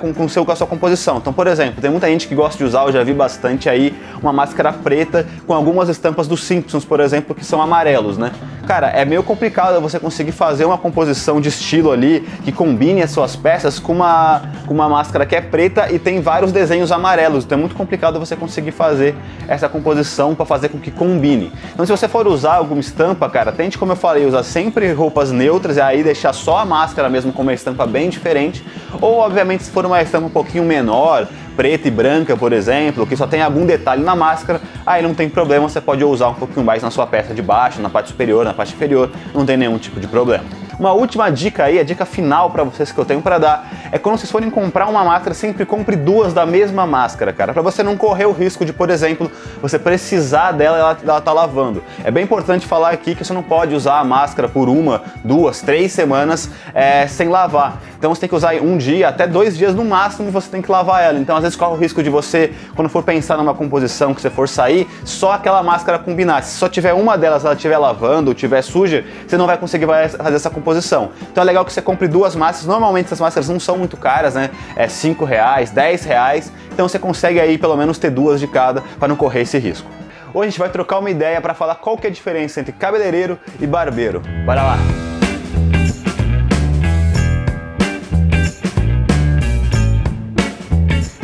com, 0.00 0.12
com, 0.12 0.28
seu, 0.28 0.44
com 0.44 0.52
a 0.52 0.56
sua 0.56 0.66
composição. 0.66 1.16
Então, 1.16 1.32
por 1.32 1.46
exemplo, 1.46 1.80
tem 1.80 1.90
muita 1.90 2.08
gente 2.08 2.28
que 2.28 2.34
gosta 2.34 2.58
de 2.58 2.64
usar, 2.64 2.82
eu 2.82 2.92
já 2.92 3.02
vi 3.02 3.14
bastante 3.14 3.70
aí, 3.70 3.96
uma 4.22 4.34
máscara 4.34 4.70
preta 4.70 5.26
com 5.46 5.54
algumas 5.54 5.88
estampas 5.88 6.28
dos 6.28 6.44
Simpsons, 6.44 6.84
por 6.84 7.00
exemplo, 7.00 7.34
que 7.34 7.44
são 7.44 7.62
amarelos, 7.62 8.18
né? 8.18 8.32
Cara, 8.66 8.88
é 8.88 9.02
meio 9.02 9.22
complicado 9.22 9.80
você 9.80 9.98
conseguir 9.98 10.32
fazer 10.32 10.66
uma 10.66 10.76
composição 10.76 11.40
de 11.40 11.48
estilo 11.48 11.90
ali 11.90 12.20
que 12.44 12.52
combine 12.52 13.00
as 13.00 13.10
suas 13.10 13.34
peças 13.34 13.78
com 13.78 13.94
uma, 13.94 14.42
com 14.66 14.74
uma 14.74 14.90
máscara 14.90 15.24
que 15.24 15.34
é 15.34 15.40
preta 15.40 15.90
e 15.90 15.98
tem 15.98 16.20
vários 16.20 16.52
desenhos 16.52 16.92
amarelos. 16.92 17.46
Então 17.46 17.56
é 17.56 17.60
muito 17.60 17.74
complicado 17.74 18.20
você 18.20 18.36
conseguir 18.36 18.72
fazer 18.72 19.16
essa 19.48 19.70
composição 19.70 20.34
para 20.34 20.44
fazer 20.44 20.68
com 20.68 20.78
que 20.78 20.90
combine. 20.90 21.50
Então, 21.72 21.86
se 21.86 21.90
você 21.90 22.06
for 22.06 22.26
usar 22.26 22.56
alguma 22.56 22.80
estampa, 22.80 23.26
cara, 23.30 23.50
tente, 23.52 23.78
como 23.78 23.92
eu 23.92 23.96
falei, 23.96 24.26
usar 24.26 24.42
sempre 24.42 24.92
roupas 24.98 25.30
neutras 25.30 25.76
e 25.76 25.80
aí 25.80 26.02
deixar 26.02 26.32
só 26.32 26.58
a 26.58 26.64
máscara 26.64 27.08
mesmo 27.08 27.32
com 27.32 27.42
uma 27.42 27.54
estampa 27.54 27.86
bem 27.86 28.10
diferente. 28.10 28.64
Ou, 29.00 29.18
obviamente, 29.18 29.62
se 29.62 29.70
for 29.70 29.86
uma 29.86 30.02
estampa 30.02 30.26
um 30.26 30.30
pouquinho 30.30 30.64
menor, 30.64 31.26
preta 31.56 31.88
e 31.88 31.90
branca, 31.90 32.36
por 32.36 32.52
exemplo, 32.52 33.06
que 33.06 33.16
só 33.16 33.26
tem 33.26 33.40
algum 33.40 33.64
detalhe 33.64 34.02
na 34.02 34.14
máscara, 34.14 34.60
aí 34.84 35.02
não 35.02 35.14
tem 35.14 35.28
problema, 35.28 35.68
você 35.68 35.80
pode 35.80 36.04
usar 36.04 36.28
um 36.28 36.34
pouquinho 36.34 36.64
mais 36.64 36.82
na 36.82 36.90
sua 36.90 37.06
peça 37.06 37.32
de 37.32 37.42
baixo, 37.42 37.80
na 37.80 37.88
parte 37.88 38.10
superior, 38.10 38.44
na 38.44 38.52
parte 38.52 38.74
inferior, 38.74 39.10
não 39.34 39.46
tem 39.46 39.56
nenhum 39.56 39.78
tipo 39.78 39.98
de 39.98 40.06
problema. 40.06 40.44
Uma 40.78 40.92
última 40.92 41.28
dica 41.28 41.64
aí, 41.64 41.80
a 41.80 41.82
dica 41.82 42.06
final 42.06 42.50
para 42.50 42.62
vocês 42.62 42.92
que 42.92 42.98
eu 42.98 43.04
tenho 43.04 43.20
para 43.20 43.36
dar, 43.36 43.68
é 43.90 43.98
quando 43.98 44.16
vocês 44.16 44.30
forem 44.30 44.48
comprar 44.48 44.86
uma 44.86 45.02
máscara, 45.02 45.34
sempre 45.34 45.66
compre 45.66 45.96
duas 45.96 46.32
da 46.32 46.46
mesma 46.46 46.86
máscara, 46.86 47.32
cara, 47.32 47.52
para 47.52 47.62
você 47.62 47.82
não 47.82 47.96
correr 47.96 48.26
o 48.26 48.32
risco 48.32 48.64
de, 48.64 48.72
por 48.72 48.88
exemplo, 48.88 49.28
você 49.60 49.76
precisar 49.76 50.52
dela 50.52 50.76
e 50.76 50.80
ela, 50.80 50.98
ela 51.02 51.20
tá 51.20 51.32
lavando. 51.32 51.82
É 52.04 52.12
bem 52.12 52.22
importante 52.22 52.64
falar 52.64 52.90
aqui 52.90 53.16
que 53.16 53.24
você 53.24 53.32
não 53.32 53.42
pode 53.42 53.74
usar 53.74 53.98
a 53.98 54.04
máscara 54.04 54.48
por 54.48 54.68
uma, 54.68 55.02
duas, 55.24 55.60
três 55.60 55.90
semanas 55.90 56.48
é, 56.72 57.08
sem 57.08 57.28
lavar. 57.28 57.80
Então 57.98 58.14
você 58.14 58.20
tem 58.20 58.28
que 58.28 58.36
usar 58.36 58.54
um 58.62 58.78
dia, 58.78 59.08
até 59.08 59.26
dois 59.26 59.58
dias 59.58 59.74
no 59.74 59.84
máximo, 59.84 60.30
você 60.30 60.48
tem 60.48 60.62
que 60.62 60.70
lavar 60.70 61.02
ela. 61.02 61.18
Então 61.18 61.34
às 61.34 61.42
vezes 61.42 61.56
corre 61.56 61.74
o 61.74 61.76
risco 61.76 62.04
de 62.04 62.08
você, 62.08 62.52
quando 62.76 62.88
for 62.88 63.02
pensar 63.02 63.36
numa 63.36 63.52
composição 63.52 64.14
que 64.14 64.22
você 64.22 64.30
for 64.30 64.48
sair, 64.48 64.88
só 65.04 65.32
aquela 65.32 65.60
máscara 65.60 65.98
combinar. 65.98 66.42
Se 66.44 66.56
só 66.56 66.68
tiver 66.68 66.94
uma 66.94 67.18
delas, 67.18 67.44
ela 67.44 67.54
estiver 67.54 67.78
lavando 67.78 68.28
ou 68.30 68.32
estiver 68.32 68.62
suja, 68.62 69.04
você 69.26 69.36
não 69.36 69.46
vai 69.46 69.58
conseguir 69.58 69.86
fazer 69.86 70.36
essa 70.36 70.48
composição 70.48 70.67
composição. 70.68 71.10
Então 71.32 71.42
é 71.42 71.46
legal 71.46 71.64
que 71.64 71.72
você 71.72 71.80
compre 71.80 72.06
duas 72.06 72.36
máscaras. 72.36 72.66
Normalmente 72.66 73.06
essas 73.06 73.20
máscaras 73.20 73.48
não 73.48 73.58
são 73.58 73.78
muito 73.78 73.96
caras, 73.96 74.34
né? 74.34 74.50
É 74.76 74.86
5 74.86 75.24
reais, 75.24 75.70
10 75.70 76.04
reais. 76.04 76.52
Então 76.72 76.86
você 76.86 76.98
consegue 76.98 77.40
aí 77.40 77.56
pelo 77.56 77.76
menos 77.76 77.98
ter 77.98 78.10
duas 78.10 78.38
de 78.38 78.46
cada 78.46 78.82
para 78.98 79.08
não 79.08 79.16
correr 79.16 79.42
esse 79.42 79.58
risco. 79.58 79.88
Hoje 80.34 80.48
a 80.48 80.50
gente 80.50 80.58
vai 80.58 80.68
trocar 80.68 80.98
uma 80.98 81.10
ideia 81.10 81.40
para 81.40 81.54
falar 81.54 81.76
qual 81.76 81.96
que 81.96 82.06
é 82.06 82.10
a 82.10 82.12
diferença 82.12 82.60
entre 82.60 82.72
cabeleireiro 82.72 83.38
e 83.58 83.66
barbeiro. 83.66 84.22
Bora 84.44 84.62
lá! 84.62 85.07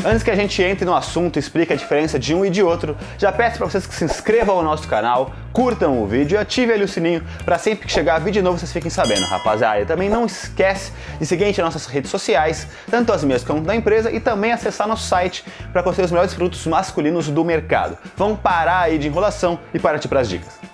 Antes 0.06 0.22
que 0.22 0.30
a 0.30 0.36
gente 0.36 0.62
entre 0.62 0.84
no 0.84 0.94
assunto 0.94 1.36
e 1.36 1.40
explique 1.40 1.72
a 1.72 1.76
diferença 1.76 2.18
de 2.18 2.34
um 2.34 2.44
e 2.44 2.50
de 2.50 2.62
outro, 2.62 2.94
já 3.16 3.32
peço 3.32 3.56
para 3.56 3.66
vocês 3.66 3.86
que 3.86 3.94
se 3.94 4.04
inscrevam 4.04 4.56
no 4.56 4.64
nosso 4.64 4.86
canal, 4.86 5.32
curtam 5.50 6.02
o 6.02 6.06
vídeo 6.06 6.34
e 6.34 6.38
ativem 6.38 6.74
ali 6.74 6.84
o 6.84 6.88
sininho 6.88 7.24
para 7.42 7.56
sempre 7.56 7.86
que 7.86 7.92
chegar 7.92 8.20
vídeo 8.20 8.42
novo 8.42 8.58
vocês 8.58 8.70
fiquem 8.70 8.90
sabendo, 8.90 9.24
rapaziada. 9.24 9.80
E 9.80 9.86
também 9.86 10.10
não 10.10 10.26
esquece 10.26 10.92
de 11.18 11.24
seguir 11.24 11.44
a 11.44 11.46
gente 11.46 11.62
nas 11.62 11.72
nossas 11.72 11.86
redes 11.86 12.10
sociais, 12.10 12.68
tanto 12.90 13.14
as 13.14 13.24
minhas 13.24 13.42
quanto 13.42 13.62
da 13.62 13.74
empresa, 13.74 14.12
e 14.12 14.20
também 14.20 14.52
acessar 14.52 14.86
nosso 14.86 15.06
site 15.08 15.42
para 15.72 15.82
conhecer 15.82 16.04
os 16.04 16.10
melhores 16.10 16.34
produtos 16.34 16.66
masculinos 16.66 17.28
do 17.28 17.42
mercado. 17.42 17.96
Vamos 18.14 18.40
parar 18.40 18.80
aí 18.80 18.98
de 18.98 19.08
enrolação 19.08 19.58
e 19.72 19.78
partir 19.78 20.08
para 20.08 20.20
as 20.20 20.28
dicas. 20.28 20.73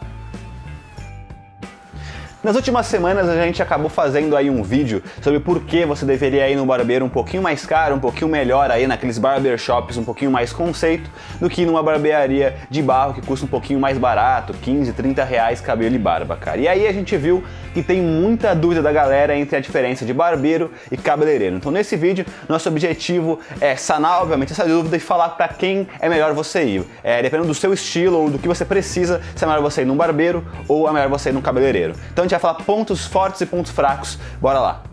Nas 2.42 2.56
últimas 2.56 2.86
semanas 2.86 3.28
a 3.28 3.34
gente 3.44 3.62
acabou 3.62 3.90
fazendo 3.90 4.34
aí 4.34 4.48
um 4.48 4.62
vídeo 4.62 5.02
sobre 5.20 5.38
por 5.40 5.60
que 5.60 5.84
você 5.84 6.06
deveria 6.06 6.48
ir 6.48 6.56
no 6.56 6.64
barbeiro 6.64 7.04
um 7.04 7.08
pouquinho 7.10 7.42
mais 7.42 7.66
caro, 7.66 7.94
um 7.94 8.00
pouquinho 8.00 8.30
melhor 8.30 8.70
aí 8.70 8.86
naqueles 8.86 9.18
barbershops 9.18 9.98
um 9.98 10.04
pouquinho 10.04 10.30
mais 10.30 10.50
conceito 10.50 11.10
do 11.38 11.50
que 11.50 11.66
numa 11.66 11.82
barbearia 11.82 12.56
de 12.70 12.80
barro 12.80 13.12
que 13.12 13.20
custa 13.20 13.44
um 13.44 13.48
pouquinho 13.48 13.78
mais 13.78 13.98
barato, 13.98 14.54
15, 14.54 14.90
30 14.94 15.22
reais 15.22 15.60
cabelo 15.60 15.94
e 15.94 15.98
barba, 15.98 16.34
cara. 16.34 16.56
E 16.56 16.66
aí 16.66 16.86
a 16.86 16.92
gente 16.92 17.14
viu 17.14 17.44
que 17.74 17.82
tem 17.82 18.00
muita 18.00 18.54
dúvida 18.54 18.80
da 18.80 18.90
galera 18.90 19.36
entre 19.36 19.56
a 19.56 19.60
diferença 19.60 20.06
de 20.06 20.14
barbeiro 20.14 20.70
e 20.90 20.96
cabeleireiro. 20.96 21.56
Então 21.56 21.70
nesse 21.70 21.94
vídeo 21.94 22.24
nosso 22.48 22.70
objetivo 22.70 23.38
é 23.60 23.76
sanar 23.76 24.22
obviamente 24.22 24.54
essa 24.54 24.64
dúvida 24.64 24.96
e 24.96 25.00
falar 25.00 25.28
para 25.30 25.48
quem 25.48 25.86
é 26.00 26.08
melhor 26.08 26.32
você 26.32 26.64
ir. 26.64 26.86
É, 27.04 27.20
dependendo 27.20 27.48
do 27.48 27.54
seu 27.54 27.74
estilo 27.74 28.16
ou 28.16 28.30
do 28.30 28.38
que 28.38 28.48
você 28.48 28.64
precisa, 28.64 29.20
se 29.36 29.44
é 29.44 29.46
melhor 29.46 29.60
você 29.60 29.82
ir 29.82 29.84
num 29.84 29.96
barbeiro 29.96 30.42
ou 30.66 30.88
é 30.88 30.92
melhor 30.94 31.10
você 31.10 31.28
ir 31.28 31.32
num 31.34 31.42
cabeleireiro. 31.42 31.94
Então 32.10 32.29
gente 32.30 32.40
vai 32.40 32.40
falar 32.40 32.64
pontos 32.64 33.04
fortes 33.04 33.40
e 33.40 33.46
pontos 33.46 33.72
fracos. 33.72 34.16
Bora 34.40 34.60
lá. 34.60 34.89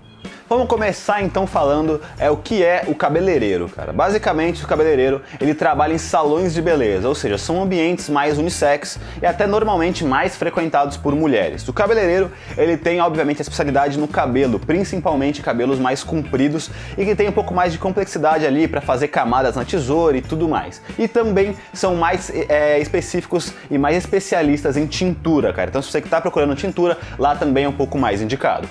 Vamos 0.50 0.70
começar 0.70 1.22
então 1.22 1.46
falando 1.46 2.00
é 2.18 2.32
o 2.32 2.38
que 2.38 2.64
é 2.64 2.86
o 2.88 2.96
cabeleireiro, 2.96 3.68
cara. 3.68 3.92
Basicamente, 3.92 4.64
o 4.64 4.68
cabeleireiro 4.68 5.22
ele 5.42 5.54
trabalha 5.54 5.92
em 5.92 5.98
salões 5.98 6.54
de 6.54 6.62
beleza, 6.62 7.06
ou 7.10 7.14
seja, 7.14 7.38
são 7.38 7.62
ambientes 7.62 8.08
mais 8.08 8.38
unissex 8.38 8.98
e 9.22 9.26
até 9.26 9.46
normalmente 9.46 10.06
mais 10.06 10.38
frequentados 10.38 10.96
por 10.96 11.14
mulheres. 11.14 11.68
O 11.68 11.74
cabeleireiro 11.74 12.32
ele 12.58 12.78
tem 12.78 13.02
obviamente 13.02 13.40
a 13.40 13.42
especialidade 13.42 14.00
no 14.00 14.08
cabelo, 14.08 14.58
principalmente 14.58 15.42
cabelos 15.42 15.80
mais 15.80 16.02
compridos 16.02 16.72
e 16.98 17.04
que 17.04 17.14
tem 17.14 17.28
um 17.28 17.34
pouco 17.34 17.54
mais 17.54 17.74
de 17.74 17.78
complexidade 17.78 18.46
ali 18.46 18.70
para 18.70 18.80
fazer 18.80 19.10
camadas 19.10 19.58
na 19.58 19.66
tesoura 19.66 20.16
e 20.16 20.22
tudo 20.22 20.48
mais. 20.48 20.82
E 20.98 21.10
também 21.10 21.58
são 21.74 21.94
mais 21.94 22.32
é, 22.34 22.80
específicos 22.80 23.52
e 23.70 23.78
mais 23.78 23.98
especialistas 23.98 24.78
em 24.78 24.86
tintura, 24.86 25.52
cara. 25.52 25.68
Então, 25.70 25.82
se 25.82 25.92
você 25.92 26.00
que 26.00 26.08
está 26.08 26.22
procurando 26.22 26.56
tintura, 26.56 26.98
lá 27.20 27.36
também 27.36 27.66
é 27.66 27.70
um 27.70 27.74
pouco 27.74 27.98
mais 27.98 28.22
indicado. 28.22 28.66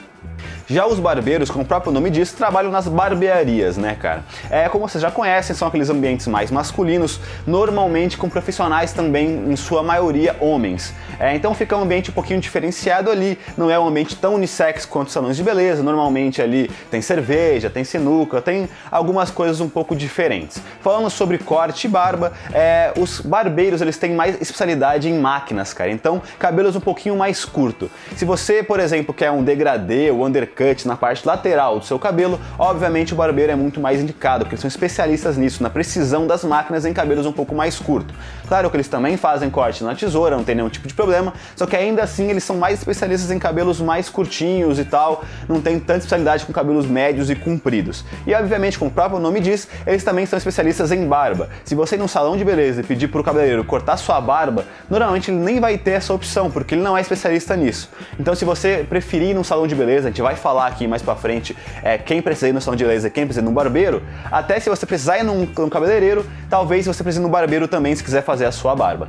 Já 0.69 0.85
os 0.85 0.99
barbeiros, 0.99 1.49
como 1.49 1.63
o 1.63 1.67
próprio 1.67 1.93
nome 1.93 2.11
diz, 2.11 2.33
trabalham 2.33 2.73
nas 2.73 2.89
barbearias, 2.89 3.77
né, 3.77 3.95
cara? 3.95 4.25
É, 4.51 4.69
como 4.69 4.89
vocês 4.89 5.01
já 5.01 5.13
conhecem, 5.13 5.55
são 5.55 5.69
aqueles 5.69 5.89
ambientes 5.89 6.27
mais 6.27 6.51
masculinos, 6.51 7.21
normalmente 7.47 8.17
com 8.17 8.29
profissionais 8.29 8.93
também, 8.93 9.45
em 9.49 9.55
sua 9.55 9.85
maioria, 9.85 10.35
homens. 10.41 10.93
É, 11.21 11.37
então 11.37 11.55
fica 11.55 11.77
um 11.77 11.83
ambiente 11.83 12.11
um 12.11 12.13
pouquinho 12.13 12.41
diferenciado 12.41 13.13
ali, 13.13 13.39
não 13.57 13.71
é 13.71 13.79
um 13.79 13.87
ambiente 13.87 14.17
tão 14.17 14.35
unissex 14.35 14.85
quanto 14.85 15.13
salões 15.13 15.37
de 15.37 15.45
beleza, 15.45 15.85
normalmente 15.85 16.43
ali 16.43 16.69
tem 16.91 17.01
cerveja, 17.01 17.71
tem 17.71 17.85
sinuca, 17.85 18.43
tem 18.43 18.69
algumas 18.91 19.31
coisas 19.31 19.61
um 19.61 19.69
pouco 19.69 19.95
diferentes. 19.95 20.61
Falando 20.81 21.09
sobre 21.11 21.39
corte 21.39 21.87
e 21.87 21.89
barba, 21.89 22.33
é, 22.53 22.93
os 22.99 23.21
barbeiros 23.21 23.81
eles 23.81 23.97
têm 23.99 24.15
mais 24.15 24.35
especialidade 24.41 25.09
em 25.09 25.17
máquinas, 25.17 25.73
cara, 25.73 25.93
então 25.93 26.21
cabelos 26.41 26.75
um 26.75 26.81
pouquinho 26.81 27.15
mais 27.15 27.45
curto. 27.45 27.89
Se 28.17 28.25
você, 28.25 28.65
por 28.65 28.81
exemplo, 28.81 29.15
quer 29.15 29.31
um 29.31 29.45
degradê 29.45 30.11
ou 30.11 30.27
undercut, 30.27 30.56
undercut 30.57 30.89
na 30.89 30.97
parte 30.97 31.27
lateral 31.27 31.79
do 31.79 31.85
seu 31.85 31.99
cabelo, 31.99 32.41
obviamente 32.59 33.13
o 33.13 33.17
barbeiro 33.17 33.53
é 33.53 33.57
muito 33.57 33.79
mais 33.79 34.01
indicado, 34.01 34.45
porque 34.45 34.57
são 34.57 34.69
especialistas 34.69 35.37
nisso, 35.37 35.63
na 35.63 35.69
precisão 35.69 36.27
das 36.27 36.43
máquinas 36.45 36.87
em 36.87 36.93
cabelos 36.93 37.27
um 37.27 37.33
pouco 37.33 37.55
mais 37.55 37.79
curtos. 37.79 38.17
Claro 38.49 38.71
que 38.71 38.77
eles 38.77 38.89
também 38.89 39.17
fazem 39.17 39.51
corte 39.51 39.85
na 39.85 39.95
tesoura, 39.95 40.37
não 40.37 40.45
tem 40.45 40.55
nenhum 40.55 40.69
tipo 40.69 40.89
de 40.89 40.95
problema, 40.95 41.35
só 41.55 41.67
que 41.67 41.77
ainda 41.77 42.03
assim 42.03 42.31
eles 42.31 42.45
são 42.45 42.57
mais 42.57 42.79
especialistas 42.79 43.31
em 43.31 43.39
cabelos 43.39 43.81
mais 43.81 44.09
curtinhos 44.09 44.79
e 44.79 44.85
tal, 44.85 45.25
não 45.49 45.61
tem 45.61 45.79
tanta 45.79 45.99
especialidade 45.99 46.47
com 46.47 46.53
cabelos 46.53 46.87
médios 46.87 47.29
e 47.31 47.35
compridos. 47.35 48.05
E 48.27 48.35
obviamente, 48.35 48.79
como 48.79 48.91
o 48.91 48.95
próprio 48.95 49.19
nome 49.19 49.41
diz, 49.41 49.69
eles 49.87 50.03
também 50.03 50.25
são 50.27 50.37
especialistas 50.37 50.93
em 50.93 51.07
barba. 51.07 51.49
Se 51.65 51.75
você 51.75 51.97
ir 51.97 51.99
num 51.99 52.09
salão 52.09 52.37
de 52.37 52.45
beleza 52.45 52.81
e 52.81 52.85
pedir 52.85 53.09
pro 53.09 53.23
cabeleireiro 53.23 53.65
cortar 53.65 53.97
sua 53.97 54.21
barba, 54.21 54.65
normalmente 54.89 55.31
ele 55.31 55.39
nem 55.39 55.61
vai 55.61 55.77
ter 55.77 55.93
essa 55.93 56.15
opção, 56.15 56.51
porque 56.51 56.75
ele 56.75 56.83
não 56.83 56.97
é 56.97 57.01
especialista 57.01 57.57
nisso. 57.57 57.91
Então, 58.19 58.35
se 58.35 58.45
você 58.45 58.87
preferir 58.89 59.31
ir 59.31 59.35
num 59.35 59.45
salão 59.45 59.67
de 59.67 59.75
beleza, 59.75 60.09
a 60.09 60.11
gente 60.11 60.23
vai 60.23 60.37
falar 60.47 60.69
aqui 60.69 60.87
mais 60.87 61.03
pra 61.03 61.17
frente 61.17 61.57
é, 61.83 61.99
quem 61.99 62.23
precisa 62.23 62.49
ir 62.49 62.53
no 62.53 62.61
salão 62.61 62.77
de 62.77 62.85
e 62.85 63.11
quem 63.11 63.27
precisa 63.27 63.45
ir 63.45 63.49
no 63.49 63.51
barbeiro, 63.51 64.01
até 64.31 64.61
se 64.61 64.71
você 64.71 64.87
precisar 64.87 65.19
ir 65.19 65.25
num, 65.25 65.45
num 65.59 65.69
cabeleireiro, 65.69 66.25
talvez 66.49 66.87
você 66.87 67.03
precise 67.03 67.21
ir 67.21 67.27
no 67.27 67.29
barbeiro 67.29 67.67
também 67.67 67.97
se 67.97 68.05
quiser 68.05 68.23
fazer 68.23 68.45
a 68.45 68.53
sua 68.53 68.77
barba. 68.77 69.09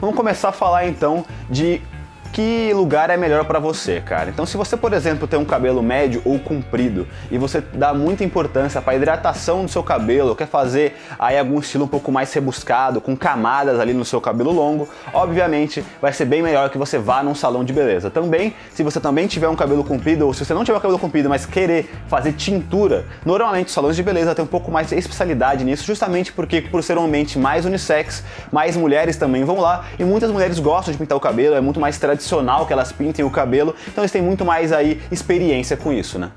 Vamos 0.00 0.16
começar 0.16 0.48
a 0.48 0.52
falar 0.52 0.86
então 0.86 1.26
de 1.50 1.82
que 2.32 2.72
lugar 2.72 3.10
é 3.10 3.16
melhor 3.16 3.44
para 3.44 3.58
você, 3.58 4.00
cara. 4.00 4.30
Então, 4.30 4.46
se 4.46 4.56
você, 4.56 4.74
por 4.74 4.94
exemplo, 4.94 5.28
tem 5.28 5.38
um 5.38 5.44
cabelo 5.44 5.82
médio 5.82 6.22
ou 6.24 6.38
comprido 6.38 7.06
e 7.30 7.36
você 7.36 7.60
dá 7.60 7.92
muita 7.92 8.24
importância 8.24 8.80
para 8.80 8.94
a 8.94 8.96
hidratação 8.96 9.66
do 9.66 9.70
seu 9.70 9.82
cabelo, 9.82 10.34
quer 10.34 10.46
fazer 10.46 10.96
aí 11.18 11.38
algum 11.38 11.60
estilo 11.60 11.84
um 11.84 11.88
pouco 11.88 12.10
mais 12.10 12.32
rebuscado, 12.32 13.02
com 13.02 13.14
camadas 13.14 13.78
ali 13.78 13.92
no 13.92 14.04
seu 14.04 14.20
cabelo 14.20 14.50
longo, 14.50 14.88
obviamente 15.12 15.84
vai 16.00 16.12
ser 16.12 16.24
bem 16.24 16.42
melhor 16.42 16.70
que 16.70 16.78
você 16.78 16.98
vá 16.98 17.22
num 17.22 17.34
salão 17.34 17.62
de 17.62 17.72
beleza. 17.72 18.10
Também, 18.10 18.54
se 18.72 18.82
você 18.82 18.98
também 18.98 19.26
tiver 19.26 19.48
um 19.48 19.56
cabelo 19.56 19.84
comprido 19.84 20.26
ou 20.26 20.32
se 20.32 20.44
você 20.44 20.54
não 20.54 20.64
tiver 20.64 20.78
um 20.78 20.80
cabelo 20.80 20.98
comprido, 20.98 21.28
mas 21.28 21.44
querer 21.44 21.90
fazer 22.08 22.32
tintura, 22.32 23.04
normalmente 23.26 23.66
os 23.66 23.74
salões 23.74 23.94
de 23.94 24.02
beleza 24.02 24.34
têm 24.34 24.42
um 24.42 24.48
pouco 24.48 24.70
mais 24.70 24.88
de 24.88 24.96
especialidade 24.96 25.64
nisso, 25.64 25.84
justamente 25.84 26.32
porque 26.32 26.62
por 26.62 26.82
ser 26.82 26.96
um 26.96 27.04
ambiente 27.04 27.38
mais 27.38 27.66
unissex, 27.66 28.24
mais 28.50 28.74
mulheres 28.74 29.16
também 29.16 29.44
vão 29.44 29.60
lá 29.60 29.84
e 29.98 30.04
muitas 30.04 30.30
mulheres 30.30 30.58
gostam 30.58 30.92
de 30.92 30.98
pintar 30.98 31.18
o 31.18 31.20
cabelo, 31.20 31.54
é 31.54 31.60
muito 31.60 31.78
mais 31.78 31.98
tradicional 31.98 32.21
tradicional 32.22 32.66
que 32.66 32.72
elas 32.72 32.92
pintem 32.92 33.24
o 33.24 33.30
cabelo, 33.30 33.74
então 33.88 34.02
eles 34.02 34.12
têm 34.12 34.22
muito 34.22 34.44
mais 34.44 34.72
aí 34.72 35.02
experiência 35.10 35.76
com 35.76 35.92
isso, 35.92 36.18
né? 36.18 36.30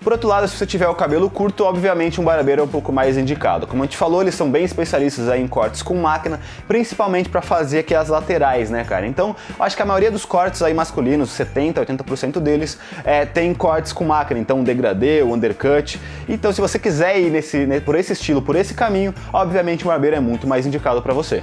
Por 0.00 0.12
outro 0.12 0.28
lado, 0.28 0.46
se 0.46 0.54
você 0.54 0.66
tiver 0.66 0.86
o 0.86 0.94
cabelo 0.94 1.30
curto, 1.30 1.64
obviamente 1.64 2.20
um 2.20 2.24
barbeiro 2.24 2.60
é 2.60 2.64
um 2.64 2.68
pouco 2.68 2.92
mais 2.92 3.16
indicado. 3.16 3.66
Como 3.66 3.82
a 3.82 3.86
gente 3.86 3.96
falou, 3.96 4.20
eles 4.20 4.34
são 4.34 4.50
bem 4.50 4.62
especialistas 4.62 5.30
aí 5.30 5.42
em 5.42 5.48
cortes 5.48 5.82
com 5.82 5.94
máquina, 5.94 6.40
principalmente 6.68 7.30
para 7.30 7.40
fazer 7.40 7.78
aqui 7.78 7.94
as 7.94 8.10
laterais, 8.10 8.68
né, 8.68 8.84
cara? 8.84 9.06
Então, 9.06 9.34
acho 9.58 9.74
que 9.74 9.80
a 9.80 9.86
maioria 9.86 10.10
dos 10.10 10.26
cortes 10.26 10.60
aí 10.60 10.74
masculinos, 10.74 11.30
70, 11.30 11.80
80% 11.86 12.38
deles, 12.38 12.78
é, 13.02 13.24
tem 13.24 13.54
cortes 13.54 13.94
com 13.94 14.04
máquina, 14.04 14.38
então 14.38 14.58
um 14.58 14.62
degradê, 14.62 15.22
um 15.22 15.32
undercut. 15.32 15.98
Então, 16.28 16.52
se 16.52 16.60
você 16.60 16.78
quiser 16.78 17.18
ir 17.18 17.30
nesse, 17.30 17.66
por 17.80 17.94
esse 17.94 18.12
estilo, 18.12 18.42
por 18.42 18.56
esse 18.56 18.74
caminho, 18.74 19.14
obviamente 19.32 19.84
o 19.84 19.88
barbeiro 19.88 20.16
é 20.16 20.20
muito 20.20 20.46
mais 20.46 20.66
indicado 20.66 21.00
para 21.00 21.14
você 21.14 21.42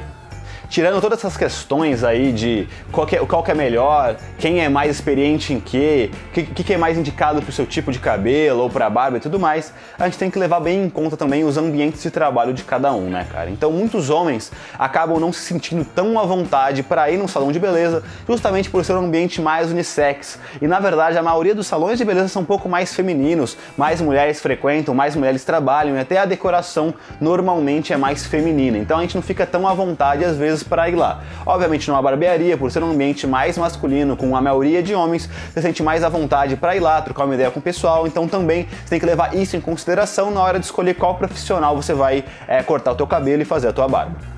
tirando 0.71 1.01
todas 1.01 1.19
essas 1.19 1.36
questões 1.36 2.01
aí 2.01 2.31
de 2.31 2.65
qual 2.93 3.05
que 3.05 3.17
é, 3.17 3.19
qual 3.19 3.43
que 3.43 3.51
é 3.51 3.53
melhor, 3.53 4.15
quem 4.39 4.63
é 4.63 4.69
mais 4.69 4.89
experiente 4.89 5.53
em 5.53 5.60
quê, 5.60 6.10
o 6.29 6.31
que, 6.31 6.63
que, 6.63 6.73
é 6.73 6.77
mais 6.77 6.97
indicado 6.97 7.41
para 7.41 7.49
o 7.49 7.51
seu 7.51 7.65
tipo 7.65 7.91
de 7.91 7.99
cabelo 7.99 8.62
ou 8.62 8.69
para 8.69 8.89
barba 8.89 9.17
e 9.17 9.19
tudo 9.19 9.38
mais, 9.38 9.73
a 9.99 10.05
gente 10.05 10.17
tem 10.17 10.31
que 10.31 10.39
levar 10.39 10.62
bem 10.62 10.86
em 10.86 10.89
conta 10.89 11.17
também 11.17 11.43
os 11.43 11.57
ambientes 11.57 12.01
de 12.01 12.10
trabalho 12.10 12.53
de 12.53 12.63
cada 12.63 12.93
um, 12.93 13.10
né, 13.10 13.27
cara? 13.29 13.49
Então 13.49 13.69
muitos 13.69 14.10
homens 14.10 14.49
acabam 14.79 15.19
não 15.19 15.34
se 15.34 15.41
sentindo 15.41 15.84
tão 15.84 16.17
à 16.17 16.23
vontade 16.23 16.84
para 16.84 17.12
ir 17.12 17.17
num 17.17 17.27
salão 17.27 17.51
de 17.51 17.60
beleza, 17.60 18.01
justamente 18.25 18.69
por 18.69 18.86
ser 18.86 18.93
um 18.93 19.03
ambiente 19.05 19.41
mais 19.41 19.69
unissex. 19.69 20.39
E 20.62 20.67
na 20.67 20.79
verdade 20.79 21.17
a 21.17 21.21
maioria 21.21 21.53
dos 21.53 21.67
salões 21.67 21.97
de 21.97 22.05
beleza 22.05 22.29
são 22.29 22.43
um 22.43 22.45
pouco 22.45 22.69
mais 22.69 22.93
femininos, 22.93 23.57
mais 23.75 23.99
mulheres 23.99 24.39
frequentam, 24.39 24.95
mais 24.95 25.17
mulheres 25.17 25.43
trabalham 25.43 25.97
e 25.97 25.99
até 25.99 26.17
a 26.17 26.23
decoração 26.23 26.93
normalmente 27.19 27.91
é 27.91 27.97
mais 27.97 28.25
feminina. 28.25 28.77
Então 28.77 28.97
a 28.97 29.01
gente 29.01 29.15
não 29.15 29.21
fica 29.21 29.45
tão 29.45 29.67
à 29.67 29.73
vontade 29.73 30.23
às 30.23 30.38
vezes 30.38 30.61
para 30.63 30.89
ir 30.89 30.95
lá. 30.95 31.21
Obviamente 31.45 31.88
numa 31.89 32.02
barbearia, 32.02 32.58
por 32.58 32.71
ser 32.71 32.84
um 32.84 32.91
ambiente 32.91 33.28
mais 33.28 33.58
masculino, 33.58 34.15
com 34.15 34.36
a 34.36 34.41
maioria 34.41 34.82
de 34.82 34.93
homens, 34.93 35.30
você 35.54 35.62
sente 35.62 35.84
mais 35.84 36.04
à 36.04 36.10
vontade 36.10 36.56
para 36.56 36.76
ir 36.76 36.80
lá, 36.80 37.02
trocar 37.02 37.26
uma 37.26 37.36
ideia 37.36 37.52
com 37.52 37.60
o 37.60 37.63
pessoal, 37.63 38.08
então 38.08 38.28
também 38.28 38.67
você 38.84 38.91
tem 38.91 39.00
que 39.00 39.06
levar 39.06 39.36
isso 39.36 39.56
em 39.56 39.62
consideração 39.62 40.32
na 40.32 40.41
hora 40.41 40.60
de 40.60 40.65
escolher 40.65 40.95
qual 40.95 41.15
profissional 41.15 41.76
você 41.76 41.93
vai 41.93 42.24
é, 42.47 42.62
cortar 42.63 42.91
o 42.91 42.95
teu 42.95 43.08
cabelo 43.08 43.41
e 43.41 43.45
fazer 43.45 43.67
a 43.67 43.74
tua 43.74 43.88
barba. 43.88 44.31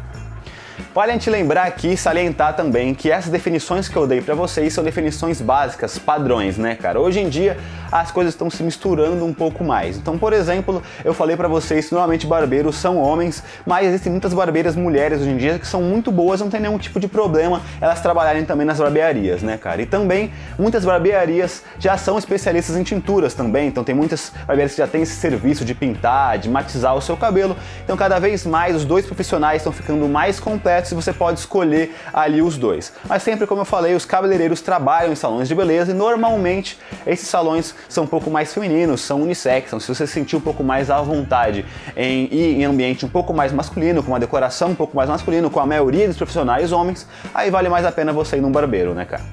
Vale 0.93 1.09
a 1.09 1.13
gente 1.15 1.27
lembrar 1.27 1.63
aqui 1.63 1.93
e 1.93 1.97
salientar 1.97 2.55
também 2.55 2.93
que 2.93 3.09
essas 3.09 3.31
definições 3.31 3.87
que 3.87 3.95
eu 3.95 4.05
dei 4.05 4.21
para 4.21 4.35
vocês 4.35 4.71
são 4.73 4.83
definições 4.83 5.41
básicas, 5.41 5.97
padrões, 5.97 6.55
né, 6.55 6.75
cara? 6.75 6.99
Hoje 6.99 7.19
em 7.19 7.29
dia 7.29 7.57
as 7.91 8.11
coisas 8.11 8.33
estão 8.33 8.49
se 8.49 8.61
misturando 8.63 9.23
um 9.23 9.33
pouco 9.33 9.63
mais. 9.63 9.97
Então, 9.97 10.17
por 10.17 10.33
exemplo, 10.33 10.81
eu 11.03 11.13
falei 11.13 11.35
para 11.35 11.47
vocês 11.47 11.87
que 11.87 11.93
normalmente 11.93 12.25
barbeiros 12.27 12.75
são 12.75 12.97
homens, 12.97 13.43
mas 13.65 13.87
existem 13.87 14.11
muitas 14.11 14.33
barbeiras 14.33 14.75
mulheres 14.75 15.21
hoje 15.21 15.29
em 15.29 15.37
dia 15.37 15.59
que 15.59 15.67
são 15.67 15.81
muito 15.81 16.11
boas, 16.11 16.39
não 16.41 16.49
tem 16.49 16.59
nenhum 16.59 16.77
tipo 16.77 16.99
de 16.99 17.07
problema 17.07 17.61
elas 17.81 17.99
trabalharem 17.99 18.45
também 18.45 18.65
nas 18.65 18.79
barbearias, 18.79 19.41
né, 19.41 19.57
cara? 19.57 19.81
E 19.81 19.87
também 19.87 20.31
muitas 20.59 20.85
barbearias 20.85 21.63
já 21.79 21.97
são 21.97 22.19
especialistas 22.19 22.77
em 22.77 22.83
tinturas 22.83 23.33
também, 23.33 23.67
então 23.67 23.83
tem 23.83 23.95
muitas 23.95 24.31
barbearias 24.45 24.73
que 24.73 24.77
já 24.77 24.87
têm 24.87 25.01
esse 25.01 25.15
serviço 25.15 25.65
de 25.65 25.73
pintar, 25.73 26.37
de 26.37 26.49
matizar 26.49 26.95
o 26.95 27.01
seu 27.01 27.17
cabelo. 27.17 27.55
Então, 27.83 27.97
cada 27.97 28.19
vez 28.19 28.45
mais 28.45 28.75
os 28.75 28.85
dois 28.85 29.05
profissionais 29.07 29.57
estão 29.57 29.71
ficando 29.71 30.07
mais 30.07 30.39
completos 30.39 30.82
e 30.91 30.95
você 30.95 31.13
pode 31.13 31.39
escolher 31.39 31.95
ali 32.13 32.41
os 32.41 32.57
dois. 32.57 32.93
Mas 33.07 33.23
sempre, 33.23 33.47
como 33.47 33.61
eu 33.61 33.65
falei, 33.65 33.95
os 33.95 34.05
cabeleireiros 34.05 34.61
trabalham 34.61 35.11
em 35.11 35.15
salões 35.15 35.47
de 35.47 35.55
beleza 35.55 35.91
e 35.91 35.93
normalmente 35.93 36.77
esses 37.05 37.27
salões 37.27 37.73
são 37.87 38.03
um 38.03 38.07
pouco 38.07 38.29
mais 38.29 38.53
femininos, 38.53 39.01
são 39.01 39.21
unissex, 39.21 39.67
então 39.67 39.79
se 39.79 39.87
você 39.87 40.05
se 40.07 40.13
sentir 40.13 40.35
um 40.35 40.41
pouco 40.41 40.63
mais 40.63 40.89
à 40.89 41.01
vontade 41.01 41.65
em 41.95 42.25
ir 42.33 42.61
em 42.61 42.65
ambiente 42.65 43.05
um 43.05 43.09
pouco 43.09 43.33
mais 43.33 43.51
masculino, 43.51 44.01
com 44.03 44.11
uma 44.11 44.19
decoração 44.19 44.69
um 44.69 44.75
pouco 44.75 44.95
mais 44.95 45.09
masculino, 45.09 45.49
com 45.49 45.59
a 45.59 45.65
maioria 45.65 46.07
dos 46.07 46.17
profissionais 46.17 46.71
homens, 46.71 47.07
aí 47.33 47.49
vale 47.49 47.69
mais 47.69 47.85
a 47.85 47.91
pena 47.91 48.13
você 48.13 48.37
ir 48.37 48.41
num 48.41 48.51
barbeiro, 48.51 48.93
né, 48.93 49.05
cara? 49.05 49.23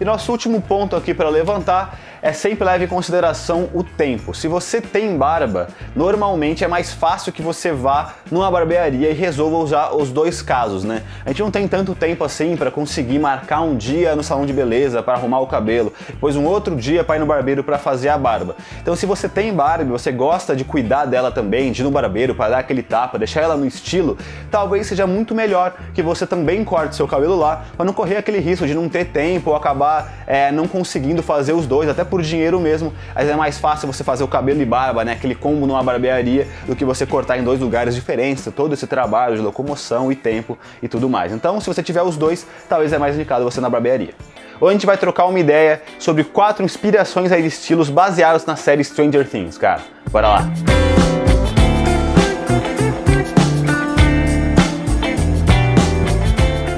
E 0.00 0.04
nosso 0.04 0.30
último 0.30 0.60
ponto 0.60 0.94
aqui 0.94 1.12
para 1.12 1.28
levantar 1.28 1.98
é 2.22 2.32
sempre 2.32 2.64
leve 2.64 2.84
em 2.84 2.88
consideração 2.88 3.68
o 3.74 3.82
tempo. 3.82 4.34
Se 4.34 4.48
você 4.48 4.80
tem 4.80 5.16
barba, 5.16 5.68
normalmente 5.94 6.64
é 6.64 6.68
mais 6.68 6.92
fácil 6.92 7.32
que 7.32 7.42
você 7.42 7.72
vá 7.72 8.14
numa 8.30 8.50
barbearia 8.50 9.10
e 9.10 9.14
resolva 9.14 9.56
usar 9.56 9.94
os 9.94 10.10
dois 10.10 10.42
casos, 10.42 10.84
né? 10.84 11.02
A 11.24 11.30
gente 11.30 11.42
não 11.42 11.50
tem 11.50 11.66
tanto 11.68 11.94
tempo 11.94 12.24
assim 12.24 12.56
para 12.56 12.70
conseguir 12.70 13.18
marcar 13.18 13.60
um 13.60 13.76
dia 13.76 14.14
no 14.16 14.22
salão 14.22 14.46
de 14.46 14.52
beleza 14.52 15.02
para 15.02 15.14
arrumar 15.14 15.40
o 15.40 15.46
cabelo, 15.46 15.92
depois 16.06 16.36
um 16.36 16.44
outro 16.44 16.74
dia 16.76 17.04
para 17.04 17.16
ir 17.16 17.20
no 17.20 17.26
barbeiro 17.26 17.62
para 17.62 17.78
fazer 17.78 18.08
a 18.08 18.18
barba. 18.18 18.56
Então, 18.80 18.94
se 18.96 19.06
você 19.06 19.28
tem 19.28 19.52
barba 19.52 19.84
e 19.84 19.86
você 19.86 20.10
gosta 20.10 20.54
de 20.54 20.64
cuidar 20.64 21.04
dela 21.04 21.30
também, 21.30 21.72
de 21.72 21.82
ir 21.82 21.84
no 21.84 21.90
barbeiro 21.90 22.34
para 22.34 22.50
dar 22.50 22.58
aquele 22.58 22.82
tapa, 22.82 23.18
deixar 23.18 23.42
ela 23.42 23.56
no 23.56 23.66
estilo, 23.66 24.18
talvez 24.50 24.86
seja 24.86 25.06
muito 25.06 25.34
melhor 25.34 25.74
que 25.94 26.02
você 26.02 26.26
também 26.26 26.64
corte 26.64 26.96
seu 26.96 27.06
cabelo 27.06 27.36
lá 27.36 27.64
para 27.76 27.84
não 27.84 27.92
correr 27.92 28.16
aquele 28.16 28.38
risco 28.38 28.66
de 28.66 28.74
não 28.74 28.88
ter 28.88 29.06
tempo 29.06 29.50
ou 29.50 29.56
acabar 29.56 30.24
é, 30.26 30.50
não 30.50 30.66
conseguindo 30.66 31.22
fazer 31.22 31.52
os 31.52 31.66
dois, 31.66 31.88
até 31.88 32.04
por 32.08 32.22
dinheiro 32.22 32.58
mesmo, 32.58 32.92
mas 33.14 33.28
é 33.28 33.36
mais 33.36 33.58
fácil 33.58 33.86
você 33.86 34.02
fazer 34.02 34.24
o 34.24 34.28
cabelo 34.28 34.60
e 34.60 34.64
barba, 34.64 35.04
né? 35.04 35.12
Aquele 35.12 35.34
combo 35.34 35.66
numa 35.66 35.82
barbearia, 35.82 36.46
do 36.66 36.74
que 36.74 36.84
você 36.84 37.06
cortar 37.06 37.38
em 37.38 37.44
dois 37.44 37.60
lugares 37.60 37.94
diferentes, 37.94 38.48
todo 38.54 38.74
esse 38.74 38.86
trabalho 38.86 39.36
de 39.36 39.42
locomoção 39.42 40.10
e 40.10 40.16
tempo 40.16 40.58
e 40.82 40.88
tudo 40.88 41.08
mais. 41.08 41.32
Então, 41.32 41.60
se 41.60 41.66
você 41.66 41.82
tiver 41.82 42.02
os 42.02 42.16
dois, 42.16 42.46
talvez 42.68 42.92
é 42.92 42.98
mais 42.98 43.14
indicado 43.14 43.44
você 43.44 43.60
na 43.60 43.70
barbearia. 43.70 44.14
Hoje 44.60 44.70
a 44.70 44.72
gente 44.72 44.86
vai 44.86 44.96
trocar 44.96 45.26
uma 45.26 45.38
ideia 45.38 45.82
sobre 45.98 46.24
quatro 46.24 46.64
inspirações 46.64 47.30
aí 47.30 47.42
de 47.42 47.48
estilos 47.48 47.88
baseados 47.88 48.44
na 48.44 48.56
série 48.56 48.82
Stranger 48.82 49.28
Things, 49.28 49.56
cara. 49.56 49.82
Bora 50.10 50.28
lá! 50.28 51.17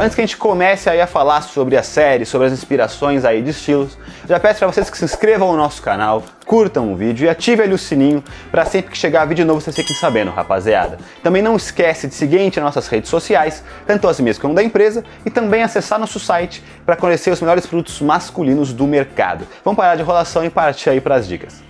Antes 0.01 0.15
que 0.15 0.23
a 0.23 0.25
gente 0.25 0.39
comece 0.39 0.89
aí 0.89 0.99
a 0.99 1.07
falar 1.07 1.43
sobre 1.43 1.77
a 1.77 1.83
série, 1.83 2.25
sobre 2.25 2.47
as 2.47 2.55
inspirações 2.55 3.23
aí 3.23 3.43
de 3.43 3.51
estilos, 3.51 3.99
já 4.27 4.41
peço 4.41 4.61
para 4.61 4.69
vocês 4.69 4.89
que 4.89 4.97
se 4.97 5.05
inscrevam 5.05 5.53
no 5.53 5.59
nosso 5.59 5.83
canal, 5.83 6.23
curtam 6.47 6.91
o 6.91 6.97
vídeo 6.97 7.27
e 7.27 7.29
ativem 7.29 7.67
ali 7.67 7.75
o 7.75 7.79
sininho 7.79 8.25
para 8.51 8.65
sempre 8.65 8.93
que 8.93 8.97
chegar 8.97 9.27
vídeo 9.27 9.45
novo 9.45 9.61
vocês 9.61 9.77
fiquem 9.77 9.95
sabendo, 9.95 10.31
rapaziada. 10.31 10.97
Também 11.23 11.43
não 11.43 11.55
esquece 11.55 12.09
de 12.09 12.15
seguir 12.15 12.41
nas 12.47 12.65
nossas 12.65 12.89
redes 12.89 13.11
sociais, 13.11 13.63
tanto 13.87 14.09
as 14.09 14.19
minhas 14.21 14.39
como 14.39 14.55
da 14.55 14.63
empresa, 14.63 15.05
e 15.27 15.29
também 15.29 15.63
acessar 15.63 15.99
nosso 15.99 16.19
site 16.19 16.65
para 16.87 16.97
conhecer 16.97 17.31
os 17.31 17.43
melhores 17.43 17.67
produtos 17.67 18.01
masculinos 18.01 18.73
do 18.73 18.87
mercado. 18.87 19.47
Vamos 19.63 19.77
parar 19.77 19.97
de 19.97 20.01
enrolação 20.01 20.43
e 20.43 20.49
partir 20.49 20.89
aí 20.89 21.01
para 21.03 21.17
as 21.17 21.29
dicas. 21.29 21.70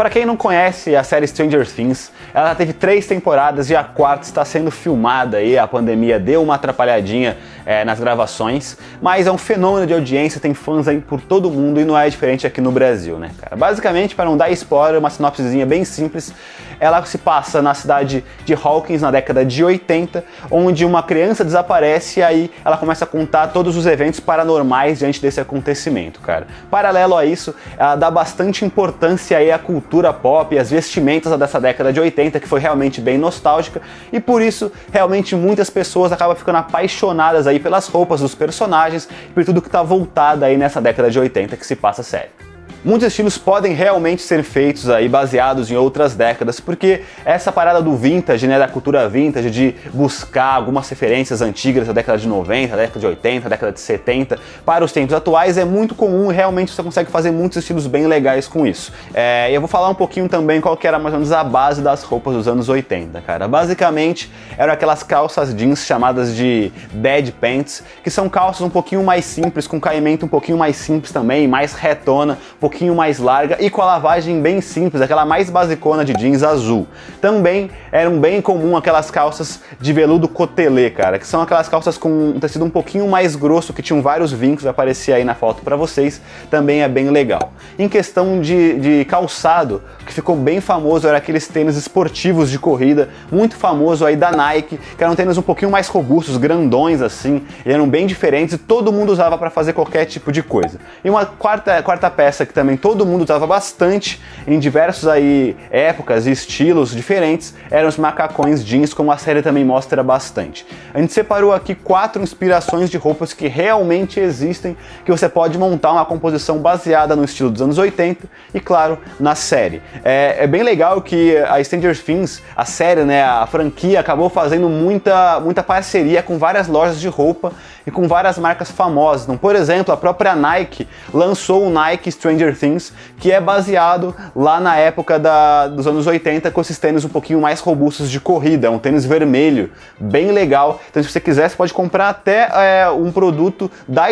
Para 0.00 0.08
quem 0.08 0.24
não 0.24 0.34
conhece 0.34 0.96
a 0.96 1.04
série 1.04 1.26
Stranger 1.26 1.70
Things, 1.70 2.10
ela 2.32 2.54
teve 2.54 2.72
três 2.72 3.06
temporadas 3.06 3.68
e 3.68 3.76
a 3.76 3.84
quarta 3.84 4.24
está 4.24 4.42
sendo 4.46 4.70
filmada 4.70 5.42
e 5.42 5.58
a 5.58 5.66
pandemia 5.66 6.18
deu 6.18 6.42
uma 6.42 6.54
atrapalhadinha 6.54 7.36
é, 7.70 7.84
nas 7.84 8.00
gravações, 8.00 8.76
mas 9.00 9.28
é 9.28 9.30
um 9.30 9.38
fenômeno 9.38 9.86
de 9.86 9.94
audiência, 9.94 10.40
tem 10.40 10.52
fãs 10.52 10.88
aí 10.88 11.00
por 11.00 11.20
todo 11.20 11.48
mundo 11.48 11.80
e 11.80 11.84
não 11.84 11.96
é 11.96 12.10
diferente 12.10 12.44
aqui 12.44 12.60
no 12.60 12.72
Brasil, 12.72 13.16
né, 13.16 13.30
cara? 13.40 13.54
Basicamente, 13.54 14.16
para 14.16 14.24
não 14.24 14.36
dar 14.36 14.50
spoiler, 14.50 14.98
uma 14.98 15.08
sinopsezinha 15.08 15.64
bem 15.64 15.84
simples, 15.84 16.34
ela 16.80 17.04
se 17.04 17.16
passa 17.16 17.62
na 17.62 17.72
cidade 17.72 18.24
de 18.44 18.54
Hawkins 18.54 19.02
na 19.02 19.12
década 19.12 19.44
de 19.44 19.62
80, 19.62 20.24
onde 20.50 20.84
uma 20.84 21.00
criança 21.00 21.44
desaparece 21.44 22.18
e 22.18 22.22
aí 22.24 22.50
ela 22.64 22.76
começa 22.76 23.04
a 23.04 23.06
contar 23.06 23.48
todos 23.48 23.76
os 23.76 23.86
eventos 23.86 24.18
paranormais 24.18 24.98
diante 24.98 25.22
desse 25.22 25.40
acontecimento, 25.40 26.18
cara. 26.20 26.48
Paralelo 26.68 27.16
a 27.16 27.24
isso, 27.24 27.54
ela 27.78 27.94
dá 27.94 28.10
bastante 28.10 28.64
importância 28.64 29.38
aí 29.38 29.52
à 29.52 29.58
cultura 29.60 30.12
pop 30.12 30.52
e 30.52 30.58
às 30.58 30.72
vestimentas 30.72 31.38
dessa 31.38 31.60
década 31.60 31.92
de 31.92 32.00
80, 32.00 32.40
que 32.40 32.48
foi 32.48 32.58
realmente 32.58 33.00
bem 33.00 33.16
nostálgica, 33.16 33.80
e 34.12 34.18
por 34.18 34.42
isso 34.42 34.72
realmente 34.90 35.36
muitas 35.36 35.70
pessoas 35.70 36.10
acabam 36.10 36.34
ficando 36.34 36.56
apaixonadas 36.56 37.46
aí 37.46 37.59
pelas 37.60 37.86
roupas 37.86 38.20
dos 38.20 38.34
personagens 38.34 39.08
e 39.30 39.32
por 39.32 39.44
tudo 39.44 39.62
que 39.62 39.68
está 39.68 39.82
voltado 39.82 40.44
aí 40.44 40.56
nessa 40.56 40.80
década 40.80 41.10
de 41.10 41.18
80 41.18 41.56
que 41.56 41.66
se 41.66 41.76
passa 41.76 42.00
a 42.00 42.04
série. 42.04 42.49
Muitos 42.82 43.08
estilos 43.08 43.36
podem 43.36 43.74
realmente 43.74 44.22
ser 44.22 44.42
feitos 44.42 44.88
aí 44.88 45.06
baseados 45.06 45.70
em 45.70 45.76
outras 45.76 46.14
décadas, 46.14 46.60
porque 46.60 47.02
essa 47.26 47.52
parada 47.52 47.82
do 47.82 47.94
vintage, 47.94 48.46
né, 48.46 48.58
da 48.58 48.66
cultura 48.66 49.06
vintage, 49.06 49.50
de 49.50 49.74
buscar 49.92 50.54
algumas 50.54 50.88
referências 50.88 51.42
antigas 51.42 51.86
da 51.86 51.92
década 51.92 52.16
de 52.16 52.26
90, 52.26 52.74
da 52.74 52.82
década 52.82 52.98
de 52.98 53.06
80, 53.06 53.42
da 53.42 53.48
década 53.50 53.72
de 53.72 53.80
70 53.80 54.38
para 54.64 54.82
os 54.82 54.92
tempos 54.92 55.14
atuais 55.14 55.58
é 55.58 55.64
muito 55.64 55.94
comum 55.94 56.32
e 56.32 56.34
realmente 56.34 56.72
você 56.72 56.82
consegue 56.82 57.10
fazer 57.10 57.30
muitos 57.30 57.58
estilos 57.58 57.86
bem 57.86 58.06
legais 58.06 58.48
com 58.48 58.66
isso. 58.66 58.92
É, 59.12 59.50
eu 59.52 59.60
vou 59.60 59.68
falar 59.68 59.90
um 59.90 59.94
pouquinho 59.94 60.26
também 60.26 60.58
qual 60.58 60.74
que 60.74 60.86
era 60.86 60.98
mais 60.98 61.12
ou 61.12 61.20
menos 61.20 61.32
a 61.32 61.44
base 61.44 61.82
das 61.82 62.02
roupas 62.02 62.32
dos 62.34 62.48
anos 62.48 62.70
80, 62.70 63.20
cara. 63.20 63.46
Basicamente 63.46 64.32
eram 64.56 64.72
aquelas 64.72 65.02
calças 65.02 65.54
jeans 65.54 65.84
chamadas 65.84 66.34
de 66.34 66.72
dead 66.94 67.30
pants, 67.32 67.84
que 68.02 68.10
são 68.10 68.26
calças 68.26 68.62
um 68.62 68.70
pouquinho 68.70 69.04
mais 69.04 69.26
simples, 69.26 69.66
com 69.66 69.78
caimento 69.78 70.24
um 70.24 70.28
pouquinho 70.28 70.56
mais 70.56 70.76
simples 70.76 71.12
também, 71.12 71.46
mais 71.46 71.74
retona, 71.74 72.38
um 72.56 72.69
pouquinho 72.70 72.94
mais 72.94 73.18
larga 73.18 73.56
e 73.58 73.68
com 73.68 73.82
a 73.82 73.84
lavagem 73.84 74.40
bem 74.40 74.60
simples, 74.60 75.02
aquela 75.02 75.24
mais 75.24 75.50
basicona 75.50 76.04
de 76.04 76.12
jeans 76.12 76.44
azul. 76.44 76.86
Também 77.20 77.68
eram 77.90 78.20
bem 78.20 78.40
comum 78.40 78.76
aquelas 78.76 79.10
calças 79.10 79.60
de 79.80 79.92
veludo 79.92 80.28
cotelê, 80.28 80.88
cara, 80.88 81.18
que 81.18 81.26
são 81.26 81.42
aquelas 81.42 81.68
calças 81.68 81.98
com 81.98 82.08
um 82.08 82.38
tecido 82.38 82.64
um 82.64 82.70
pouquinho 82.70 83.08
mais 83.08 83.34
grosso, 83.34 83.72
que 83.72 83.82
tinham 83.82 84.00
vários 84.00 84.32
vincos, 84.32 84.62
vai 84.62 84.70
aparecer 84.70 85.12
aí 85.12 85.24
na 85.24 85.34
foto 85.34 85.62
para 85.62 85.74
vocês, 85.74 86.22
também 86.48 86.82
é 86.82 86.88
bem 86.88 87.10
legal. 87.10 87.52
Em 87.76 87.88
questão 87.88 88.40
de, 88.40 88.78
de 88.78 89.04
calçado, 89.06 89.82
que 90.06 90.12
ficou 90.12 90.36
bem 90.36 90.60
famoso 90.60 91.08
era 91.08 91.18
aqueles 91.18 91.48
tênis 91.48 91.76
esportivos 91.76 92.50
de 92.50 92.58
corrida, 92.58 93.08
muito 93.32 93.56
famoso 93.56 94.06
aí 94.06 94.14
da 94.14 94.30
Nike, 94.30 94.78
que 94.96 95.02
eram 95.02 95.16
tênis 95.16 95.36
um 95.36 95.42
pouquinho 95.42 95.72
mais 95.72 95.88
robustos, 95.88 96.36
grandões 96.36 97.02
assim, 97.02 97.42
eram 97.66 97.88
bem 97.88 98.06
diferentes 98.06 98.54
e 98.54 98.58
todo 98.58 98.92
mundo 98.92 99.10
usava 99.10 99.36
para 99.36 99.50
fazer 99.50 99.72
qualquer 99.72 100.04
tipo 100.04 100.30
de 100.30 100.40
coisa. 100.40 100.78
E 101.04 101.10
uma 101.10 101.26
quarta, 101.26 101.82
quarta 101.82 102.08
peça 102.08 102.46
que 102.46 102.52
também 102.60 102.76
todo 102.76 103.06
mundo 103.06 103.24
usava 103.24 103.46
bastante 103.46 104.20
em 104.46 104.58
diversos 104.58 105.08
aí 105.08 105.56
épocas 105.70 106.26
e 106.26 106.30
estilos 106.30 106.90
diferentes 106.94 107.54
eram 107.70 107.88
os 107.88 107.96
macacões 107.96 108.62
jeans, 108.62 108.92
como 108.92 109.10
a 109.10 109.16
série 109.16 109.40
também 109.40 109.64
mostra 109.64 110.02
bastante. 110.02 110.66
A 110.92 111.00
gente 111.00 111.10
separou 111.14 111.54
aqui 111.54 111.74
quatro 111.74 112.22
inspirações 112.22 112.90
de 112.90 112.98
roupas 112.98 113.32
que 113.32 113.48
realmente 113.48 114.20
existem, 114.20 114.76
que 115.06 115.10
você 115.10 115.26
pode 115.26 115.56
montar 115.56 115.92
uma 115.92 116.04
composição 116.04 116.58
baseada 116.58 117.16
no 117.16 117.24
estilo 117.24 117.50
dos 117.50 117.62
anos 117.62 117.78
80 117.78 118.28
e, 118.52 118.60
claro, 118.60 118.98
na 119.18 119.34
série. 119.34 119.80
É, 120.04 120.44
é 120.44 120.46
bem 120.46 120.62
legal 120.62 121.00
que 121.00 121.38
a 121.38 121.64
Stranger 121.64 121.98
Things, 121.98 122.42
a 122.54 122.66
série, 122.66 123.04
né, 123.04 123.24
a 123.24 123.46
franquia, 123.46 124.00
acabou 124.00 124.28
fazendo 124.28 124.68
muita, 124.68 125.40
muita 125.40 125.62
parceria 125.62 126.22
com 126.22 126.36
várias 126.36 126.68
lojas 126.68 127.00
de 127.00 127.08
roupa 127.08 127.52
e 127.90 127.92
com 127.92 128.06
várias 128.06 128.38
marcas 128.38 128.70
famosas. 128.70 129.24
Então, 129.24 129.36
por 129.36 129.56
exemplo, 129.56 129.92
a 129.92 129.96
própria 129.96 130.34
Nike 130.34 130.88
lançou 131.12 131.66
o 131.66 131.70
Nike 131.70 132.10
Stranger 132.10 132.56
Things, 132.56 132.92
que 133.18 133.32
é 133.32 133.40
baseado 133.40 134.14
lá 134.34 134.60
na 134.60 134.76
época 134.76 135.18
da, 135.18 135.66
dos 135.66 135.86
anos 135.86 136.06
80 136.06 136.50
com 136.50 136.60
esses 136.60 136.78
tênis 136.78 137.04
um 137.04 137.08
pouquinho 137.08 137.40
mais 137.40 137.60
robustos 137.60 138.10
de 138.10 138.20
corrida, 138.20 138.68
é 138.68 138.70
um 138.70 138.78
tênis 138.78 139.04
vermelho, 139.04 139.70
bem 139.98 140.30
legal. 140.30 140.80
Então, 140.88 141.02
se 141.02 141.10
você 141.10 141.20
quiser, 141.20 141.50
você 141.50 141.56
pode 141.56 141.74
comprar 141.74 142.08
até 142.08 142.48
é, 142.54 142.90
um 142.90 143.10
produto 143.10 143.70
da, 143.86 144.06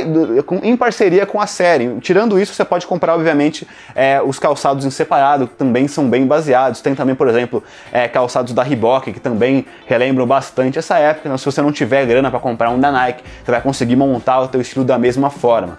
em 0.62 0.76
parceria 0.76 1.24
com 1.24 1.41
a 1.41 1.47
série. 1.47 1.99
Tirando 2.01 2.39
isso, 2.39 2.53
você 2.53 2.64
pode 2.64 2.87
comprar, 2.87 3.14
obviamente, 3.14 3.66
é, 3.95 4.20
os 4.20 4.39
calçados 4.39 4.85
em 4.85 4.91
separado, 4.91 5.47
que 5.47 5.55
também 5.55 5.87
são 5.87 6.09
bem 6.09 6.26
baseados. 6.26 6.81
Tem 6.81 6.95
também, 6.95 7.14
por 7.14 7.29
exemplo, 7.29 7.62
é, 7.93 8.09
calçados 8.09 8.53
da 8.53 8.62
Reebok, 8.62 9.12
que 9.12 9.20
também 9.20 9.64
relembram 9.87 10.26
bastante 10.26 10.79
essa 10.79 10.99
época. 10.99 11.29
Então, 11.29 11.39
se 11.39 11.45
você 11.45 11.62
não 11.62 11.70
tiver 11.70 12.05
grana 12.07 12.31
para 12.31 12.41
comprar 12.41 12.70
um 12.70 12.81
da 12.81 12.91
Nike, 12.91 13.22
você 13.45 13.51
vai 13.51 13.61
conseguir 13.69 13.97
montar 13.97 14.41
o 14.41 14.49
teu 14.49 14.62
estilo 14.62 14.83
da 14.83 14.99
mesma 14.99 15.29
forma. 15.29 15.79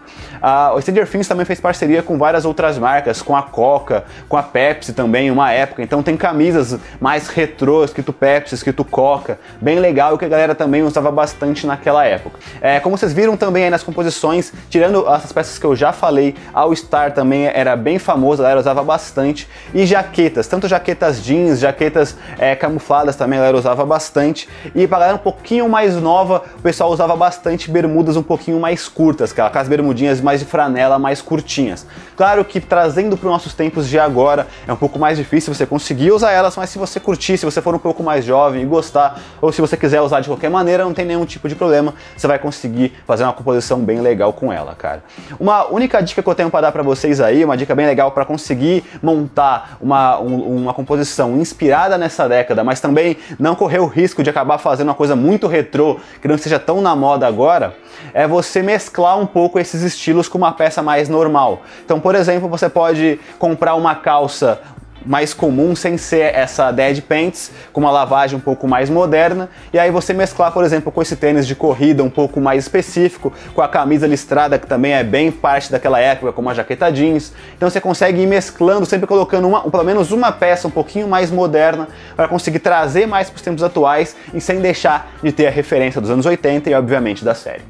O 0.76 0.80
Stranger 0.80 1.10
Things 1.10 1.28
também 1.28 1.44
fez 1.44 1.60
parceria 1.60 2.04
com 2.04 2.20
várias 2.20 2.46
outras 2.46 2.78
marcas, 2.78 3.20
com 3.20 3.36
a 3.36 3.42
Coca, 3.42 4.04
com 4.28 4.38
a 4.38 4.44
Pepsi 4.44 4.94
também, 4.94 5.32
uma 5.32 5.52
época. 5.52 5.82
Então 5.82 6.04
tem 6.04 6.16
camisas 6.16 6.80
mais 7.02 7.28
retrô, 7.30 7.84
escrito 7.84 8.14
Pepsi, 8.14 8.54
escrito 8.54 8.86
Coca, 8.86 9.40
bem 9.60 9.80
legal, 9.80 10.20
que 10.20 10.26
a 10.26 10.28
galera 10.28 10.54
também 10.54 10.84
usava 10.84 11.10
bastante 11.10 11.66
naquela 11.66 12.06
época. 12.06 12.40
É, 12.62 12.80
como 12.80 12.96
vocês 12.96 13.12
viram 13.12 13.36
também 13.36 13.64
aí 13.64 13.70
nas 13.72 13.82
composições, 13.82 14.54
tirando 14.70 15.08
essas 15.10 15.32
peças 15.32 15.58
que 15.58 15.66
eu 15.66 15.76
já 15.76 15.92
falei, 15.92 16.36
All 16.54 16.74
Star 16.76 17.12
também 17.12 17.48
era 17.48 17.76
bem 17.76 17.98
famosa, 17.98 18.44
a 18.44 18.46
galera 18.46 18.60
usava 18.60 18.84
bastante. 18.84 19.50
E 19.74 19.84
jaquetas, 19.84 20.48
tanto 20.48 20.68
jaquetas 20.68 21.24
jeans, 21.24 21.60
jaquetas 21.60 22.16
é, 22.38 22.56
camufladas 22.56 23.16
também 23.16 23.40
a 23.40 23.42
galera 23.42 23.58
usava 23.58 23.84
bastante. 23.84 24.48
E 24.76 24.88
pra 24.88 25.00
galera 25.00 25.16
um 25.16 25.20
pouquinho 25.20 25.68
mais 25.68 25.96
nova, 25.96 26.44
o 26.56 26.62
pessoal 26.62 26.92
usava 26.92 27.16
bastante 27.16 27.69
bermudas 27.70 28.18
um 28.18 28.24
pouquinho 28.24 28.60
mais 28.60 28.88
curtas, 28.88 29.32
cara, 29.32 29.50
aquelas 29.50 29.68
bermudinhas 29.68 30.20
mais 30.22 30.40
de 30.40 30.46
franela, 30.46 31.00
mais 31.00 31.22
curtinhas. 31.22 31.86
Claro 32.16 32.44
que 32.44 32.60
trazendo 32.60 33.16
para 33.16 33.28
os 33.28 33.32
nossos 33.32 33.54
tempos 33.54 33.88
de 33.88 33.98
agora 33.98 34.48
é 34.68 34.74
um 34.74 34.76
pouco 34.76 35.00
mais 35.00 35.18
difícil 35.18 35.54
você 35.54 35.66
conseguir 35.66 36.12
usar 36.12 36.32
elas, 36.32 36.56
mas 36.58 36.70
se 36.70 36.78
você 36.78 37.00
curtir, 37.00 37.38
se 37.38 37.46
você 37.46 37.62
for 37.62 37.74
um 37.74 37.80
pouco 37.80 38.04
mais 38.04 38.26
jovem 38.26 38.64
e 38.64 38.66
gostar, 38.66 39.20
ou 39.42 39.52
se 39.52 39.62
você 39.62 39.78
quiser 39.78 40.02
usar 40.02 40.20
de 40.20 40.28
qualquer 40.28 40.50
maneira, 40.50 40.84
não 40.84 40.94
tem 40.94 41.06
nenhum 41.06 41.26
tipo 41.26 41.48
de 41.48 41.56
problema, 41.56 41.94
você 42.18 42.28
vai 42.28 42.40
conseguir 42.40 42.94
fazer 43.06 43.24
uma 43.24 43.34
composição 43.34 43.80
bem 43.80 44.02
legal 44.02 44.34
com 44.34 44.52
ela, 44.52 44.76
cara. 44.76 45.04
Uma 45.40 45.68
única 45.68 46.02
dica 46.02 46.22
que 46.22 46.28
eu 46.30 46.36
tenho 46.36 46.50
para 46.50 46.62
dar 46.62 46.72
para 46.72 46.84
vocês 46.84 47.22
aí, 47.22 47.46
uma 47.46 47.56
dica 47.56 47.74
bem 47.76 47.86
legal 47.86 48.12
para 48.12 48.26
conseguir 48.26 48.84
montar 49.02 49.78
uma, 49.80 50.20
um, 50.20 50.58
uma 50.58 50.74
composição 50.74 51.38
inspirada 51.38 51.98
nessa 51.98 52.28
década, 52.28 52.64
mas 52.64 52.82
também 52.82 53.18
não 53.38 53.56
correr 53.56 53.80
o 53.80 53.86
risco 53.86 54.24
de 54.24 54.30
acabar 54.30 54.58
fazendo 54.58 54.88
uma 54.88 54.96
coisa 54.96 55.16
muito 55.16 55.48
retrô, 55.48 56.00
que 56.22 56.28
não 56.28 56.38
seja 56.38 56.60
tão 56.60 56.82
na 56.82 56.96
moda 56.96 57.28
agora, 57.60 57.76
é 58.14 58.26
você 58.28 58.64
mesclar 58.64 59.20
um 59.20 59.26
pouco 59.26 59.60
esses 59.60 59.82
estilos 59.82 60.30
com 60.30 60.38
uma 60.38 60.54
peça 60.54 60.82
mais 60.82 61.10
normal. 61.10 61.62
Então, 61.84 62.00
por 62.00 62.16
exemplo, 62.16 62.48
você 62.48 62.70
pode 62.70 63.20
comprar 63.38 63.76
uma 63.76 63.96
calça 63.96 64.62
mais 65.06 65.34
comum 65.34 65.76
sem 65.76 65.98
ser 65.98 66.34
essa 66.36 66.72
dead 66.72 67.02
pants, 67.02 67.52
com 67.72 67.82
uma 67.82 67.92
lavagem 67.92 68.38
um 68.38 68.42
pouco 68.42 68.68
mais 68.68 68.90
moderna, 68.90 69.50
e 69.74 69.80
aí 69.80 69.92
você 69.92 70.14
mesclar, 70.14 70.52
por 70.52 70.64
exemplo, 70.64 70.92
com 70.92 71.02
esse 71.02 71.16
tênis 71.16 71.48
de 71.48 71.56
corrida 71.56 72.04
um 72.04 72.10
pouco 72.10 72.40
mais 72.40 72.64
específico, 72.64 73.34
com 73.54 73.62
a 73.62 73.68
camisa 73.68 74.08
listrada 74.08 74.58
que 74.58 74.68
também 74.68 74.94
é 74.94 75.04
bem 75.04 75.32
parte 75.32 75.72
daquela 75.72 76.00
época, 76.00 76.32
como 76.32 76.50
a 76.50 76.54
jaqueta 76.54 76.92
jeans. 76.92 77.34
Então 77.56 77.70
você 77.70 77.82
consegue 77.82 78.22
ir 78.22 78.28
mesclando, 78.28 78.86
sempre 78.86 79.08
colocando 79.08 79.48
uma, 79.48 79.70
pelo 79.70 79.84
menos 79.84 80.12
uma 80.12 80.32
peça 80.32 80.68
um 80.68 80.72
pouquinho 80.72 81.08
mais 81.08 81.32
moderna 81.32 81.88
para 82.16 82.28
conseguir 82.28 82.60
trazer 82.60 83.06
mais 83.06 83.30
para 83.30 83.38
os 83.38 83.42
tempos 83.42 83.64
atuais 83.64 84.16
e 84.34 84.42
sem 84.42 84.60
deixar 84.60 85.12
de 85.22 85.32
ter 85.32 85.48
a 85.48 85.52
referência 85.52 86.02
dos 86.02 86.10
anos 86.10 86.26
80 86.26 86.70
e 86.70 86.74
obviamente 86.74 87.24
da 87.24 87.34
série. 87.34 87.70